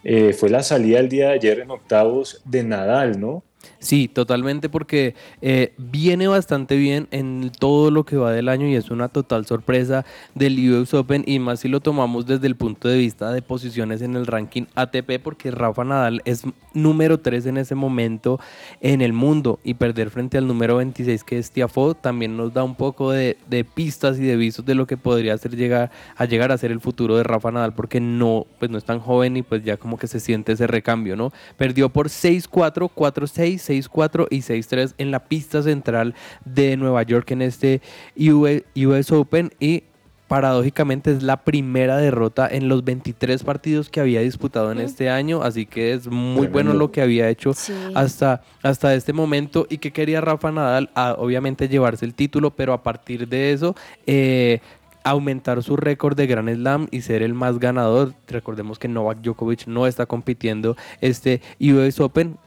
eh, 0.03 0.33
fue 0.33 0.51
la 0.51 0.63
salida 0.63 0.99
el 0.99 1.09
día 1.09 1.29
de 1.29 1.35
ayer 1.35 1.61
en 1.61 1.71
octavos 1.71 2.43
de 2.45 2.65
Nadal, 2.65 3.21
¿no? 3.21 3.43
Sí, 3.79 4.09
totalmente 4.09 4.69
porque 4.69 5.15
eh, 5.43 5.73
viene 5.79 6.29
bastante 6.29 6.77
bien 6.77 7.09
en 7.11 7.51
todo 7.59 7.91
lo 7.91 8.05
que 8.05 8.17
va 8.17 8.33
del 8.33 8.49
año 8.49 8.67
y 8.67 8.75
es 8.75 8.91
una 8.91 9.09
total 9.09 9.47
sorpresa 9.47 10.05
del 10.35 10.59
US 10.73 10.95
Open 10.95 11.25
y 11.27 11.39
más 11.39 11.61
si 11.61 11.69
lo 11.69 11.81
tomamos 11.81 12.27
desde 12.27 12.47
el 12.47 12.57
punto 12.57 12.89
de 12.89 12.99
vista 12.99 13.33
de 13.33 13.43
posiciones 13.43 14.03
en 14.03 14.17
el 14.17 14.27
ranking 14.27 14.65
ATP 14.75 15.21
porque 15.23 15.51
Rafa 15.51 15.85
Nadal 15.85 16.23
es 16.25 16.43
número 16.75 17.21
3 17.21 17.47
en 17.47 17.59
ese 17.59 17.75
momento 17.75 18.41
en 18.81 19.03
el 19.03 19.13
mundo 19.13 19.61
y 19.65 19.75
perder 19.75 20.11
frente 20.11 20.39
al 20.39 20.47
número 20.47 20.77
26 20.77 21.25
que 21.25 21.39
es 21.39 21.51
Tiafoe 21.51 21.95
también 21.95 22.37
nos 22.37 22.53
da 22.53 22.65
un 22.65 22.75
poco 22.75 23.13
de, 23.13 23.37
pistas 23.75 24.19
y 24.19 24.23
de 24.23 24.37
visos 24.37 24.65
de 24.65 24.75
lo 24.75 24.87
que 24.87 24.97
podría 24.97 25.37
ser 25.39 25.57
llegar 25.57 25.91
a 26.17 26.25
llegar 26.25 26.53
a 26.53 26.59
ser 26.59 26.71
el 26.71 26.81
futuro 26.81 27.17
de 27.17 27.23
Rafa 27.23 27.51
Nadal 27.51 27.75
porque 27.75 28.01
no, 28.01 28.47
pues 28.59 28.71
no 28.71 28.79
es 28.79 28.85
tan 28.85 29.01
joven 29.01 29.37
y 29.37 29.43
pues 29.43 29.65
ya 29.65 29.77
como 29.77 29.99
que 29.99 30.07
se 30.07 30.21
siente 30.21 30.53
ese 30.53 30.67
recambio, 30.67 31.17
¿no? 31.17 31.33
Perdió 31.57 31.89
por 31.89 32.09
6-4, 32.09 32.91
4-6 32.95 33.56
6-4 33.57 34.27
y 34.31 34.39
6-3 34.39 34.95
en 34.99 35.11
la 35.11 35.21
pista 35.21 35.63
central 35.63 36.15
de 36.45 36.77
Nueva 36.77 37.03
York 37.03 37.31
en 37.31 37.43
este 37.43 37.81
US 38.17 39.13
Open 39.13 39.51
y 39.61 39.85
paradójicamente 40.29 41.13
es 41.13 41.23
la 41.23 41.45
primera 41.45 41.99
derrota 41.99 42.49
en 42.51 42.69
los 42.69 42.85
23 42.85 43.43
partidos 43.45 43.91
que 43.91 44.01
había 44.01 44.21
disputado 44.21 44.73
en 44.73 44.81
este 44.81 45.09
año, 45.09 45.43
así 45.43 45.67
que 45.67 45.93
es 45.93 46.09
muy 46.09 46.49
bueno 46.49 46.75
lo 46.75 46.91
que 46.91 47.01
había 47.01 47.29
hecho 47.29 47.53
hasta, 47.95 48.43
hasta 48.63 48.95
este 48.95 49.13
momento. 49.13 49.67
Y 49.71 49.79
que 49.79 49.93
quería 49.93 50.21
Rafa 50.21 50.51
Nadal, 50.51 50.91
a, 50.95 51.15
obviamente 51.19 51.69
llevarse 51.69 52.05
el 52.05 52.15
título, 52.15 52.51
pero 52.51 52.73
a 52.73 52.83
partir 52.83 53.29
de 53.29 53.53
eso... 53.53 53.75
Eh, 54.07 54.61
aumentar 55.05 55.63
su 55.63 55.77
récord 55.77 56.17
de 56.17 56.27
Grand 56.27 56.53
Slam 56.53 56.89
y 56.91 57.03
ser 57.03 57.23
el 57.23 57.33
más 57.33 57.61
ganador. 57.61 58.15
Recordemos 58.27 58.81
que 58.81 58.89
Novak 58.89 59.19
Djokovic 59.21 59.69
no 59.69 59.87
está 59.87 60.05
compitiendo 60.07 60.77
este 61.01 61.41
US 61.61 62.01
Open, 62.01 62.39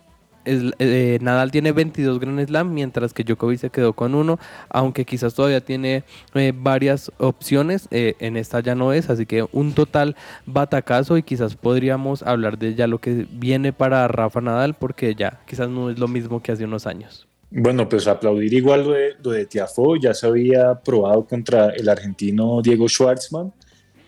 eh, 0.45 1.19
Nadal 1.21 1.51
tiene 1.51 1.71
22 1.71 2.19
Grand 2.19 2.45
Slam, 2.45 2.73
mientras 2.73 3.13
que 3.13 3.23
Djokovic 3.23 3.59
se 3.59 3.69
quedó 3.69 3.93
con 3.93 4.15
uno, 4.15 4.39
aunque 4.69 5.05
quizás 5.05 5.33
todavía 5.33 5.61
tiene 5.61 6.03
eh, 6.33 6.53
varias 6.55 7.11
opciones, 7.17 7.87
eh, 7.91 8.15
en 8.19 8.37
esta 8.37 8.59
ya 8.59 8.75
no 8.75 8.93
es, 8.93 9.09
así 9.09 9.25
que 9.25 9.47
un 9.51 9.73
total 9.73 10.15
batacazo 10.45 11.17
y 11.17 11.23
quizás 11.23 11.55
podríamos 11.55 12.23
hablar 12.23 12.57
de 12.57 12.75
ya 12.75 12.87
lo 12.87 12.99
que 12.99 13.27
viene 13.31 13.73
para 13.73 14.07
Rafa 14.07 14.41
Nadal, 14.41 14.73
porque 14.73 15.15
ya 15.15 15.39
quizás 15.45 15.69
no 15.69 15.89
es 15.89 15.99
lo 15.99 16.07
mismo 16.07 16.41
que 16.41 16.51
hace 16.51 16.65
unos 16.65 16.87
años. 16.87 17.27
Bueno, 17.51 17.89
pues 17.89 18.07
aplaudir 18.07 18.53
igual 18.53 18.83
lo 18.83 18.91
de, 18.91 19.15
lo 19.23 19.31
de 19.31 19.45
Tiafo, 19.45 19.95
ya 19.95 20.13
se 20.13 20.27
había 20.27 20.75
probado 20.75 21.25
contra 21.25 21.69
el 21.69 21.89
argentino 21.89 22.61
Diego 22.61 22.87
Schwartzman 22.87 23.51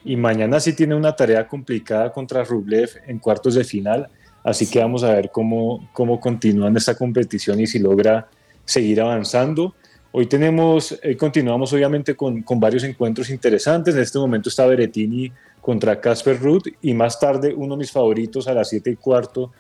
y 0.03 0.15
mañana 0.15 0.59
sí 0.59 0.73
tiene 0.73 0.95
una 0.95 1.15
tarea 1.15 1.47
complicada 1.47 2.11
contra 2.11 2.43
Rublev 2.43 2.89
en 3.07 3.19
cuartos 3.19 3.55
de 3.55 3.63
final 3.63 4.09
Así 4.44 4.70
que 4.70 4.80
vamos 4.80 5.04
a 5.04 5.14
ver 5.14 5.30
cómo, 5.32 5.89
cómo 5.94 6.20
continúa 6.20 6.68
en 6.68 6.78
esta 6.78 6.96
competición 6.96 7.60
y 7.60 7.68
si 7.68 7.80
logra 7.80 8.28
seguir 8.66 9.02
avanzando. 9.02 9.76
Hoy 10.12 10.26
tenemos, 10.26 11.00
eh, 11.04 11.16
continuamos 11.16 11.72
obviamente 11.74 12.16
con, 12.16 12.42
con, 12.42 12.60
varios 12.60 12.84
encuentros 12.84 13.30
interesantes. 13.30 13.96
En 13.96 14.02
este 14.02 14.20
momento 14.20 14.50
está 14.50 14.66
Berettini 14.66 15.32
contra 15.62 16.02
Casper 16.02 16.39
Ruth 16.39 16.68
y 16.82 16.94
más 16.94 17.20
tarde 17.20 17.54
uno 17.56 17.76
de 17.76 17.80
mis 17.80 17.92
favoritos 17.92 18.48
a 18.48 18.54
las 18.54 18.70
7 18.70 18.89
y 18.89 18.96
cuarto, 18.96 19.52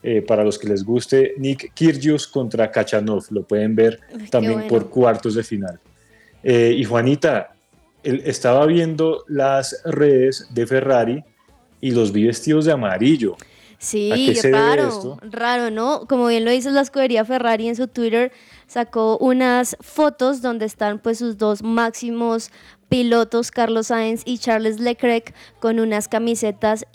eh, 0.00 0.22
para 0.22 0.44
los 0.44 0.58
que 0.58 0.68
les 0.68 0.84
guste, 0.84 1.34
Nick 1.38 1.72
Kyrgios 1.74 2.28
contra 2.28 2.70
Kachanov. 2.70 3.24
Lo 3.30 3.42
pueden 3.42 3.74
ver 3.74 3.98
también 4.30 4.68
por 4.68 4.88
cuartos 4.88 5.34
de 5.34 5.42
final. 5.42 5.80
Eh, 6.42 6.72
y 6.76 6.84
Juanita, 6.84 7.54
él 8.04 8.22
estaba 8.24 8.64
viendo 8.66 9.24
las 9.26 9.82
redes 9.84 10.46
de 10.54 10.66
Ferrari 10.68 11.24
y 11.80 11.90
los 11.90 12.12
vi 12.12 12.26
vestidos 12.26 12.64
de 12.66 12.72
amarillo. 12.72 13.36
Sí, 13.78 14.34
raro, 14.42 15.18
raro, 15.22 15.70
¿no? 15.70 16.06
Como 16.08 16.26
bien 16.26 16.44
lo 16.44 16.50
dice 16.50 16.70
la 16.72 16.80
escudería 16.80 17.24
Ferrari 17.24 17.68
en 17.68 17.76
su 17.76 17.86
Twitter, 17.86 18.32
sacó 18.66 19.18
unas 19.18 19.76
fotos 19.80 20.42
donde 20.42 20.66
están 20.66 20.98
pues 20.98 21.18
sus 21.18 21.38
dos 21.38 21.62
máximos 21.62 22.50
pilotos, 22.88 23.52
Carlos 23.52 23.88
Sainz 23.88 24.22
y 24.24 24.38
Charles 24.38 24.80
Leclerc, 24.80 25.32
con 25.60 25.78
unas 25.78 26.08
camisetas 26.08 26.86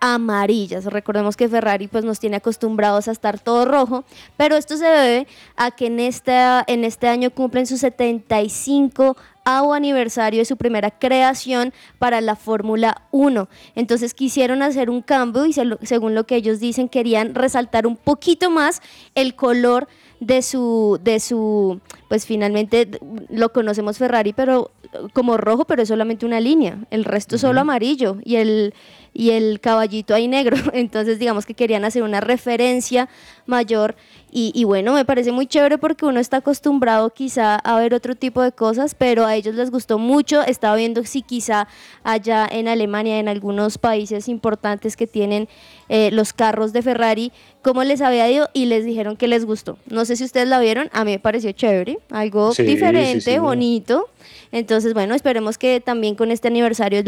amarillas. 0.00 0.84
Recordemos 0.84 1.36
que 1.36 1.48
Ferrari 1.48 1.88
pues 1.88 2.04
nos 2.04 2.20
tiene 2.20 2.36
acostumbrados 2.36 3.08
a 3.08 3.12
estar 3.12 3.38
todo 3.38 3.64
rojo, 3.64 4.04
pero 4.36 4.56
esto 4.56 4.76
se 4.76 4.86
debe 4.86 5.26
a 5.56 5.70
que 5.70 5.86
en, 5.86 6.00
esta, 6.00 6.64
en 6.66 6.84
este 6.84 7.08
año 7.08 7.30
cumplen 7.30 7.66
sus 7.66 7.80
75 7.80 9.16
aniversario 9.44 10.40
de 10.40 10.44
su 10.44 10.56
primera 10.56 10.90
creación 10.90 11.72
para 11.98 12.20
la 12.20 12.36
Fórmula 12.36 13.02
1. 13.10 13.48
Entonces 13.74 14.14
quisieron 14.14 14.62
hacer 14.62 14.90
un 14.90 15.02
cambio 15.02 15.46
y 15.46 15.52
según 15.52 16.14
lo 16.14 16.24
que 16.24 16.36
ellos 16.36 16.60
dicen 16.60 16.88
querían 16.88 17.34
resaltar 17.34 17.86
un 17.86 17.96
poquito 17.96 18.50
más 18.50 18.82
el 19.14 19.34
color 19.34 19.88
de 20.20 20.42
su, 20.42 21.00
de 21.02 21.18
su, 21.18 21.80
pues 22.08 22.26
finalmente 22.26 22.88
lo 23.30 23.52
conocemos 23.52 23.98
Ferrari, 23.98 24.32
pero 24.32 24.70
como 25.12 25.36
rojo, 25.36 25.64
pero 25.64 25.82
es 25.82 25.88
solamente 25.88 26.26
una 26.26 26.40
línea, 26.40 26.78
el 26.90 27.04
resto 27.04 27.36
es 27.36 27.42
solo 27.42 27.60
amarillo 27.60 28.18
y 28.24 28.36
el, 28.36 28.74
y 29.12 29.30
el 29.30 29.60
caballito 29.60 30.14
ahí 30.14 30.28
negro. 30.28 30.56
Entonces 30.72 31.18
digamos 31.18 31.46
que 31.46 31.54
querían 31.54 31.84
hacer 31.84 32.02
una 32.02 32.20
referencia 32.20 33.08
mayor 33.46 33.96
y, 34.32 34.62
bueno, 34.62 34.94
me 34.94 35.04
parece 35.04 35.32
muy 35.32 35.46
chévere 35.46 35.76
porque 35.76 36.06
uno 36.06 36.20
está 36.20 36.36
acostumbrado 36.36 37.10
quizá 37.10 37.56
a 37.56 37.76
ver 37.80 37.94
otro 37.94 38.14
tipo 38.14 38.42
de 38.42 38.52
cosas, 38.52 38.94
pero 38.94 39.26
a 39.26 39.34
ellos 39.34 39.56
les 39.56 39.72
gustó 39.72 39.98
mucho. 39.98 40.42
Estaba 40.42 40.76
viendo 40.76 41.04
si 41.04 41.22
quizá 41.22 41.66
allá 42.04 42.48
en 42.50 42.68
Alemania, 42.68 43.18
en 43.18 43.26
algunos 43.26 43.76
países 43.78 44.28
importantes 44.28 44.96
que 44.96 45.08
tienen 45.08 45.48
eh, 45.88 46.10
los 46.12 46.32
carros 46.32 46.72
de 46.72 46.82
Ferrari, 46.82 47.32
cómo 47.62 47.82
les 47.82 48.00
había 48.02 48.30
ido 48.30 48.48
y 48.52 48.66
les 48.66 48.84
dijeron 48.84 49.16
que 49.16 49.26
les 49.26 49.44
gustó. 49.44 49.78
No 49.86 50.04
sé 50.04 50.14
si 50.14 50.22
ustedes 50.22 50.46
la 50.46 50.60
vieron, 50.60 50.88
a 50.92 51.04
mí 51.04 51.10
me 51.12 51.18
pareció 51.18 51.50
chévere, 51.50 51.98
algo 52.10 52.52
diferente, 52.54 53.40
bonito. 53.40 54.08
Entonces, 54.52 54.94
bueno, 54.94 55.14
esperemos 55.14 55.58
que 55.58 55.80
también 55.80 56.14
con 56.14 56.30
este 56.30 56.48
aniversario 56.48 57.02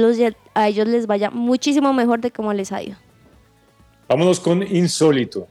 a 0.54 0.68
ellos 0.68 0.88
les 0.88 1.06
vaya 1.06 1.30
muchísimo 1.30 1.92
mejor 1.92 2.20
de 2.20 2.30
cómo 2.30 2.52
les 2.52 2.72
ha 2.72 2.82
ido. 2.82 2.96
Vámonos 4.08 4.40
con 4.40 4.62
Insólito. 4.62 5.46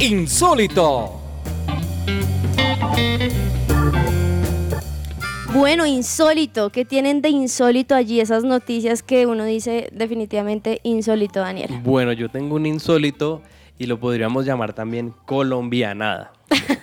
Insólito. 0.00 1.20
Bueno, 5.54 5.84
insólito, 5.84 6.70
¿qué 6.70 6.86
tienen 6.86 7.20
de 7.20 7.28
insólito 7.28 7.94
allí? 7.94 8.20
Esas 8.20 8.42
noticias 8.42 9.02
que 9.02 9.26
uno 9.26 9.44
dice 9.44 9.90
definitivamente 9.92 10.80
insólito, 10.82 11.40
Daniel. 11.40 11.70
Bueno, 11.84 12.12
yo 12.12 12.30
tengo 12.30 12.56
un 12.56 12.64
insólito 12.64 13.42
y 13.76 13.84
lo 13.84 14.00
podríamos 14.00 14.46
llamar 14.46 14.72
también 14.72 15.12
colombianada. 15.26 16.32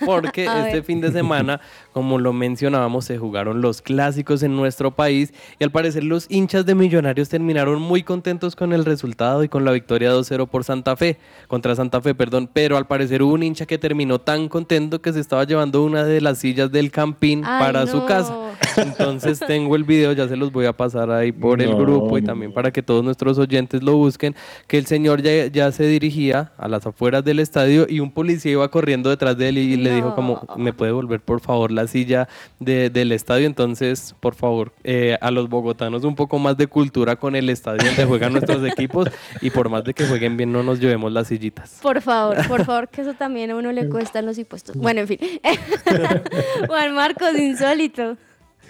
Porque 0.06 0.46
este 0.66 0.84
fin 0.84 1.02
de 1.02 1.12
semana, 1.12 1.62
como 1.94 2.20
lo 2.20 2.34
mencionábamos, 2.34 3.06
se 3.06 3.18
jugaron 3.18 3.62
los 3.62 3.82
clásicos 3.82 4.44
en 4.44 4.56
nuestro 4.56 4.92
país 4.92 5.34
y 5.60 5.64
al 5.64 5.72
parecer 5.72 6.04
los 6.04 6.26
hinchas 6.30 6.66
de 6.66 6.76
Millonarios 6.76 7.30
terminaron 7.30 7.82
muy 7.82 8.04
contentos 8.04 8.56
con 8.56 8.74
el 8.74 8.86
resultado 8.86 9.44
y 9.44 9.50
con 9.50 9.66
la 9.66 9.72
victoria 9.72 10.12
2-0 10.12 10.48
por 10.48 10.64
Santa 10.64 10.96
Fe, 10.96 11.18
contra 11.48 11.76
Santa 11.76 12.02
Fe, 12.02 12.16
perdón, 12.16 12.50
pero 12.52 12.78
al 12.78 12.88
parecer 12.88 13.22
hubo 13.24 13.34
un 13.34 13.44
hincha 13.44 13.66
que 13.66 13.78
terminó 13.78 14.20
tan 14.20 14.50
contento 14.50 15.02
que 15.02 15.14
se 15.14 15.20
estaba 15.20 15.44
llevando 15.44 15.84
una 15.84 16.04
de 16.04 16.22
las 16.22 16.40
sillas 16.40 16.72
del 16.72 16.92
campín 16.92 17.44
Ay, 17.46 17.62
para 17.62 17.88
su 17.88 18.06
casa. 18.06 18.36
Entonces 18.78 19.40
tengo 19.48 19.76
el 19.76 19.84
video, 19.84 20.14
ya 20.14 20.28
se 20.28 20.36
los 20.36 20.52
voy 20.52 20.66
a 20.66 20.74
pasar 20.74 21.12
ahí 21.12 21.32
por 21.32 21.62
el 21.62 21.76
grupo 21.76 22.18
y 22.18 22.22
también 22.22 22.54
para 22.54 22.72
que 22.72 22.82
todos 22.82 23.04
nuestros 23.04 23.38
oyentes 23.38 23.84
lo 23.84 23.96
busquen, 23.96 24.36
que 24.68 24.78
el 24.78 24.86
señor 24.86 25.22
ya, 25.22 25.48
ya 25.48 25.72
se 25.72 25.86
dirigía 25.86 26.52
a 26.58 26.68
las 26.68 26.86
afueras 26.86 27.24
del 27.24 27.40
estadio 27.40 27.86
y 27.90 28.00
un 28.00 28.12
policía 28.12 28.52
iba 28.54 28.68
corriendo 28.70 29.10
detrás 29.10 29.38
de 29.38 29.50
él 29.50 29.58
y 29.60 29.78
le 29.78 29.93
dijo 29.95 30.16
como, 30.16 30.45
¿me 30.57 30.74
puede 30.74 30.91
volver 30.91 31.20
por 31.20 31.41
favor 31.41 31.72
la 31.72 31.88
silla 31.88 32.28
de- 32.60 32.89
del 32.89 33.12
estadio? 33.12 33.45
Entonces, 33.45 34.16
por 34.20 34.36
favor, 34.36 34.72
eh, 34.84 35.18
a 35.22 35.32
los 35.32 35.49
bogotanos 35.49 36.03
un 36.03 36.16
poco 36.16 36.39
más 36.39 36.57
de 36.57 36.68
cultura 36.68 37.16
con 37.16 37.36
el 37.36 37.49
estadio 37.49 37.86
donde 37.86 38.05
juegan 38.05 38.34
nuestros 38.34 38.64
equipos 38.68 39.07
y 39.41 39.49
por 39.49 39.70
más 39.70 39.84
de 39.84 39.93
que 39.93 40.05
jueguen 40.05 40.38
bien 40.38 40.51
no 40.51 40.64
nos 40.64 40.80
llevemos 40.80 41.12
las 41.12 41.28
sillitas. 41.28 41.80
Por 41.82 42.01
favor, 42.01 42.38
por 42.47 42.66
favor, 42.66 42.88
que 42.89 43.01
eso 43.01 43.14
también 43.14 43.51
a 43.51 43.55
uno 43.55 43.72
le 43.72 43.88
cuestan 43.89 44.26
los 44.26 44.38
impuestos. 44.38 44.76
Bueno, 44.76 45.01
en 45.01 45.07
fin. 45.07 45.20
Juan 46.68 46.93
Marcos, 46.95 47.38
insólito. 47.38 48.18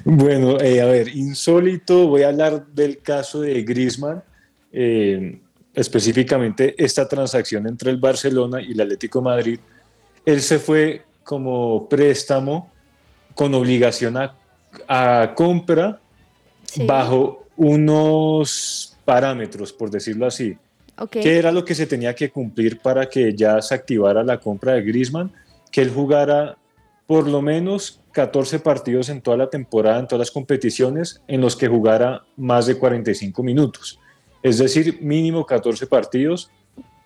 Bueno, 0.06 0.60
eh, 0.62 0.82
a 0.82 0.86
ver, 0.86 1.10
insólito, 1.16 2.08
voy 2.08 2.24
a 2.24 2.30
hablar 2.30 2.66
del 2.68 3.00
caso 3.00 3.42
de 3.42 3.62
Griezmann, 3.64 4.24
eh, 4.72 5.42
específicamente 5.74 6.74
esta 6.78 7.08
transacción 7.08 7.68
entre 7.68 7.92
el 7.92 7.98
Barcelona 7.98 8.62
y 8.62 8.72
el 8.72 8.82
Atlético 8.82 9.20
de 9.20 9.24
Madrid. 9.26 9.60
Él 10.32 10.42
se 10.42 10.60
fue 10.60 11.04
como 11.24 11.90
préstamo 11.90 12.72
con 13.34 13.54
obligación 13.56 14.16
a, 14.18 14.36
a 14.88 15.34
compra 15.34 16.00
bajo 16.86 17.46
unos 17.58 18.98
parámetros, 19.06 19.74
por 19.74 19.90
decirlo 19.90 20.28
así. 20.28 20.56
Ok. 21.00 21.12
¿Qué 21.12 21.38
era 21.40 21.52
lo 21.52 21.66
que 21.66 21.74
se 21.74 21.88
tenía 21.88 22.14
que 22.14 22.30
cumplir 22.30 22.80
para 22.80 23.10
que 23.10 23.34
ya 23.34 23.60
se 23.62 23.74
activara 23.74 24.24
la 24.24 24.40
compra 24.40 24.74
de 24.74 24.84
Griezmann? 24.84 25.32
Que 25.72 25.82
él 25.82 25.90
jugara 25.90 26.58
por 27.08 27.28
lo 27.28 27.42
menos 27.42 28.00
14 28.12 28.60
partidos 28.60 29.10
en 29.10 29.22
toda 29.22 29.38
la 29.38 29.50
temporada, 29.50 30.00
en 30.00 30.08
todas 30.08 30.20
las 30.20 30.32
competiciones, 30.32 31.24
en 31.28 31.42
los 31.42 31.56
que 31.56 31.68
jugara 31.68 32.24
más 32.38 32.68
de 32.68 32.76
45 32.76 33.42
minutos. 33.42 34.00
Es 34.44 34.60
decir, 34.60 35.00
mínimo 35.02 35.44
14 35.46 35.88
partidos 35.88 36.52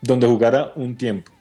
donde 0.01 0.27
jugara 0.27 0.73
un 0.75 0.97
tiempo. 0.97 1.31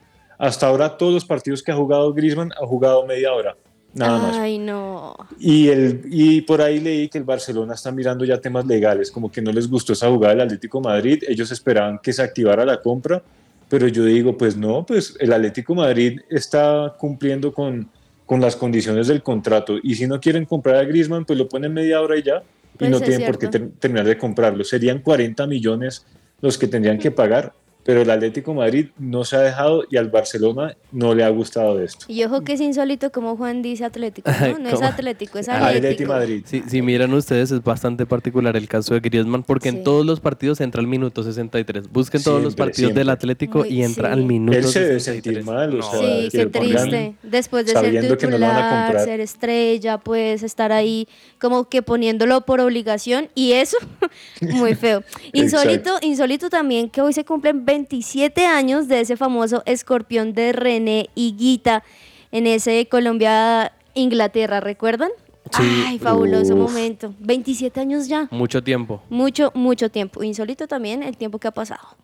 Hasta 0.42 0.66
ahora 0.66 0.96
todos 0.96 1.12
los 1.14 1.24
partidos 1.24 1.62
que 1.62 1.70
ha 1.70 1.76
jugado 1.76 2.12
Griezmann 2.12 2.50
ha 2.60 2.66
jugado 2.66 3.06
media 3.06 3.32
hora, 3.32 3.56
nada 3.94 4.18
más. 4.18 4.36
Ay, 4.38 4.58
no. 4.58 5.14
Y, 5.38 5.68
el, 5.68 6.02
y 6.10 6.40
por 6.40 6.60
ahí 6.60 6.80
leí 6.80 7.08
que 7.08 7.18
el 7.18 7.24
Barcelona 7.24 7.74
está 7.74 7.92
mirando 7.92 8.24
ya 8.24 8.40
temas 8.40 8.66
legales, 8.66 9.10
como 9.12 9.30
que 9.30 9.40
no 9.40 9.52
les 9.52 9.68
gustó 9.70 9.92
esa 9.92 10.08
jugada 10.10 10.34
del 10.34 10.40
Atlético 10.42 10.78
de 10.80 10.88
Madrid, 10.88 11.22
ellos 11.28 11.52
esperaban 11.52 12.00
que 12.02 12.12
se 12.12 12.22
activara 12.22 12.64
la 12.64 12.80
compra, 12.82 13.22
pero 13.68 13.86
yo 13.86 14.04
digo, 14.04 14.36
pues 14.36 14.56
no, 14.56 14.84
pues 14.84 15.14
el 15.20 15.32
Atlético 15.32 15.74
de 15.74 15.80
Madrid 15.80 16.20
está 16.28 16.94
cumpliendo 16.98 17.52
con, 17.54 17.88
con 18.26 18.40
las 18.40 18.56
condiciones 18.56 19.06
del 19.06 19.22
contrato 19.22 19.76
y 19.80 19.94
si 19.94 20.08
no 20.08 20.18
quieren 20.20 20.44
comprar 20.44 20.74
a 20.76 20.82
Griezmann, 20.84 21.24
pues 21.24 21.38
lo 21.38 21.48
ponen 21.48 21.72
media 21.72 22.00
hora 22.00 22.18
y 22.18 22.22
ya, 22.24 22.42
y 22.74 22.78
Pues 22.78 22.90
no 22.90 22.96
es 22.96 23.04
tienen 23.04 23.26
por 23.28 23.38
qué 23.38 23.46
cierto. 23.46 23.58
ter- 23.70 23.78
terminar 23.78 24.06
de 24.06 24.18
comprarlo. 24.18 24.64
Serían 24.64 24.98
40 24.98 25.46
millones 25.46 26.04
los 26.40 26.58
que 26.58 26.66
tendrían 26.66 26.98
que 26.98 27.12
pagar, 27.12 27.52
pero 27.84 28.02
el 28.02 28.10
Atlético 28.10 28.52
de 28.52 28.56
Madrid 28.58 28.86
no 28.98 29.24
se 29.24 29.36
ha 29.36 29.40
dejado 29.40 29.84
y 29.90 29.96
al 29.96 30.08
Barcelona 30.08 30.76
no 30.92 31.14
le 31.14 31.24
ha 31.24 31.28
gustado 31.30 31.80
esto. 31.80 32.04
Y 32.08 32.22
ojo 32.24 32.42
que 32.42 32.52
es 32.54 32.60
insólito 32.60 33.10
como 33.12 33.36
Juan 33.36 33.62
dice 33.62 33.84
Atlético, 33.84 34.30
¿no? 34.40 34.58
No 34.58 34.68
es. 34.68 34.82
Atlético, 34.82 35.38
es 35.38 35.48
Atlético 35.48 35.76
Atlético. 35.78 36.12
Madrid. 36.12 36.42
Si, 36.46 36.62
si 36.68 36.82
miran 36.82 37.12
ustedes, 37.14 37.50
es 37.50 37.62
bastante 37.62 38.06
particular 38.06 38.56
el 38.56 38.68
caso 38.68 38.94
de 38.94 39.00
Griezmann 39.00 39.42
porque 39.42 39.70
Sí. 39.70 39.76
en 39.78 39.84
todos 39.84 40.04
los 40.06 40.20
partidos 40.20 40.60
entra 40.60 40.80
al 40.80 40.86
minuto 40.86 41.22
63. 41.22 41.90
Busquen 41.90 42.22
todos 42.22 42.42
los 42.42 42.52
Siempre, 42.54 42.64
partidos 42.66 42.94
del 42.94 43.04
siempre. 43.06 43.12
Atlético 43.12 43.58
Muy- 43.60 43.68
y 43.70 43.82
entra 43.82 44.08
sí. 44.08 44.12
al 44.12 44.24
minuto 44.24 44.58
Él 44.58 44.64
se 44.64 44.80
debe 44.80 45.00
63. 45.00 45.34
sentir 45.36 45.44
mal, 45.54 45.80
o 45.80 45.82
sea, 45.82 45.98
Sí, 46.00 46.28
que 46.30 46.38
qué 46.38 46.46
triste. 46.46 47.14
Después 47.22 47.66
de 47.66 47.72
ser 47.72 47.94
no 48.04 48.16
titular, 48.16 48.84
comprar. 48.86 49.04
ser 49.04 49.20
estrella, 49.20 49.98
pues 49.98 50.42
estar 50.42 50.72
ahí 50.72 51.08
como 51.40 51.68
que 51.68 51.82
poniéndolo 51.82 52.42
por 52.42 52.60
obligación 52.60 53.28
y 53.34 53.52
eso, 53.52 53.76
muy 54.40 54.74
feo. 54.74 55.02
Insólito, 55.32 55.98
insólito 56.02 56.50
también 56.50 56.90
que 56.90 57.00
hoy 57.00 57.12
se 57.12 57.24
cumplen 57.24 57.64
27 57.72 58.44
años 58.44 58.86
de 58.86 59.00
ese 59.00 59.16
famoso 59.16 59.62
escorpión 59.64 60.34
de 60.34 60.52
René 60.52 61.08
Higuita 61.14 61.82
en 62.30 62.46
ese 62.46 62.86
Colombia-Inglaterra, 62.86 64.60
¿recuerdan? 64.60 65.08
Sí. 65.50 65.84
Ay, 65.86 65.98
fabuloso 65.98 66.54
Uf. 66.54 66.70
momento. 66.70 67.14
27 67.20 67.80
años 67.80 68.08
ya. 68.08 68.28
Mucho 68.30 68.62
tiempo. 68.62 69.02
Mucho, 69.08 69.52
mucho 69.54 69.90
tiempo. 69.90 70.22
Insólito 70.22 70.68
también 70.68 71.02
el 71.02 71.16
tiempo 71.16 71.38
que 71.38 71.48
ha 71.48 71.50
pasado. 71.50 71.96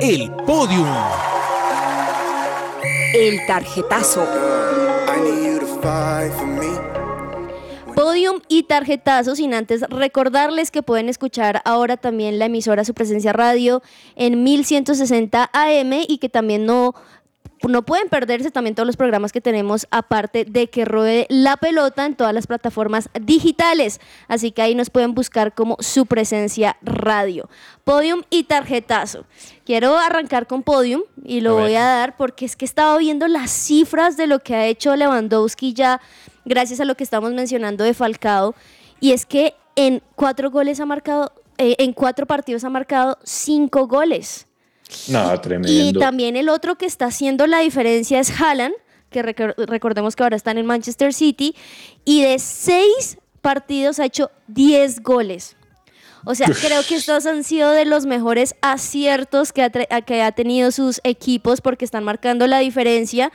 El 0.00 0.30
podium. 0.46 0.86
El 3.14 3.44
tarjetazo. 3.48 4.24
Podium 7.94 8.40
y 8.48 8.64
tarjetazo, 8.64 9.36
sin 9.36 9.54
antes 9.54 9.82
recordarles 9.82 10.72
que 10.72 10.82
pueden 10.82 11.08
escuchar 11.08 11.62
ahora 11.64 11.96
también 11.96 12.40
la 12.40 12.46
emisora 12.46 12.84
Su 12.84 12.92
Presencia 12.92 13.32
Radio 13.32 13.82
en 14.16 14.42
1160 14.42 15.50
AM 15.52 15.92
y 16.08 16.18
que 16.18 16.28
también 16.28 16.66
no, 16.66 16.96
no 17.62 17.84
pueden 17.84 18.08
perderse 18.08 18.50
también 18.50 18.74
todos 18.74 18.88
los 18.88 18.96
programas 18.96 19.30
que 19.30 19.40
tenemos 19.40 19.86
aparte 19.92 20.44
de 20.44 20.68
que 20.68 20.84
ruede 20.84 21.26
la 21.28 21.56
pelota 21.56 22.04
en 22.04 22.16
todas 22.16 22.34
las 22.34 22.48
plataformas 22.48 23.10
digitales. 23.20 24.00
Así 24.26 24.50
que 24.50 24.62
ahí 24.62 24.74
nos 24.74 24.90
pueden 24.90 25.14
buscar 25.14 25.54
como 25.54 25.76
Su 25.78 26.06
Presencia 26.06 26.76
Radio. 26.82 27.48
Podium 27.84 28.22
y 28.28 28.44
tarjetazo. 28.44 29.24
Quiero 29.64 29.96
arrancar 29.96 30.48
con 30.48 30.64
Podium 30.64 31.02
y 31.24 31.42
lo 31.42 31.54
voy 31.54 31.76
a 31.76 31.84
dar 31.84 32.16
porque 32.16 32.44
es 32.44 32.56
que 32.56 32.64
estaba 32.64 32.98
viendo 32.98 33.28
las 33.28 33.52
cifras 33.52 34.16
de 34.16 34.26
lo 34.26 34.40
que 34.40 34.56
ha 34.56 34.66
hecho 34.66 34.96
Lewandowski 34.96 35.74
ya 35.74 36.00
gracias 36.44 36.80
a 36.80 36.84
lo 36.84 36.96
que 36.96 37.04
estamos 37.04 37.32
mencionando 37.32 37.84
de 37.84 37.94
Falcao 37.94 38.54
y 39.00 39.12
es 39.12 39.26
que 39.26 39.54
en 39.76 40.02
cuatro 40.14 40.50
goles 40.50 40.80
ha 40.80 40.86
marcado 40.86 41.32
eh, 41.58 41.76
en 41.78 41.92
cuatro 41.92 42.26
partidos 42.26 42.64
ha 42.64 42.70
marcado 42.70 43.18
cinco 43.24 43.86
goles. 43.86 44.46
No, 45.08 45.34
y 45.34 45.38
tremendo. 45.38 45.98
también 46.00 46.36
el 46.36 46.48
otro 46.48 46.76
que 46.76 46.86
está 46.86 47.06
haciendo 47.06 47.46
la 47.46 47.60
diferencia 47.60 48.20
es 48.20 48.30
Haaland 48.40 48.74
que 49.10 49.22
recor- 49.24 49.54
recordemos 49.66 50.14
que 50.16 50.22
ahora 50.24 50.36
está 50.36 50.50
en 50.50 50.66
Manchester 50.66 51.14
City 51.14 51.54
y 52.04 52.22
de 52.22 52.38
seis 52.38 53.18
partidos 53.40 54.00
ha 54.00 54.06
hecho 54.06 54.30
10 54.48 55.02
goles. 55.02 55.56
O 56.26 56.34
sea, 56.34 56.48
creo 56.48 56.82
que 56.88 56.96
estos 56.96 57.26
han 57.26 57.44
sido 57.44 57.70
de 57.70 57.84
los 57.84 58.06
mejores 58.06 58.54
aciertos 58.62 59.52
que 59.52 59.62
ha, 59.62 59.70
que 59.70 60.22
ha 60.22 60.32
tenido 60.32 60.70
sus 60.72 61.00
equipos 61.04 61.60
porque 61.60 61.84
están 61.84 62.02
marcando 62.02 62.46
la 62.46 62.58
diferencia 62.60 63.30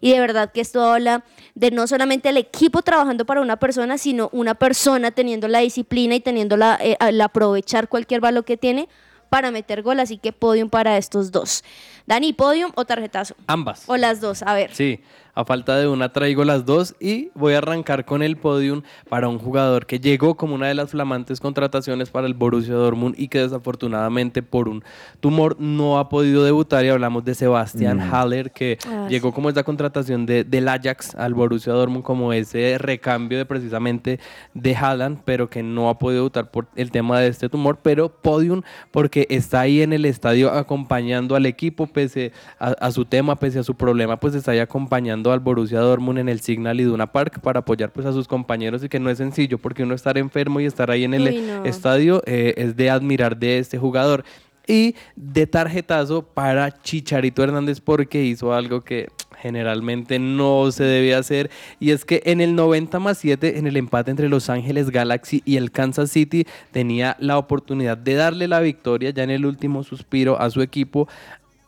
y 0.00 0.12
de 0.12 0.20
verdad 0.20 0.52
que 0.52 0.60
esto 0.60 0.82
habla 0.82 1.24
de 1.54 1.70
no 1.70 1.86
solamente 1.86 2.28
el 2.28 2.36
equipo 2.36 2.82
trabajando 2.82 3.24
para 3.24 3.40
una 3.40 3.56
persona, 3.56 3.98
sino 3.98 4.28
una 4.32 4.54
persona 4.54 5.10
teniendo 5.10 5.48
la 5.48 5.60
disciplina 5.60 6.14
y 6.14 6.20
teniendo 6.20 6.56
la, 6.56 6.78
eh, 6.80 6.96
al 7.00 7.20
aprovechar 7.20 7.88
cualquier 7.88 8.20
valor 8.20 8.44
que 8.44 8.56
tiene 8.56 8.88
para 9.28 9.50
meter 9.50 9.82
gol, 9.82 9.98
así 9.98 10.16
que 10.16 10.32
podium 10.32 10.70
para 10.70 10.96
estos 10.96 11.32
dos. 11.32 11.64
Dani, 12.06 12.32
podium 12.32 12.70
o 12.76 12.84
tarjetazo. 12.84 13.34
Ambas. 13.46 13.82
O 13.88 13.96
las 13.96 14.20
dos, 14.20 14.42
a 14.42 14.54
ver. 14.54 14.72
Sí, 14.74 15.00
a 15.34 15.44
falta 15.44 15.76
de 15.76 15.88
una 15.88 16.12
traigo 16.12 16.44
las 16.44 16.64
dos 16.64 16.94
y 17.00 17.30
voy 17.34 17.54
a 17.54 17.58
arrancar 17.58 18.04
con 18.04 18.22
el 18.22 18.36
podium 18.36 18.82
para 19.08 19.28
un 19.28 19.38
jugador 19.38 19.86
que 19.86 19.98
llegó 19.98 20.36
como 20.36 20.54
una 20.54 20.68
de 20.68 20.74
las 20.74 20.90
flamantes 20.90 21.40
contrataciones 21.40 22.10
para 22.10 22.26
el 22.26 22.34
Borussia 22.34 22.74
Dortmund 22.74 23.14
y 23.18 23.28
que 23.28 23.40
desafortunadamente 23.40 24.42
por 24.42 24.68
un 24.68 24.84
tumor 25.20 25.56
no 25.58 25.98
ha 25.98 26.08
podido 26.08 26.44
debutar 26.44 26.84
y 26.84 26.88
hablamos 26.88 27.24
de 27.24 27.34
Sebastián 27.34 27.98
Mm. 27.98 28.14
Haller 28.14 28.50
que 28.50 28.78
Ah, 28.86 29.06
llegó 29.08 29.32
como 29.32 29.48
esta 29.48 29.62
contratación 29.62 30.26
de, 30.26 30.44
del 30.44 30.68
Ajax 30.68 31.14
al 31.14 31.34
Borussia 31.34 31.72
Dortmund 31.72 32.04
como 32.04 32.32
ese 32.32 32.76
recambio 32.78 33.38
de 33.38 33.46
precisamente 33.46 34.20
de 34.52 34.76
Haaland 34.76 35.20
pero 35.24 35.48
que 35.48 35.62
no 35.62 35.88
ha 35.88 35.98
podido 35.98 36.22
debutar 36.22 36.50
por 36.50 36.66
el 36.76 36.90
tema 36.90 37.18
de 37.20 37.28
este 37.28 37.48
tumor 37.48 37.78
pero 37.82 38.08
podium 38.08 38.62
porque 38.90 39.26
está 39.30 39.60
ahí 39.60 39.80
en 39.82 39.92
el 39.92 40.04
estadio 40.04 40.50
acompañando 40.50 41.36
al 41.36 41.46
equipo 41.46 41.86
pese 41.86 42.32
a, 42.58 42.68
a 42.70 42.90
su 42.92 43.04
tema, 43.04 43.36
pese 43.36 43.58
a 43.58 43.62
su 43.62 43.74
problema, 43.74 44.18
pues 44.18 44.34
está 44.34 44.52
ahí 44.52 44.58
acompañando 44.58 45.23
al 45.32 45.40
Borussia 45.40 45.80
Dortmund 45.80 46.18
en 46.18 46.28
el 46.28 46.40
Signal 46.40 46.80
Iduna 46.80 47.10
Park 47.12 47.40
para 47.40 47.60
apoyar 47.60 47.92
pues 47.92 48.06
a 48.06 48.12
sus 48.12 48.26
compañeros 48.28 48.82
y 48.84 48.88
que 48.88 49.00
no 49.00 49.10
es 49.10 49.18
sencillo 49.18 49.58
porque 49.58 49.82
uno 49.82 49.94
estar 49.94 50.18
enfermo 50.18 50.60
y 50.60 50.66
estar 50.66 50.90
ahí 50.90 51.04
en 51.04 51.14
el 51.14 51.22
Uy, 51.28 51.40
no. 51.42 51.64
estadio 51.64 52.22
eh, 52.26 52.54
es 52.56 52.76
de 52.76 52.90
admirar 52.90 53.36
de 53.36 53.58
este 53.58 53.78
jugador. 53.78 54.24
Y 54.66 54.94
de 55.14 55.46
tarjetazo 55.46 56.22
para 56.22 56.70
Chicharito 56.82 57.42
Hernández 57.44 57.80
porque 57.82 58.24
hizo 58.24 58.54
algo 58.54 58.80
que 58.80 59.08
generalmente 59.38 60.18
no 60.18 60.72
se 60.72 60.84
debe 60.84 61.14
hacer 61.14 61.50
y 61.78 61.90
es 61.90 62.06
que 62.06 62.22
en 62.24 62.40
el 62.40 62.54
90 62.54 62.98
más 62.98 63.18
7 63.18 63.58
en 63.58 63.66
el 63.66 63.76
empate 63.76 64.10
entre 64.10 64.30
Los 64.30 64.48
Ángeles 64.48 64.88
Galaxy 64.88 65.42
y 65.44 65.58
el 65.58 65.70
Kansas 65.70 66.10
City 66.10 66.46
tenía 66.72 67.14
la 67.20 67.36
oportunidad 67.36 67.98
de 67.98 68.14
darle 68.14 68.48
la 68.48 68.60
victoria 68.60 69.10
ya 69.10 69.22
en 69.22 69.28
el 69.30 69.44
último 69.44 69.82
suspiro 69.84 70.40
a 70.40 70.48
su 70.48 70.62
equipo 70.62 71.08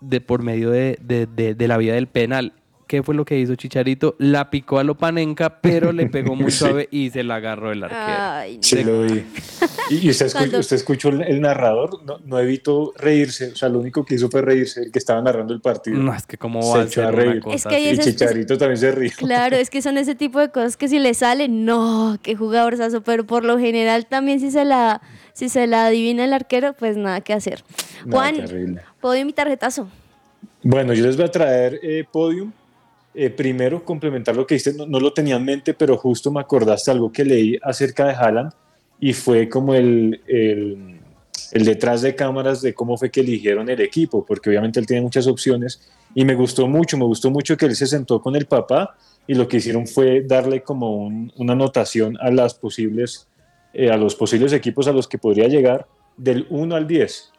de 0.00 0.22
por 0.22 0.42
medio 0.42 0.70
de, 0.70 0.98
de- 1.02 1.26
de- 1.26 1.54
de 1.54 1.68
la 1.68 1.76
vía 1.76 1.92
del 1.92 2.06
penal. 2.06 2.54
¿Qué 2.86 3.02
fue 3.02 3.16
lo 3.16 3.24
que 3.24 3.36
hizo 3.38 3.56
Chicharito? 3.56 4.14
La 4.18 4.48
picó 4.48 4.78
a 4.78 4.84
Lopanenka, 4.84 5.60
pero 5.60 5.90
le 5.92 6.06
pegó 6.06 6.36
muy 6.36 6.50
Sí. 6.52 6.58
suave 6.58 6.88
y 6.92 7.10
se 7.10 7.24
la 7.24 7.36
agarró 7.36 7.72
el 7.72 7.82
arquero. 7.82 8.02
Ay, 8.06 8.58
Sí, 8.62 8.84
lo 8.84 9.02
vi. 9.02 9.24
Y, 9.88 10.04
y 10.06 10.10
usted, 10.10 10.26
escuchó 10.72 11.10
el, 11.10 11.40
narrador, 11.40 12.02
no, 12.04 12.18
no 12.24 12.40
evitó 12.40 12.92
reírse, 12.96 13.52
o 13.52 13.54
sea, 13.54 13.68
lo 13.68 13.78
único 13.78 14.04
que 14.04 14.16
hizo 14.16 14.28
fue 14.28 14.42
reírse, 14.42 14.80
el 14.82 14.90
que 14.90 14.98
estaba 14.98 15.22
narrando 15.22 15.54
el 15.54 15.60
partido. 15.60 15.96
No, 15.98 16.12
es 16.12 16.26
que 16.26 16.36
cómo 16.36 16.60
Se 16.60 16.68
va 16.70 16.78
a 16.80 16.82
echó 16.86 16.92
ser 16.94 17.04
a 17.04 17.08
una 17.10 17.16
reír. 17.22 17.40
cosa 17.40 17.54
Es 17.54 17.64
que 17.66 17.80
Y 17.80 17.86
esas- 17.90 18.04
Chicharito 18.06 18.58
también 18.58 18.78
se 18.78 18.90
rió. 18.90 19.12
Claro, 19.16 19.54
es 19.54 19.70
que 19.70 19.82
son 19.82 19.96
ese 19.96 20.16
tipo 20.16 20.40
de 20.40 20.50
cosas 20.50 20.76
que 20.76 20.88
si 20.88 20.98
le 20.98 21.14
sale, 21.14 21.46
no, 21.48 22.18
qué 22.20 22.34
jugadorzazo, 22.34 23.02
pero 23.02 23.24
por 23.26 23.44
lo 23.44 23.60
general 23.60 24.06
también 24.06 24.40
si 24.40 24.50
se 24.50 24.64
la, 24.64 25.00
si 25.34 25.48
se 25.48 25.68
la 25.68 25.86
adivina 25.86 26.24
el 26.24 26.32
arquero, 26.32 26.72
pues 26.72 26.96
nada 26.96 27.20
que 27.20 27.32
hacer. 27.32 27.62
No, 28.04 28.16
Juan, 28.16 28.34
terrible. 28.34 28.80
¿puedo 29.00 29.24
mi 29.24 29.32
tarjetazo? 29.32 29.88
Bueno, 30.64 30.94
yo 30.94 31.06
les 31.06 31.16
voy 31.16 31.26
a 31.26 31.30
traer 31.30 31.78
eh, 31.84 32.04
podium. 32.10 32.50
Eh, 33.18 33.30
primero, 33.30 33.82
complementar 33.82 34.36
lo 34.36 34.46
que 34.46 34.56
dices, 34.56 34.76
no, 34.76 34.84
no 34.84 35.00
lo 35.00 35.10
tenía 35.14 35.36
en 35.36 35.44
mente, 35.44 35.72
pero 35.72 35.96
justo 35.96 36.30
me 36.30 36.38
acordaste 36.40 36.90
algo 36.90 37.10
que 37.10 37.24
leí 37.24 37.58
acerca 37.62 38.04
de 38.06 38.12
Haaland 38.12 38.52
y 39.00 39.14
fue 39.14 39.48
como 39.48 39.74
el, 39.74 40.20
el, 40.28 41.00
el 41.52 41.64
detrás 41.64 42.02
de 42.02 42.14
cámaras 42.14 42.60
de 42.60 42.74
cómo 42.74 42.98
fue 42.98 43.10
que 43.10 43.20
eligieron 43.20 43.70
el 43.70 43.80
equipo, 43.80 44.22
porque 44.26 44.50
obviamente 44.50 44.78
él 44.80 44.86
tiene 44.86 45.00
muchas 45.00 45.26
opciones 45.26 45.80
y 46.14 46.26
me 46.26 46.34
gustó 46.34 46.68
mucho, 46.68 46.98
me 46.98 47.06
gustó 47.06 47.30
mucho 47.30 47.56
que 47.56 47.64
él 47.64 47.74
se 47.74 47.86
sentó 47.86 48.20
con 48.20 48.36
el 48.36 48.44
papá 48.44 48.94
y 49.26 49.34
lo 49.34 49.48
que 49.48 49.56
hicieron 49.56 49.86
fue 49.86 50.20
darle 50.20 50.62
como 50.62 50.96
un- 50.96 51.32
una 51.36 51.54
anotación 51.54 52.18
a 52.20 52.30
las 52.30 52.52
posibles, 52.52 53.28
eh, 53.72 53.90
a 53.90 53.96
los 53.96 54.14
posibles 54.14 54.52
equipos 54.52 54.88
a 54.88 54.92
los 54.92 55.08
que 55.08 55.16
podría 55.16 55.48
llegar 55.48 55.86
del 56.18 56.46
1 56.50 56.76
al 56.76 56.86
10. 56.86 57.32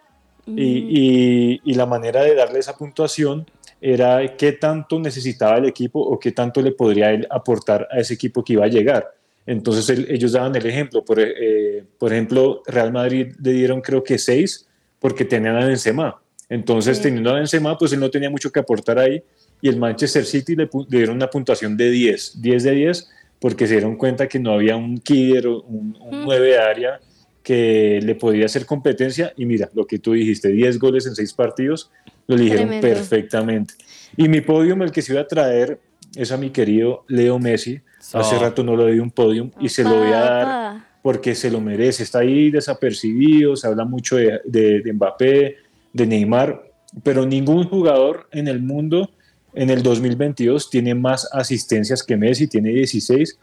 Y, 0.47 0.63
y- 0.63 1.61
y 1.65 1.73
la 1.75 1.85
manera 1.85 2.23
de 2.23 2.33
darle 2.33 2.59
esa 2.59 2.75
puntuación 2.77 3.45
era 3.81 4.35
qué 4.37 4.53
tanto 4.53 4.99
necesitaba 4.99 5.57
el 5.57 5.65
equipo 5.65 5.99
o 5.99 6.19
qué 6.19 6.31
tanto 6.31 6.61
le 6.61 6.71
podría 6.71 7.11
él 7.11 7.27
aportar 7.29 7.87
a 7.91 7.99
ese 7.99 8.15
equipo 8.15 8.43
que 8.43 8.53
iba 8.53 8.65
a 8.65 8.69
llegar. 8.69 9.13
Entonces 9.45 9.89
él- 9.89 10.07
ellos 10.09 10.33
daban 10.33 10.55
el 10.55 10.65
ejemplo. 10.65 11.03
Por, 11.05 11.19
eh, 11.19 11.83
por 11.97 12.11
ejemplo, 12.11 12.63
Real 12.65 12.91
Madrid 12.91 13.33
le 13.41 13.51
dieron 13.51 13.81
creo 13.81 14.03
que 14.03 14.17
6 14.17 14.67
porque 14.99 15.25
tenían 15.25 15.55
a 15.55 15.65
Benzema. 15.65 16.19
Entonces 16.49 17.01
teniendo 17.01 17.29
a 17.29 17.33
Benzema, 17.33 17.77
pues 17.77 17.93
él 17.93 17.99
no 17.99 18.09
tenía 18.09 18.29
mucho 18.29 18.51
que 18.51 18.59
aportar 18.59 18.99
ahí. 18.99 19.21
Y 19.61 19.69
el 19.69 19.77
Manchester 19.77 20.25
City 20.25 20.55
le, 20.55 20.69
dieron 20.89 21.15
una 21.15 21.29
puntuación 21.29 21.75
de 21.77 21.89
10, 21.89 22.41
10 22.41 22.63
de 22.63 22.71
10, 22.71 23.09
porque 23.39 23.67
se 23.67 23.73
dieron 23.73 23.95
cuenta 23.95 24.27
que 24.27 24.39
no 24.39 24.51
había 24.51 24.75
un 24.75 24.97
killer 24.99 25.47
o 25.47 25.61
un, 25.61 25.97
un 25.99 26.23
9 26.25 26.47
de 26.47 26.59
área 26.59 26.99
que 27.41 27.99
le 28.03 28.15
podía 28.15 28.45
hacer 28.45 28.65
competencia. 28.65 29.33
Y 29.37 29.45
mira, 29.45 29.69
lo 29.73 29.85
que 29.85 29.99
tú 29.99 30.13
dijiste, 30.13 30.49
10 30.49 30.77
goles 30.77 31.07
en 31.07 31.15
6 31.15 31.33
partidos, 31.33 31.89
lo 32.27 32.35
eligieron 32.35 32.67
Tremendo. 32.69 32.87
perfectamente. 32.87 33.73
Y 34.15 34.27
mi 34.27 34.41
podium, 34.41 34.81
el 34.83 34.91
que 34.91 35.01
se 35.01 35.13
iba 35.13 35.21
a 35.21 35.27
traer, 35.27 35.79
es 36.15 36.31
a 36.31 36.37
mi 36.37 36.49
querido 36.49 37.03
Leo 37.07 37.39
Messi. 37.39 37.79
Hace 38.13 38.37
rato 38.39 38.63
no 38.63 38.75
le 38.77 38.91
di 38.93 38.99
un 38.99 39.11
podium 39.11 39.51
y 39.59 39.69
se 39.69 39.83
lo 39.83 39.97
voy 39.97 40.09
a 40.09 40.19
dar 40.19 40.87
porque 41.01 41.35
se 41.35 41.51
lo 41.51 41.59
merece. 41.61 42.03
Está 42.03 42.19
ahí 42.19 42.49
desapercibido, 42.51 43.55
se 43.55 43.67
habla 43.67 43.85
mucho 43.85 44.15
de, 44.17 44.39
de- 44.45 44.81
de 44.81 44.93
Mbappé, 44.93 45.55
de 45.93 46.05
Neymar, 46.07 46.63
pero 47.03 47.25
ningún 47.25 47.65
jugador 47.65 48.27
en 48.31 48.47
el 48.47 48.61
mundo 48.61 49.09
en 49.53 49.69
el 49.69 49.81
2022 49.83 50.69
tiene 50.69 50.93
más 50.95 51.27
asistencias 51.31 52.03
que 52.03 52.15
Messi, 52.17 52.47
tiene 52.47 52.69
16. 52.71 53.39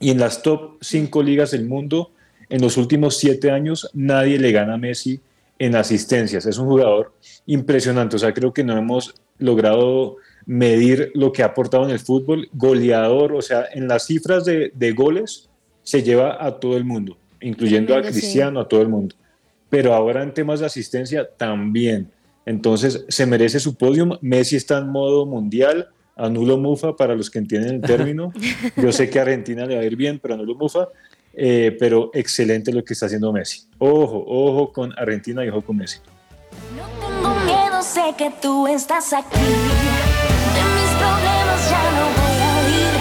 Y 0.00 0.10
en 0.10 0.18
las 0.18 0.42
top 0.42 0.76
5 0.80 1.22
ligas 1.22 1.50
del 1.52 1.64
mundo, 1.66 2.10
en 2.48 2.60
los 2.60 2.76
últimos 2.76 3.16
7 3.18 3.50
años, 3.50 3.88
nadie 3.94 4.38
le 4.38 4.52
gana 4.52 4.74
a 4.74 4.78
Messi 4.78 5.20
en 5.58 5.76
asistencias. 5.76 6.46
Es 6.46 6.58
un 6.58 6.66
jugador 6.66 7.12
impresionante. 7.46 8.16
O 8.16 8.18
sea, 8.18 8.32
creo 8.32 8.52
que 8.52 8.64
no 8.64 8.76
hemos 8.76 9.14
logrado 9.38 10.16
medir 10.46 11.10
lo 11.14 11.32
que 11.32 11.42
ha 11.42 11.46
aportado 11.46 11.84
en 11.84 11.90
el 11.90 11.98
fútbol. 11.98 12.48
Goleador, 12.52 13.32
o 13.32 13.42
sea, 13.42 13.66
en 13.72 13.88
las 13.88 14.06
cifras 14.06 14.44
de, 14.44 14.72
de 14.74 14.92
goles 14.92 15.48
se 15.82 16.02
lleva 16.02 16.44
a 16.44 16.60
todo 16.60 16.76
el 16.76 16.84
mundo, 16.84 17.16
incluyendo 17.40 17.96
a 17.96 18.02
sí. 18.04 18.10
Cristiano, 18.10 18.60
a 18.60 18.68
todo 18.68 18.82
el 18.82 18.88
mundo. 18.88 19.14
Pero 19.70 19.94
ahora 19.94 20.22
en 20.22 20.32
temas 20.32 20.60
de 20.60 20.66
asistencia 20.66 21.28
también. 21.36 22.10
Entonces 22.46 23.04
se 23.08 23.26
merece 23.26 23.60
su 23.60 23.74
podium. 23.74 24.16
Messi 24.20 24.56
está 24.56 24.78
en 24.78 24.88
modo 24.88 25.26
mundial. 25.26 25.88
Anulo 26.16 26.56
Mufa 26.56 26.96
para 26.96 27.14
los 27.14 27.30
que 27.30 27.38
entienden 27.38 27.76
el 27.76 27.80
término. 27.82 28.32
Yo 28.76 28.90
sé 28.90 29.08
que 29.08 29.18
a 29.18 29.22
Argentina 29.22 29.66
le 29.66 29.76
va 29.76 29.82
a 29.82 29.84
ir 29.84 29.96
bien, 29.96 30.18
pero 30.18 30.34
anulo 30.34 30.54
Mufa. 30.54 30.88
Eh, 31.40 31.76
pero 31.78 32.10
excelente 32.14 32.72
lo 32.72 32.84
que 32.84 32.94
está 32.94 33.06
haciendo 33.06 33.32
Messi. 33.32 33.62
Ojo, 33.78 34.24
ojo 34.26 34.72
con 34.72 34.92
Argentina 34.98 35.44
y 35.44 35.48
ojo 35.50 35.62
con 35.62 35.76
Messi. 35.76 36.00
Tengo 37.00 37.32
miedo, 37.44 37.80
sé 37.80 38.12
que 38.18 38.32
tú 38.42 38.66
estás 38.66 39.12
aquí. 39.12 39.38
De 39.38 39.44
mis 39.46 40.90
problemas 40.98 41.70
ya 41.70 41.90
no 41.94 42.06
voy 42.18 42.38
a 42.42 42.50
huir. 42.64 42.94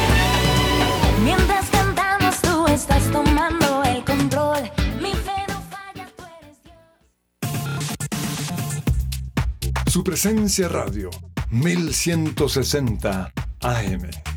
Mientras 1.24 1.68
cantamos, 1.72 2.40
tú 2.40 2.68
estás 2.68 3.12
tomando 3.12 3.84
el 3.86 4.06
control. 4.06 4.70
Mi 5.02 5.14
fe 5.14 5.44
no 5.48 5.60
falla, 5.72 6.08
tú 6.16 6.24
eres 6.40 6.58
Su 9.92 10.04
presencia 10.04 10.68
radio, 10.68 11.10
1160 11.50 13.32
AM. 13.62 14.37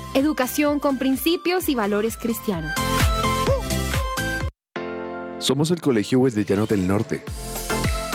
Educación 0.13 0.79
con 0.81 0.97
principios 0.97 1.69
y 1.69 1.75
valores 1.75 2.17
cristianos. 2.17 2.73
Somos 5.37 5.71
el 5.71 5.79
Colegio 5.79 6.19
Wesleyano 6.19 6.65
del 6.65 6.85
Norte. 6.85 7.23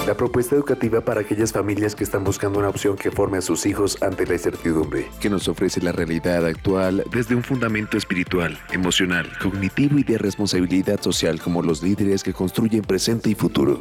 La 0.06 0.14
propuesta 0.14 0.54
educativa 0.54 1.00
para 1.00 1.22
aquellas 1.22 1.52
familias 1.52 1.94
que 1.94 2.04
están 2.04 2.22
buscando 2.22 2.58
una 2.58 2.68
opción 2.68 2.96
que 2.96 3.10
forme 3.10 3.38
a 3.38 3.40
sus 3.40 3.64
hijos 3.64 3.96
ante 4.02 4.26
la 4.26 4.34
incertidumbre, 4.34 5.08
que 5.20 5.30
nos 5.30 5.48
ofrece 5.48 5.80
la 5.80 5.92
realidad 5.92 6.44
actual 6.44 7.02
desde 7.10 7.34
un 7.34 7.42
fundamento 7.42 7.96
espiritual, 7.96 8.58
emocional, 8.72 9.26
cognitivo 9.40 9.98
y 9.98 10.04
de 10.04 10.18
responsabilidad 10.18 11.00
social 11.00 11.40
como 11.40 11.62
los 11.62 11.82
líderes 11.82 12.22
que 12.22 12.34
construyen 12.34 12.82
presente 12.82 13.30
y 13.30 13.34
futuro. 13.34 13.80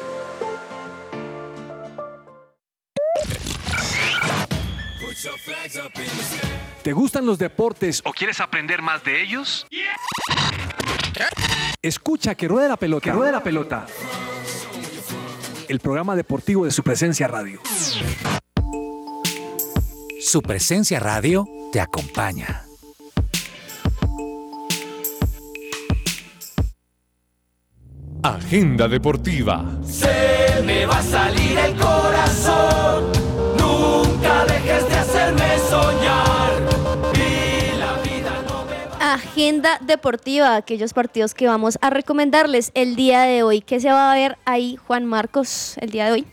¿Te 6.83 6.93
gustan 6.93 7.27
los 7.27 7.37
deportes 7.37 8.01
¿O 8.05 8.11
quieres 8.11 8.39
aprender 8.39 8.81
más 8.81 9.03
de 9.03 9.21
ellos? 9.21 9.67
Escucha 11.81 12.33
que 12.33 12.47
ruede 12.47 12.67
la 12.69 12.77
pelota. 12.77 13.03
Que 13.03 13.11
ruede 13.11 13.31
la 13.31 13.43
pelota. 13.43 13.85
El 15.67 15.79
programa 15.79 16.15
deportivo 16.15 16.65
de 16.65 16.71
su 16.71 16.81
presencia 16.81 17.27
radio. 17.27 17.61
Su 20.19 20.41
presencia 20.41 20.99
radio 20.99 21.47
te 21.71 21.79
acompaña. 21.79 22.65
Agenda 28.23 28.87
deportiva. 28.87 29.65
Se 29.83 30.61
me 30.65 30.85
va 30.85 30.97
a 30.97 31.03
salir 31.03 31.57
el 31.57 31.75
corazón. 31.75 33.10
Agenda 39.41 39.79
deportiva, 39.81 40.55
aquellos 40.55 40.93
partidos 40.93 41.33
que 41.33 41.47
vamos 41.47 41.79
a 41.81 41.89
recomendarles 41.89 42.71
el 42.75 42.95
día 42.95 43.21
de 43.21 43.41
hoy. 43.41 43.61
¿Qué 43.61 43.79
se 43.79 43.89
va 43.89 44.11
a 44.11 44.15
ver 44.15 44.37
ahí, 44.45 44.75
Juan 44.75 45.03
Marcos, 45.07 45.77
el 45.81 45.89
día 45.89 46.05
de 46.05 46.11
hoy? 46.11 46.27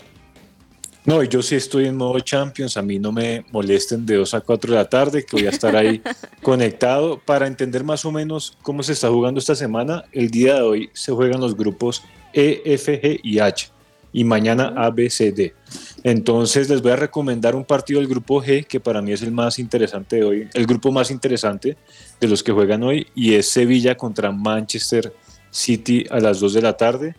No, 1.06 1.22
yo 1.22 1.40
sí 1.40 1.54
estoy 1.54 1.86
en 1.86 1.96
modo 1.96 2.20
Champions, 2.20 2.76
a 2.76 2.82
mí 2.82 2.98
no 2.98 3.10
me 3.10 3.46
molesten 3.50 4.04
de 4.04 4.16
2 4.16 4.34
a 4.34 4.42
4 4.42 4.72
de 4.72 4.76
la 4.76 4.90
tarde, 4.90 5.24
que 5.24 5.36
voy 5.36 5.46
a 5.46 5.48
estar 5.48 5.74
ahí 5.74 6.02
conectado 6.42 7.18
para 7.18 7.46
entender 7.46 7.82
más 7.82 8.04
o 8.04 8.12
menos 8.12 8.58
cómo 8.60 8.82
se 8.82 8.92
está 8.92 9.08
jugando 9.08 9.40
esta 9.40 9.54
semana. 9.54 10.04
El 10.12 10.30
día 10.30 10.56
de 10.56 10.60
hoy 10.60 10.90
se 10.92 11.10
juegan 11.10 11.40
los 11.40 11.56
grupos 11.56 12.04
E, 12.34 12.60
F, 12.66 13.00
G 13.00 13.20
y 13.22 13.38
H, 13.38 13.70
y 14.12 14.24
mañana 14.24 14.72
A, 14.76 14.90
B, 14.90 15.10
C, 15.10 15.32
D. 15.32 15.54
Entonces 16.02 16.68
les 16.68 16.82
voy 16.82 16.92
a 16.92 16.96
recomendar 16.96 17.54
un 17.54 17.64
partido 17.64 18.00
del 18.00 18.08
grupo 18.08 18.42
G, 18.42 18.66
que 18.66 18.80
para 18.80 19.02
mí 19.02 19.12
es 19.12 19.22
el 19.22 19.32
más 19.32 19.58
interesante 19.58 20.16
de 20.16 20.24
hoy, 20.24 20.48
el 20.54 20.66
grupo 20.66 20.90
más 20.92 21.10
interesante 21.10 21.76
de 22.20 22.28
los 22.28 22.42
que 22.42 22.52
juegan 22.52 22.82
hoy, 22.82 23.06
y 23.14 23.34
es 23.34 23.48
Sevilla 23.48 23.96
contra 23.96 24.32
Manchester 24.32 25.12
City 25.50 26.04
a 26.10 26.20
las 26.20 26.40
2 26.40 26.54
de 26.54 26.62
la 26.62 26.76
tarde. 26.76 27.14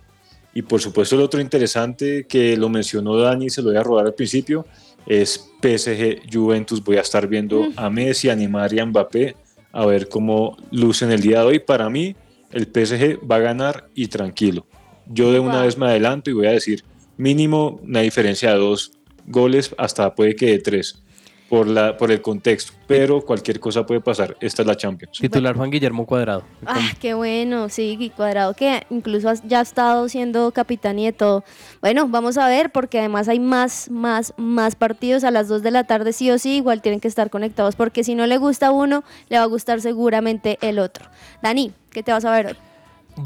Y 0.54 0.64
por 0.64 0.82
supuesto 0.82 1.16
el 1.16 1.22
otro 1.22 1.40
interesante 1.40 2.26
que 2.28 2.58
lo 2.58 2.70
mencionó 2.70 3.16
Dani, 3.18 3.50
se 3.50 3.62
lo 3.62 3.70
voy 3.70 3.78
a 3.78 3.84
robar 3.84 4.08
al 4.08 4.16
principio, 4.16 4.66
es 5.06 5.52
PSG 5.62 6.32
Juventus. 6.32 6.84
Voy 6.84 6.98
a 6.98 7.02
estar 7.02 7.28
viendo 7.28 7.68
a 7.76 7.90
Messi, 7.90 8.30
a 8.30 8.36
Neymar 8.36 8.74
y 8.74 8.80
a 8.80 8.86
Mbappé 8.86 9.36
a 9.72 9.86
ver 9.86 10.10
cómo 10.10 10.58
lucen 10.72 11.12
el 11.12 11.22
día 11.22 11.40
de 11.40 11.46
hoy. 11.46 11.60
Para 11.60 11.90
mí 11.90 12.16
el 12.52 12.64
PSG 12.66 13.20
va 13.30 13.38
a 13.38 13.40
ganar 13.40 13.90
y 13.94 14.08
tranquilo. 14.08 14.66
Yo 15.10 15.32
de 15.32 15.40
una 15.40 15.64
vez 15.64 15.78
me 15.78 15.88
adelanto 15.88 16.30
y 16.30 16.34
voy 16.34 16.48
a 16.48 16.52
decir 16.52 16.84
mínimo 17.18 17.80
una 17.84 18.00
diferencia 18.02 18.52
de 18.52 18.58
dos 18.60 18.92
goles 19.26 19.74
hasta 19.78 20.16
puede 20.16 20.36
que 20.36 20.46
de 20.48 20.60
tres 20.60 21.04
por, 21.50 21.68
la, 21.68 21.98
por 21.98 22.12
el 22.12 22.22
contexto, 22.22 22.74
pero 22.86 23.22
cualquier 23.22 23.60
cosa 23.60 23.84
puede 23.84 24.02
pasar. 24.02 24.38
Esta 24.40 24.62
es 24.62 24.68
la 24.68 24.78
Champions. 24.78 25.18
Titular 25.18 25.56
Juan 25.56 25.72
Guillermo 25.72 26.06
Cuadrado. 26.06 26.44
Ah, 26.68 26.92
qué 27.00 27.16
bueno, 27.16 27.70
sí, 27.70 28.12
Cuadrado 28.16 28.54
que 28.54 28.84
incluso 28.92 29.30
has- 29.30 29.42
ya 29.48 29.58
ha 29.60 29.64
estado 29.64 30.08
siendo 30.10 30.52
capitán 30.52 31.00
y 31.00 31.06
de 31.06 31.14
todo. 31.14 31.44
Bueno, 31.82 32.08
vamos 32.08 32.38
a 32.38 32.48
ver, 32.48 32.72
porque 32.72 33.00
además 33.00 33.28
hay 33.30 33.40
más, 33.40 33.90
más, 33.90 34.34
más 34.38 34.76
partidos 34.76 35.24
a 35.24 35.32
las 35.32 35.48
2 35.48 35.64
de 35.64 35.72
la 35.72 35.86
tarde, 35.86 36.14
sí 36.14 36.30
o 36.30 36.38
sí, 36.38 36.58
igual 36.58 36.84
tienen 36.84 37.00
que 37.00 37.08
estar 37.08 37.32
conectados, 37.32 37.76
porque 37.76 38.04
si 38.04 38.14
no 38.14 38.28
le 38.28 38.38
gusta 38.38 38.70
uno, 38.70 39.04
le 39.30 39.38
va 39.38 39.44
a 39.44 39.48
gustar 39.48 39.82
seguramente 39.82 40.60
el 40.62 40.78
otro. 40.78 41.06
Dani, 41.42 41.72
¿qué 41.90 42.04
te 42.04 42.12
vas 42.12 42.26
a 42.26 42.32
ver 42.32 42.46
hoy? 42.46 42.56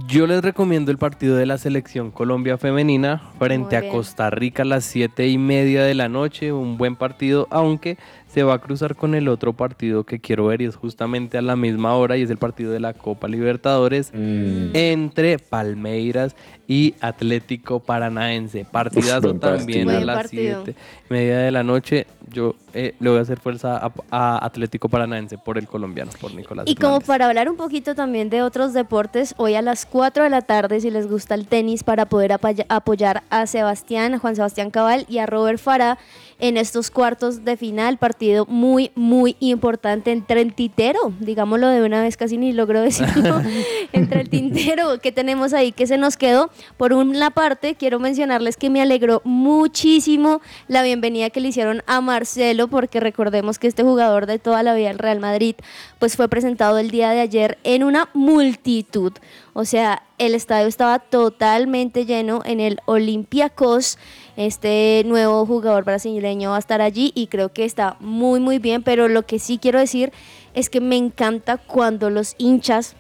Yo 0.08 0.26
les 0.26 0.42
recomiendo 0.42 0.90
el 0.90 0.98
partido 0.98 1.36
de 1.36 1.46
la 1.46 1.60
selección 1.60 2.10
Colombia 2.10 2.58
femenina 2.58 3.22
frente 3.38 3.78
a. 3.78 3.90
Costa 3.90 4.32
Rica 4.32 4.64
a 4.64 4.66
las 4.66 4.86
7 4.86 5.28
y 5.28 5.38
media 5.38 5.84
de 5.84 5.94
la 5.94 6.10
noche. 6.10 6.52
Un 6.52 6.78
buen 6.80 6.96
partido, 6.96 7.48
aunque 7.52 8.00
se 8.34 8.42
va 8.42 8.56
a 8.56 8.60
cruzar 8.60 8.96
con 8.96 9.14
el 9.14 9.28
otro 9.28 9.54
partido 9.54 10.06
que 10.06 10.20
quiero 10.20 10.48
ver 10.48 10.62
y 10.62 10.66
es 10.66 10.76
justamente 10.76 11.38
a 11.38 11.42
la 11.44 11.56
misma 11.56 11.96
hora 11.96 12.18
y 12.18 12.24
es 12.24 12.32
el 12.32 12.38
partido 12.38 12.72
de 12.72 12.80
la 12.80 12.94
Copa 12.96 13.28
Libertadores 13.28 14.12
entre 14.14 15.38
Palmeiras 15.38 16.36
y 16.68 16.96
Atlético 17.00 17.80
Paranaense. 17.80 18.66
Partidazo 18.66 19.36
también 19.36 19.88
a 19.90 20.00
las 20.00 20.16
partido. 20.16 20.64
7 20.64 20.80
y 21.10 21.14
media 21.14 21.38
de 21.38 21.52
la 21.52 21.62
noche. 21.62 22.08
Yo 22.32 22.56
eh, 22.74 22.96
le 23.00 23.10
voy 23.12 23.20
a 23.20 23.22
hacer 23.22 23.40
fuerza 23.40 23.78
a, 23.78 23.92
a 24.10 24.44
Atlético 24.44 24.90
Paranaense 24.90 25.38
por 25.38 25.60
el 25.60 25.68
colombiano, 25.68 26.10
por 26.20 26.34
Nicolás. 26.34 26.66
Y 26.68 26.74
como 26.74 27.02
para 27.02 27.28
hablar 27.28 27.50
un 27.50 27.58
poquito 27.58 27.94
también 27.94 28.32
de 28.32 28.42
otros 28.42 28.74
deportes, 28.74 29.36
hoy 29.38 29.54
a 29.54 29.62
las 29.62 29.86
4 29.86 30.24
de 30.24 30.30
la 30.32 30.42
tarde, 30.42 30.80
si 30.80 30.90
les 30.90 31.08
gusta 31.08 31.36
el 31.36 31.46
tenis, 31.46 31.84
para 31.84 32.08
poder 32.08 32.32
apoyar 32.32 33.24
a 33.30 33.46
Sebastián, 33.46 34.16
a 34.16 34.18
Juan 34.18 34.36
Sebastián 34.36 34.72
Cabal 34.72 35.06
y 35.08 35.20
a 35.20 35.28
Robert 35.28 35.60
Farah 35.60 36.00
en 36.44 36.58
estos 36.58 36.92
cuartos 36.92 37.46
de 37.46 37.56
final, 37.56 37.98
partido 37.98 38.46
muy, 38.50 38.92
muy 38.96 39.38
importante 39.40 40.12
entre 40.12 40.42
el 40.42 40.54
tintero, 40.54 41.00
digámoslo 41.22 41.70
de 41.70 41.82
una 41.82 42.02
vez, 42.02 42.18
casi 42.18 42.38
ni 42.38 42.52
logro 42.52 42.82
decirlo, 42.82 43.42
entre 43.94 44.20
el 44.20 44.30
tintero 44.30 45.00
que 45.00 45.14
tenemos 45.14 45.54
ahí 45.54 45.72
que 45.72 45.88
se 45.88 45.98
nos 45.98 46.18
quedó. 46.18 46.50
Por 46.76 46.92
una 46.92 47.32
parte, 47.32 47.76
quiero 47.76 47.98
mencionarles 48.02 48.58
que 48.58 48.70
me 48.70 48.82
alegró 48.82 49.22
muchísimo 49.24 50.42
la 50.68 50.84
bienvenida 50.84 51.30
que 51.30 51.40
le 51.40 51.48
hicieron 51.48 51.82
a 51.88 52.02
Marcelo, 52.02 52.68
porque 52.68 53.00
recordemos 53.00 53.58
que 53.58 53.68
este 53.68 53.84
jugador 53.84 54.26
de 54.26 54.38
toda 54.38 54.64
la 54.64 54.74
vida 54.74 54.90
del 54.90 55.00
Real 55.00 55.22
Madrid, 55.22 55.56
pues 55.98 56.18
fue 56.18 56.28
presentado 56.28 56.78
el 56.78 56.92
día 56.92 57.12
de 57.12 57.22
ayer 57.22 57.58
en 57.64 57.86
una 57.86 58.10
multitud. 58.14 59.14
O 59.54 59.64
sea, 59.64 60.04
el 60.18 60.36
estadio 60.36 60.68
estaba 60.68 61.00
totalmente 61.00 62.06
lleno 62.06 62.42
en 62.44 62.60
el 62.60 62.80
Olympiacos. 62.86 63.98
Este 64.36 65.04
nuevo 65.06 65.46
jugador 65.46 65.84
brasileño 65.84 66.52
va 66.52 66.56
a 66.56 66.60
estar 66.60 66.82
allí 66.82 67.12
y 67.16 67.28
creo 67.28 67.50
que 67.50 67.66
está 67.66 67.98
muy, 68.00 68.40
muy 68.40 68.60
bien. 68.60 68.84
Pero 68.84 69.08
lo 69.08 69.26
que 69.26 69.40
sí 69.40 69.60
quiero 69.60 69.80
decir 69.80 70.12
es 70.54 70.70
que 70.70 70.82
me 70.82 70.98
encanta 70.98 71.58
cuando 71.58 72.10
los 72.10 72.36
hinchas 72.38 72.96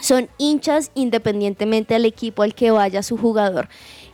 son 0.00 0.28
hinchas 0.38 0.90
independientemente 0.94 1.94
del 1.94 2.06
equipo 2.06 2.42
al 2.42 2.54
que 2.54 2.70
vaya 2.70 3.02
su 3.02 3.18
jugador. 3.18 3.68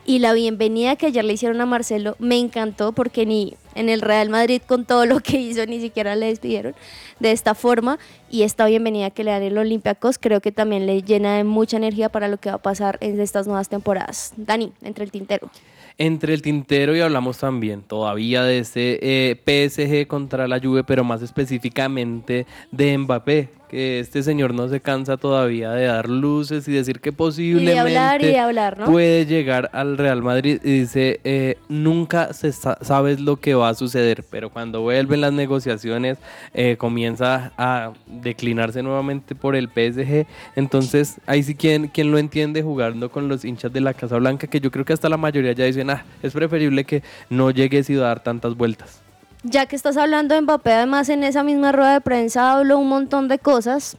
Y 0.05 0.19
la 0.19 0.33
bienvenida 0.33 0.95
que 0.95 1.05
ayer 1.07 1.23
le 1.23 1.33
hicieron 1.33 1.61
a 1.61 1.65
Marcelo 1.65 2.15
me 2.19 2.37
encantó 2.37 2.93
porque 2.93 3.25
ni 3.25 3.55
en 3.75 3.89
el 3.89 4.01
Real 4.01 4.29
Madrid 4.29 4.61
con 4.65 4.85
todo 4.85 5.05
lo 5.05 5.19
que 5.19 5.39
hizo 5.39 5.65
ni 5.65 5.79
siquiera 5.79 6.15
le 6.15 6.27
despidieron 6.27 6.75
de 7.19 7.31
esta 7.31 7.53
forma. 7.53 7.99
Y 8.29 8.41
esta 8.41 8.65
bienvenida 8.65 9.11
que 9.11 9.23
le 9.23 9.31
dan 9.31 9.43
el 9.43 9.57
Olympiacos 9.57 10.17
creo 10.17 10.41
que 10.41 10.51
también 10.51 10.85
le 10.85 11.03
llena 11.03 11.37
de 11.37 11.43
mucha 11.43 11.77
energía 11.77 12.09
para 12.09 12.27
lo 12.27 12.37
que 12.37 12.49
va 12.49 12.55
a 12.55 12.61
pasar 12.61 12.97
en 13.01 13.19
estas 13.19 13.47
nuevas 13.47 13.69
temporadas. 13.69 14.33
Dani, 14.35 14.73
entre 14.81 15.05
el 15.05 15.11
tintero. 15.11 15.49
Entre 15.99 16.33
el 16.33 16.41
tintero 16.41 16.95
y 16.95 17.01
hablamos 17.01 17.37
también 17.37 17.83
todavía 17.83 18.41
de 18.43 18.59
ese 18.59 18.99
eh, 19.01 19.35
PSG 19.35 20.07
contra 20.07 20.47
la 20.47 20.59
Juve, 20.59 20.83
pero 20.83 21.03
más 21.03 21.21
específicamente 21.21 22.47
de 22.71 22.97
Mbappé, 22.97 23.49
que 23.69 23.99
este 23.99 24.23
señor 24.23 24.53
no 24.53 24.67
se 24.67 24.81
cansa 24.81 25.17
todavía 25.17 25.71
de 25.71 25.85
dar 25.85 26.09
luces 26.09 26.67
y 26.67 26.71
decir 26.71 26.99
que 26.99 27.09
Y 27.09 27.11
de 27.11 27.15
posiblemente 27.17 27.79
hablar 27.79 28.21
y 28.21 28.25
de 28.27 28.39
hablar, 28.39 28.79
¿no? 28.79 28.85
puede 28.85 29.25
llegar 29.25 29.69
al 29.73 29.97
Real 29.97 30.21
Madrid 30.23 30.59
y 30.63 30.79
dice, 30.79 31.19
eh, 31.23 31.57
nunca 31.69 32.33
se 32.33 32.51
sa- 32.51 32.77
sabes 32.81 33.19
lo 33.19 33.37
que 33.37 33.53
va 33.53 33.69
a 33.69 33.73
suceder, 33.75 34.23
pero 34.29 34.49
cuando 34.49 34.81
vuelven 34.81 35.21
las 35.21 35.33
negociaciones 35.33 36.17
eh, 36.53 36.75
comienza 36.77 37.51
a 37.57 37.93
declinarse 38.07 38.81
nuevamente 38.83 39.35
por 39.35 39.55
el 39.55 39.69
PSG, 39.69 40.25
entonces 40.55 41.19
ahí 41.27 41.43
sí 41.43 41.55
quien, 41.55 41.87
quien 41.87 42.11
lo 42.11 42.17
entiende 42.17 42.61
jugando 42.63 43.09
con 43.11 43.27
los 43.27 43.45
hinchas 43.45 43.71
de 43.71 43.81
la 43.81 43.93
Casa 43.93 44.17
Blanca, 44.17 44.47
que 44.47 44.59
yo 44.59 44.71
creo 44.71 44.83
que 44.85 44.93
hasta 44.93 45.09
la 45.09 45.17
mayoría 45.17 45.51
ya 45.53 45.65
dicen, 45.65 45.89
ah, 45.89 46.05
es 46.23 46.33
preferible 46.33 46.83
que 46.85 47.03
no 47.29 47.51
llegues 47.51 47.89
y 47.89 47.95
dar 47.95 48.21
tantas 48.23 48.55
vueltas. 48.55 49.01
Ya 49.43 49.65
que 49.67 49.75
estás 49.75 49.95
hablando 49.97 50.35
de 50.35 50.41
Mbappé, 50.41 50.73
además 50.73 51.07
en 51.09 51.23
esa 51.23 51.43
misma 51.43 51.71
rueda 51.71 51.93
de 51.93 52.01
prensa 52.01 52.53
habló 52.53 52.77
un 52.77 52.89
montón 52.89 53.27
de 53.27 53.39
cosas. 53.39 53.97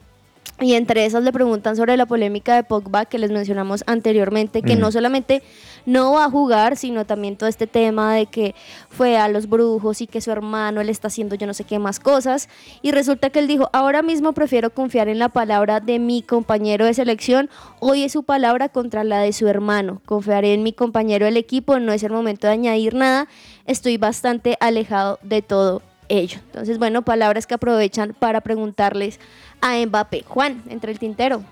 Y 0.61 0.75
entre 0.75 1.07
esas 1.07 1.23
le 1.23 1.33
preguntan 1.33 1.75
sobre 1.77 1.97
la 1.97 2.05
polémica 2.05 2.55
de 2.55 2.63
Pogba 2.63 3.07
que 3.07 3.19
les 3.19 3.31
mencionamos 3.31 3.83
anteriormente, 3.87 4.61
que 4.61 4.77
Mm. 4.77 4.81
no 4.81 4.93
solamente 4.93 5.43
no 5.87 6.13
va 6.13 6.25
a 6.25 6.31
jugar, 6.31 6.77
sino 6.77 7.05
también 7.05 7.37
todo 7.37 7.49
este 7.49 7.67
tema 7.67 8.15
de 8.15 8.27
que 8.27 8.55
fue 8.89 9.17
a 9.17 9.29
los 9.29 9.49
brujos 9.49 10.01
y 10.01 10.07
que 10.07 10.21
su 10.21 10.31
hermano 10.31 10.83
le 10.83 10.93
está 10.93 11.09
haciendo 11.09 11.35
yo 11.35 11.47
no 11.47 11.55
sé 11.55 11.65
qué 11.65 11.79
más 11.79 12.01
cosas. 12.01 12.49
Y 12.83 12.93
resulta 12.93 13.31
que 13.31 13.39
él 13.39 13.47
dijo, 13.47 13.71
ahora 13.73 14.03
mismo 14.03 14.33
prefiero 14.33 14.71
confiar 14.71 15.09
en 15.09 15.19
la 15.19 15.29
palabra 15.29 15.81
de 15.81 15.99
mi 15.99 16.23
compañero 16.23 16.85
de 16.85 16.95
selección, 16.95 17.51
hoy 17.79 18.05
es 18.05 18.13
su 18.13 18.23
palabra 18.23 18.69
contra 18.69 19.05
la 19.05 19.21
de 19.21 19.33
su 19.33 19.49
hermano. 19.49 20.01
Confiaré 20.05 20.55
en 20.55 20.63
mi 20.63 20.73
compañero 20.73 21.27
del 21.27 21.37
equipo, 21.37 21.79
no 21.79 21.93
es 21.93 22.03
el 22.03 22.13
momento 22.13 22.47
de 22.47 22.55
añadir 22.55 22.95
nada, 22.95 23.29
estoy 23.67 23.97
bastante 23.97 24.57
alejado 24.61 25.19
de 25.23 25.43
todo 25.43 25.83
ello. 26.09 26.41
Entonces, 26.47 26.79
bueno, 26.79 27.03
palabras 27.03 27.47
que 27.47 27.55
aprovechan 27.55 28.15
para 28.19 28.41
preguntarles 28.41 29.21
a 29.61 29.77
Mbappé. 29.79 30.25
Juan, 30.27 30.63
entre 30.69 30.93
el 30.93 30.99
tintero. 30.99 31.43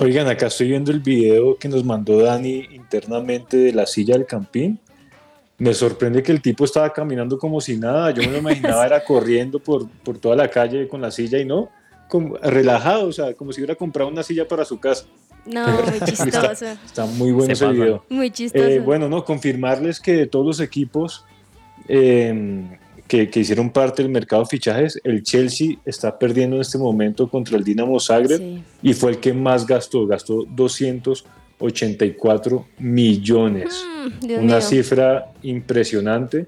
Oigan, 0.00 0.26
acá 0.28 0.46
estoy 0.46 0.68
viendo 0.68 0.90
el 0.90 1.00
video 1.00 1.56
que 1.56 1.68
nos 1.68 1.84
mandó 1.84 2.20
Dani 2.20 2.66
internamente 2.72 3.56
de 3.56 3.72
la 3.72 3.86
silla 3.86 4.14
del 4.16 4.26
campín. 4.26 4.78
Me 5.58 5.74
sorprende 5.74 6.22
que 6.22 6.32
el 6.32 6.40
tipo 6.40 6.64
estaba 6.64 6.92
caminando 6.92 7.38
como 7.38 7.60
si 7.60 7.76
nada. 7.76 8.10
Yo 8.12 8.22
me 8.22 8.30
lo 8.30 8.38
imaginaba 8.38 8.86
era 8.86 9.04
corriendo 9.04 9.58
por, 9.58 9.88
por 9.88 10.18
toda 10.18 10.36
la 10.36 10.48
calle 10.48 10.86
con 10.88 11.00
la 11.00 11.10
silla 11.10 11.38
y 11.38 11.44
no, 11.44 11.68
como, 12.08 12.36
relajado, 12.36 13.08
o 13.08 13.12
sea, 13.12 13.34
como 13.34 13.52
si 13.52 13.60
hubiera 13.60 13.74
comprado 13.74 14.10
una 14.10 14.22
silla 14.22 14.46
para 14.46 14.64
su 14.64 14.78
casa. 14.78 15.04
No, 15.44 15.66
muy 15.82 15.94
está, 15.94 16.06
chistoso. 16.06 16.66
está 16.84 17.06
muy 17.06 17.32
bueno 17.32 17.54
Se 17.54 17.64
ese 17.64 17.72
video. 17.72 18.04
Muy 18.08 18.30
chistoso. 18.30 18.64
Eh, 18.64 18.80
bueno, 18.80 19.08
no, 19.08 19.24
confirmarles 19.24 20.00
que 20.00 20.12
de 20.12 20.26
todos 20.26 20.46
los 20.46 20.60
equipos 20.60 21.24
eh, 21.88 22.68
que, 23.08 23.28
que 23.30 23.40
hicieron 23.40 23.70
parte 23.70 24.02
del 24.02 24.12
mercado 24.12 24.42
de 24.42 24.48
fichajes, 24.50 25.00
el 25.02 25.22
Chelsea 25.22 25.76
está 25.84 26.18
perdiendo 26.18 26.56
en 26.56 26.62
este 26.62 26.76
momento 26.78 27.28
contra 27.28 27.56
el 27.56 27.64
Dinamo 27.64 27.98
Zagreb 27.98 28.60
y 28.82 28.92
fue 28.92 29.12
el 29.12 29.18
que 29.18 29.32
más 29.32 29.66
gastó, 29.66 30.06
gastó 30.06 30.44
284 30.48 32.66
millones, 32.78 33.84
Mm, 34.22 34.32
una 34.34 34.58
mío. 34.58 34.60
cifra 34.60 35.32
impresionante. 35.42 36.46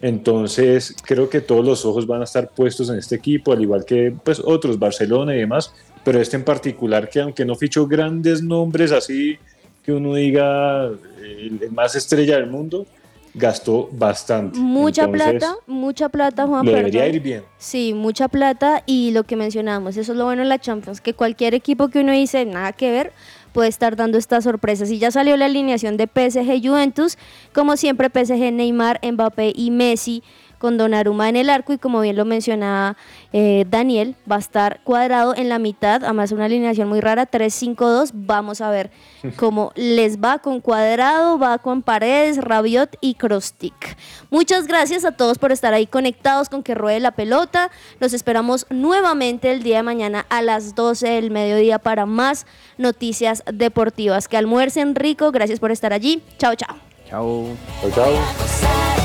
Entonces, 0.00 0.94
creo 1.04 1.28
que 1.28 1.40
todos 1.40 1.64
los 1.64 1.84
ojos 1.84 2.06
van 2.06 2.20
a 2.22 2.24
estar 2.24 2.50
puestos 2.50 2.88
en 2.90 2.98
este 2.98 3.14
equipo, 3.16 3.52
al 3.52 3.62
igual 3.62 3.84
que 3.84 4.12
pues, 4.24 4.40
otros, 4.44 4.78
Barcelona 4.78 5.34
y 5.34 5.38
demás, 5.38 5.72
pero 6.04 6.20
este 6.20 6.36
en 6.36 6.44
particular, 6.44 7.08
que 7.08 7.20
aunque 7.20 7.44
no 7.44 7.54
fichó 7.54 7.86
grandes 7.86 8.42
nombres 8.42 8.90
así, 8.92 9.36
que 9.84 9.92
uno 9.92 10.14
diga 10.14 10.86
el, 10.86 11.58
el 11.62 11.72
más 11.72 11.94
estrella 11.94 12.36
del 12.36 12.48
mundo, 12.48 12.86
gastó 13.34 13.88
bastante. 13.92 14.58
Mucha 14.58 15.04
Entonces, 15.04 15.30
plata, 15.30 15.56
mucha 15.66 16.08
plata, 16.08 16.46
Juan. 16.46 16.66
Le 16.66 16.74
debería 16.74 17.06
ir 17.06 17.20
bien. 17.20 17.44
Sí, 17.58 17.94
mucha 17.94 18.28
plata 18.28 18.82
y 18.86 19.10
lo 19.12 19.24
que 19.24 19.36
mencionamos, 19.36 19.96
eso 19.96 20.12
es 20.12 20.18
lo 20.18 20.24
bueno 20.24 20.42
en 20.42 20.48
la 20.48 20.58
Champions, 20.58 21.00
que 21.00 21.14
cualquier 21.14 21.54
equipo 21.54 21.88
que 21.88 22.00
uno 22.00 22.12
dice 22.12 22.44
nada 22.44 22.72
que 22.72 22.90
ver, 22.90 23.12
puede 23.52 23.68
estar 23.68 23.96
dando 23.96 24.18
estas 24.18 24.44
sorpresas. 24.44 24.90
Y 24.90 24.98
ya 24.98 25.10
salió 25.10 25.36
la 25.36 25.46
alineación 25.46 25.96
de 25.96 26.06
PSG 26.06 26.66
Juventus, 26.66 27.18
como 27.52 27.76
siempre 27.76 28.08
PSG 28.08 28.52
Neymar, 28.52 29.00
Mbappé 29.02 29.52
y 29.54 29.70
Messi 29.70 30.22
con 30.62 30.78
Donnarumma 30.78 31.28
en 31.28 31.34
el 31.34 31.50
arco 31.50 31.72
y 31.72 31.78
como 31.78 32.00
bien 32.00 32.14
lo 32.14 32.24
mencionaba 32.24 32.96
eh, 33.32 33.64
Daniel, 33.68 34.14
va 34.30 34.36
a 34.36 34.38
estar 34.38 34.80
cuadrado 34.84 35.34
en 35.34 35.48
la 35.48 35.58
mitad, 35.58 36.04
además 36.04 36.30
una 36.30 36.44
alineación 36.44 36.88
muy 36.88 37.00
rara, 37.00 37.28
3-5-2, 37.28 38.12
vamos 38.14 38.60
a 38.60 38.70
ver 38.70 38.92
cómo 39.36 39.72
les 39.74 40.20
va 40.20 40.38
con 40.38 40.60
cuadrado, 40.60 41.36
va 41.36 41.58
con 41.58 41.82
Paredes, 41.82 42.36
Rabiot 42.36 42.96
y 43.00 43.14
Krostik. 43.14 43.96
Muchas 44.30 44.68
gracias 44.68 45.04
a 45.04 45.10
todos 45.10 45.38
por 45.38 45.50
estar 45.50 45.74
ahí 45.74 45.88
conectados 45.88 46.48
con 46.48 46.62
que 46.62 46.76
ruede 46.76 47.00
la 47.00 47.10
pelota, 47.10 47.72
los 47.98 48.12
esperamos 48.12 48.64
nuevamente 48.70 49.50
el 49.50 49.64
día 49.64 49.78
de 49.78 49.82
mañana 49.82 50.26
a 50.28 50.42
las 50.42 50.76
12 50.76 51.08
del 51.08 51.32
mediodía 51.32 51.80
para 51.80 52.06
más 52.06 52.46
noticias 52.78 53.42
deportivas. 53.52 54.28
Que 54.28 54.36
almuercen 54.36 54.94
rico, 54.94 55.32
gracias 55.32 55.58
por 55.58 55.72
estar 55.72 55.92
allí, 55.92 56.22
chao 56.38 56.54
chao. 56.54 56.76
Chao. 57.10 57.48
Chao, 57.80 57.90
chao. 57.90 59.01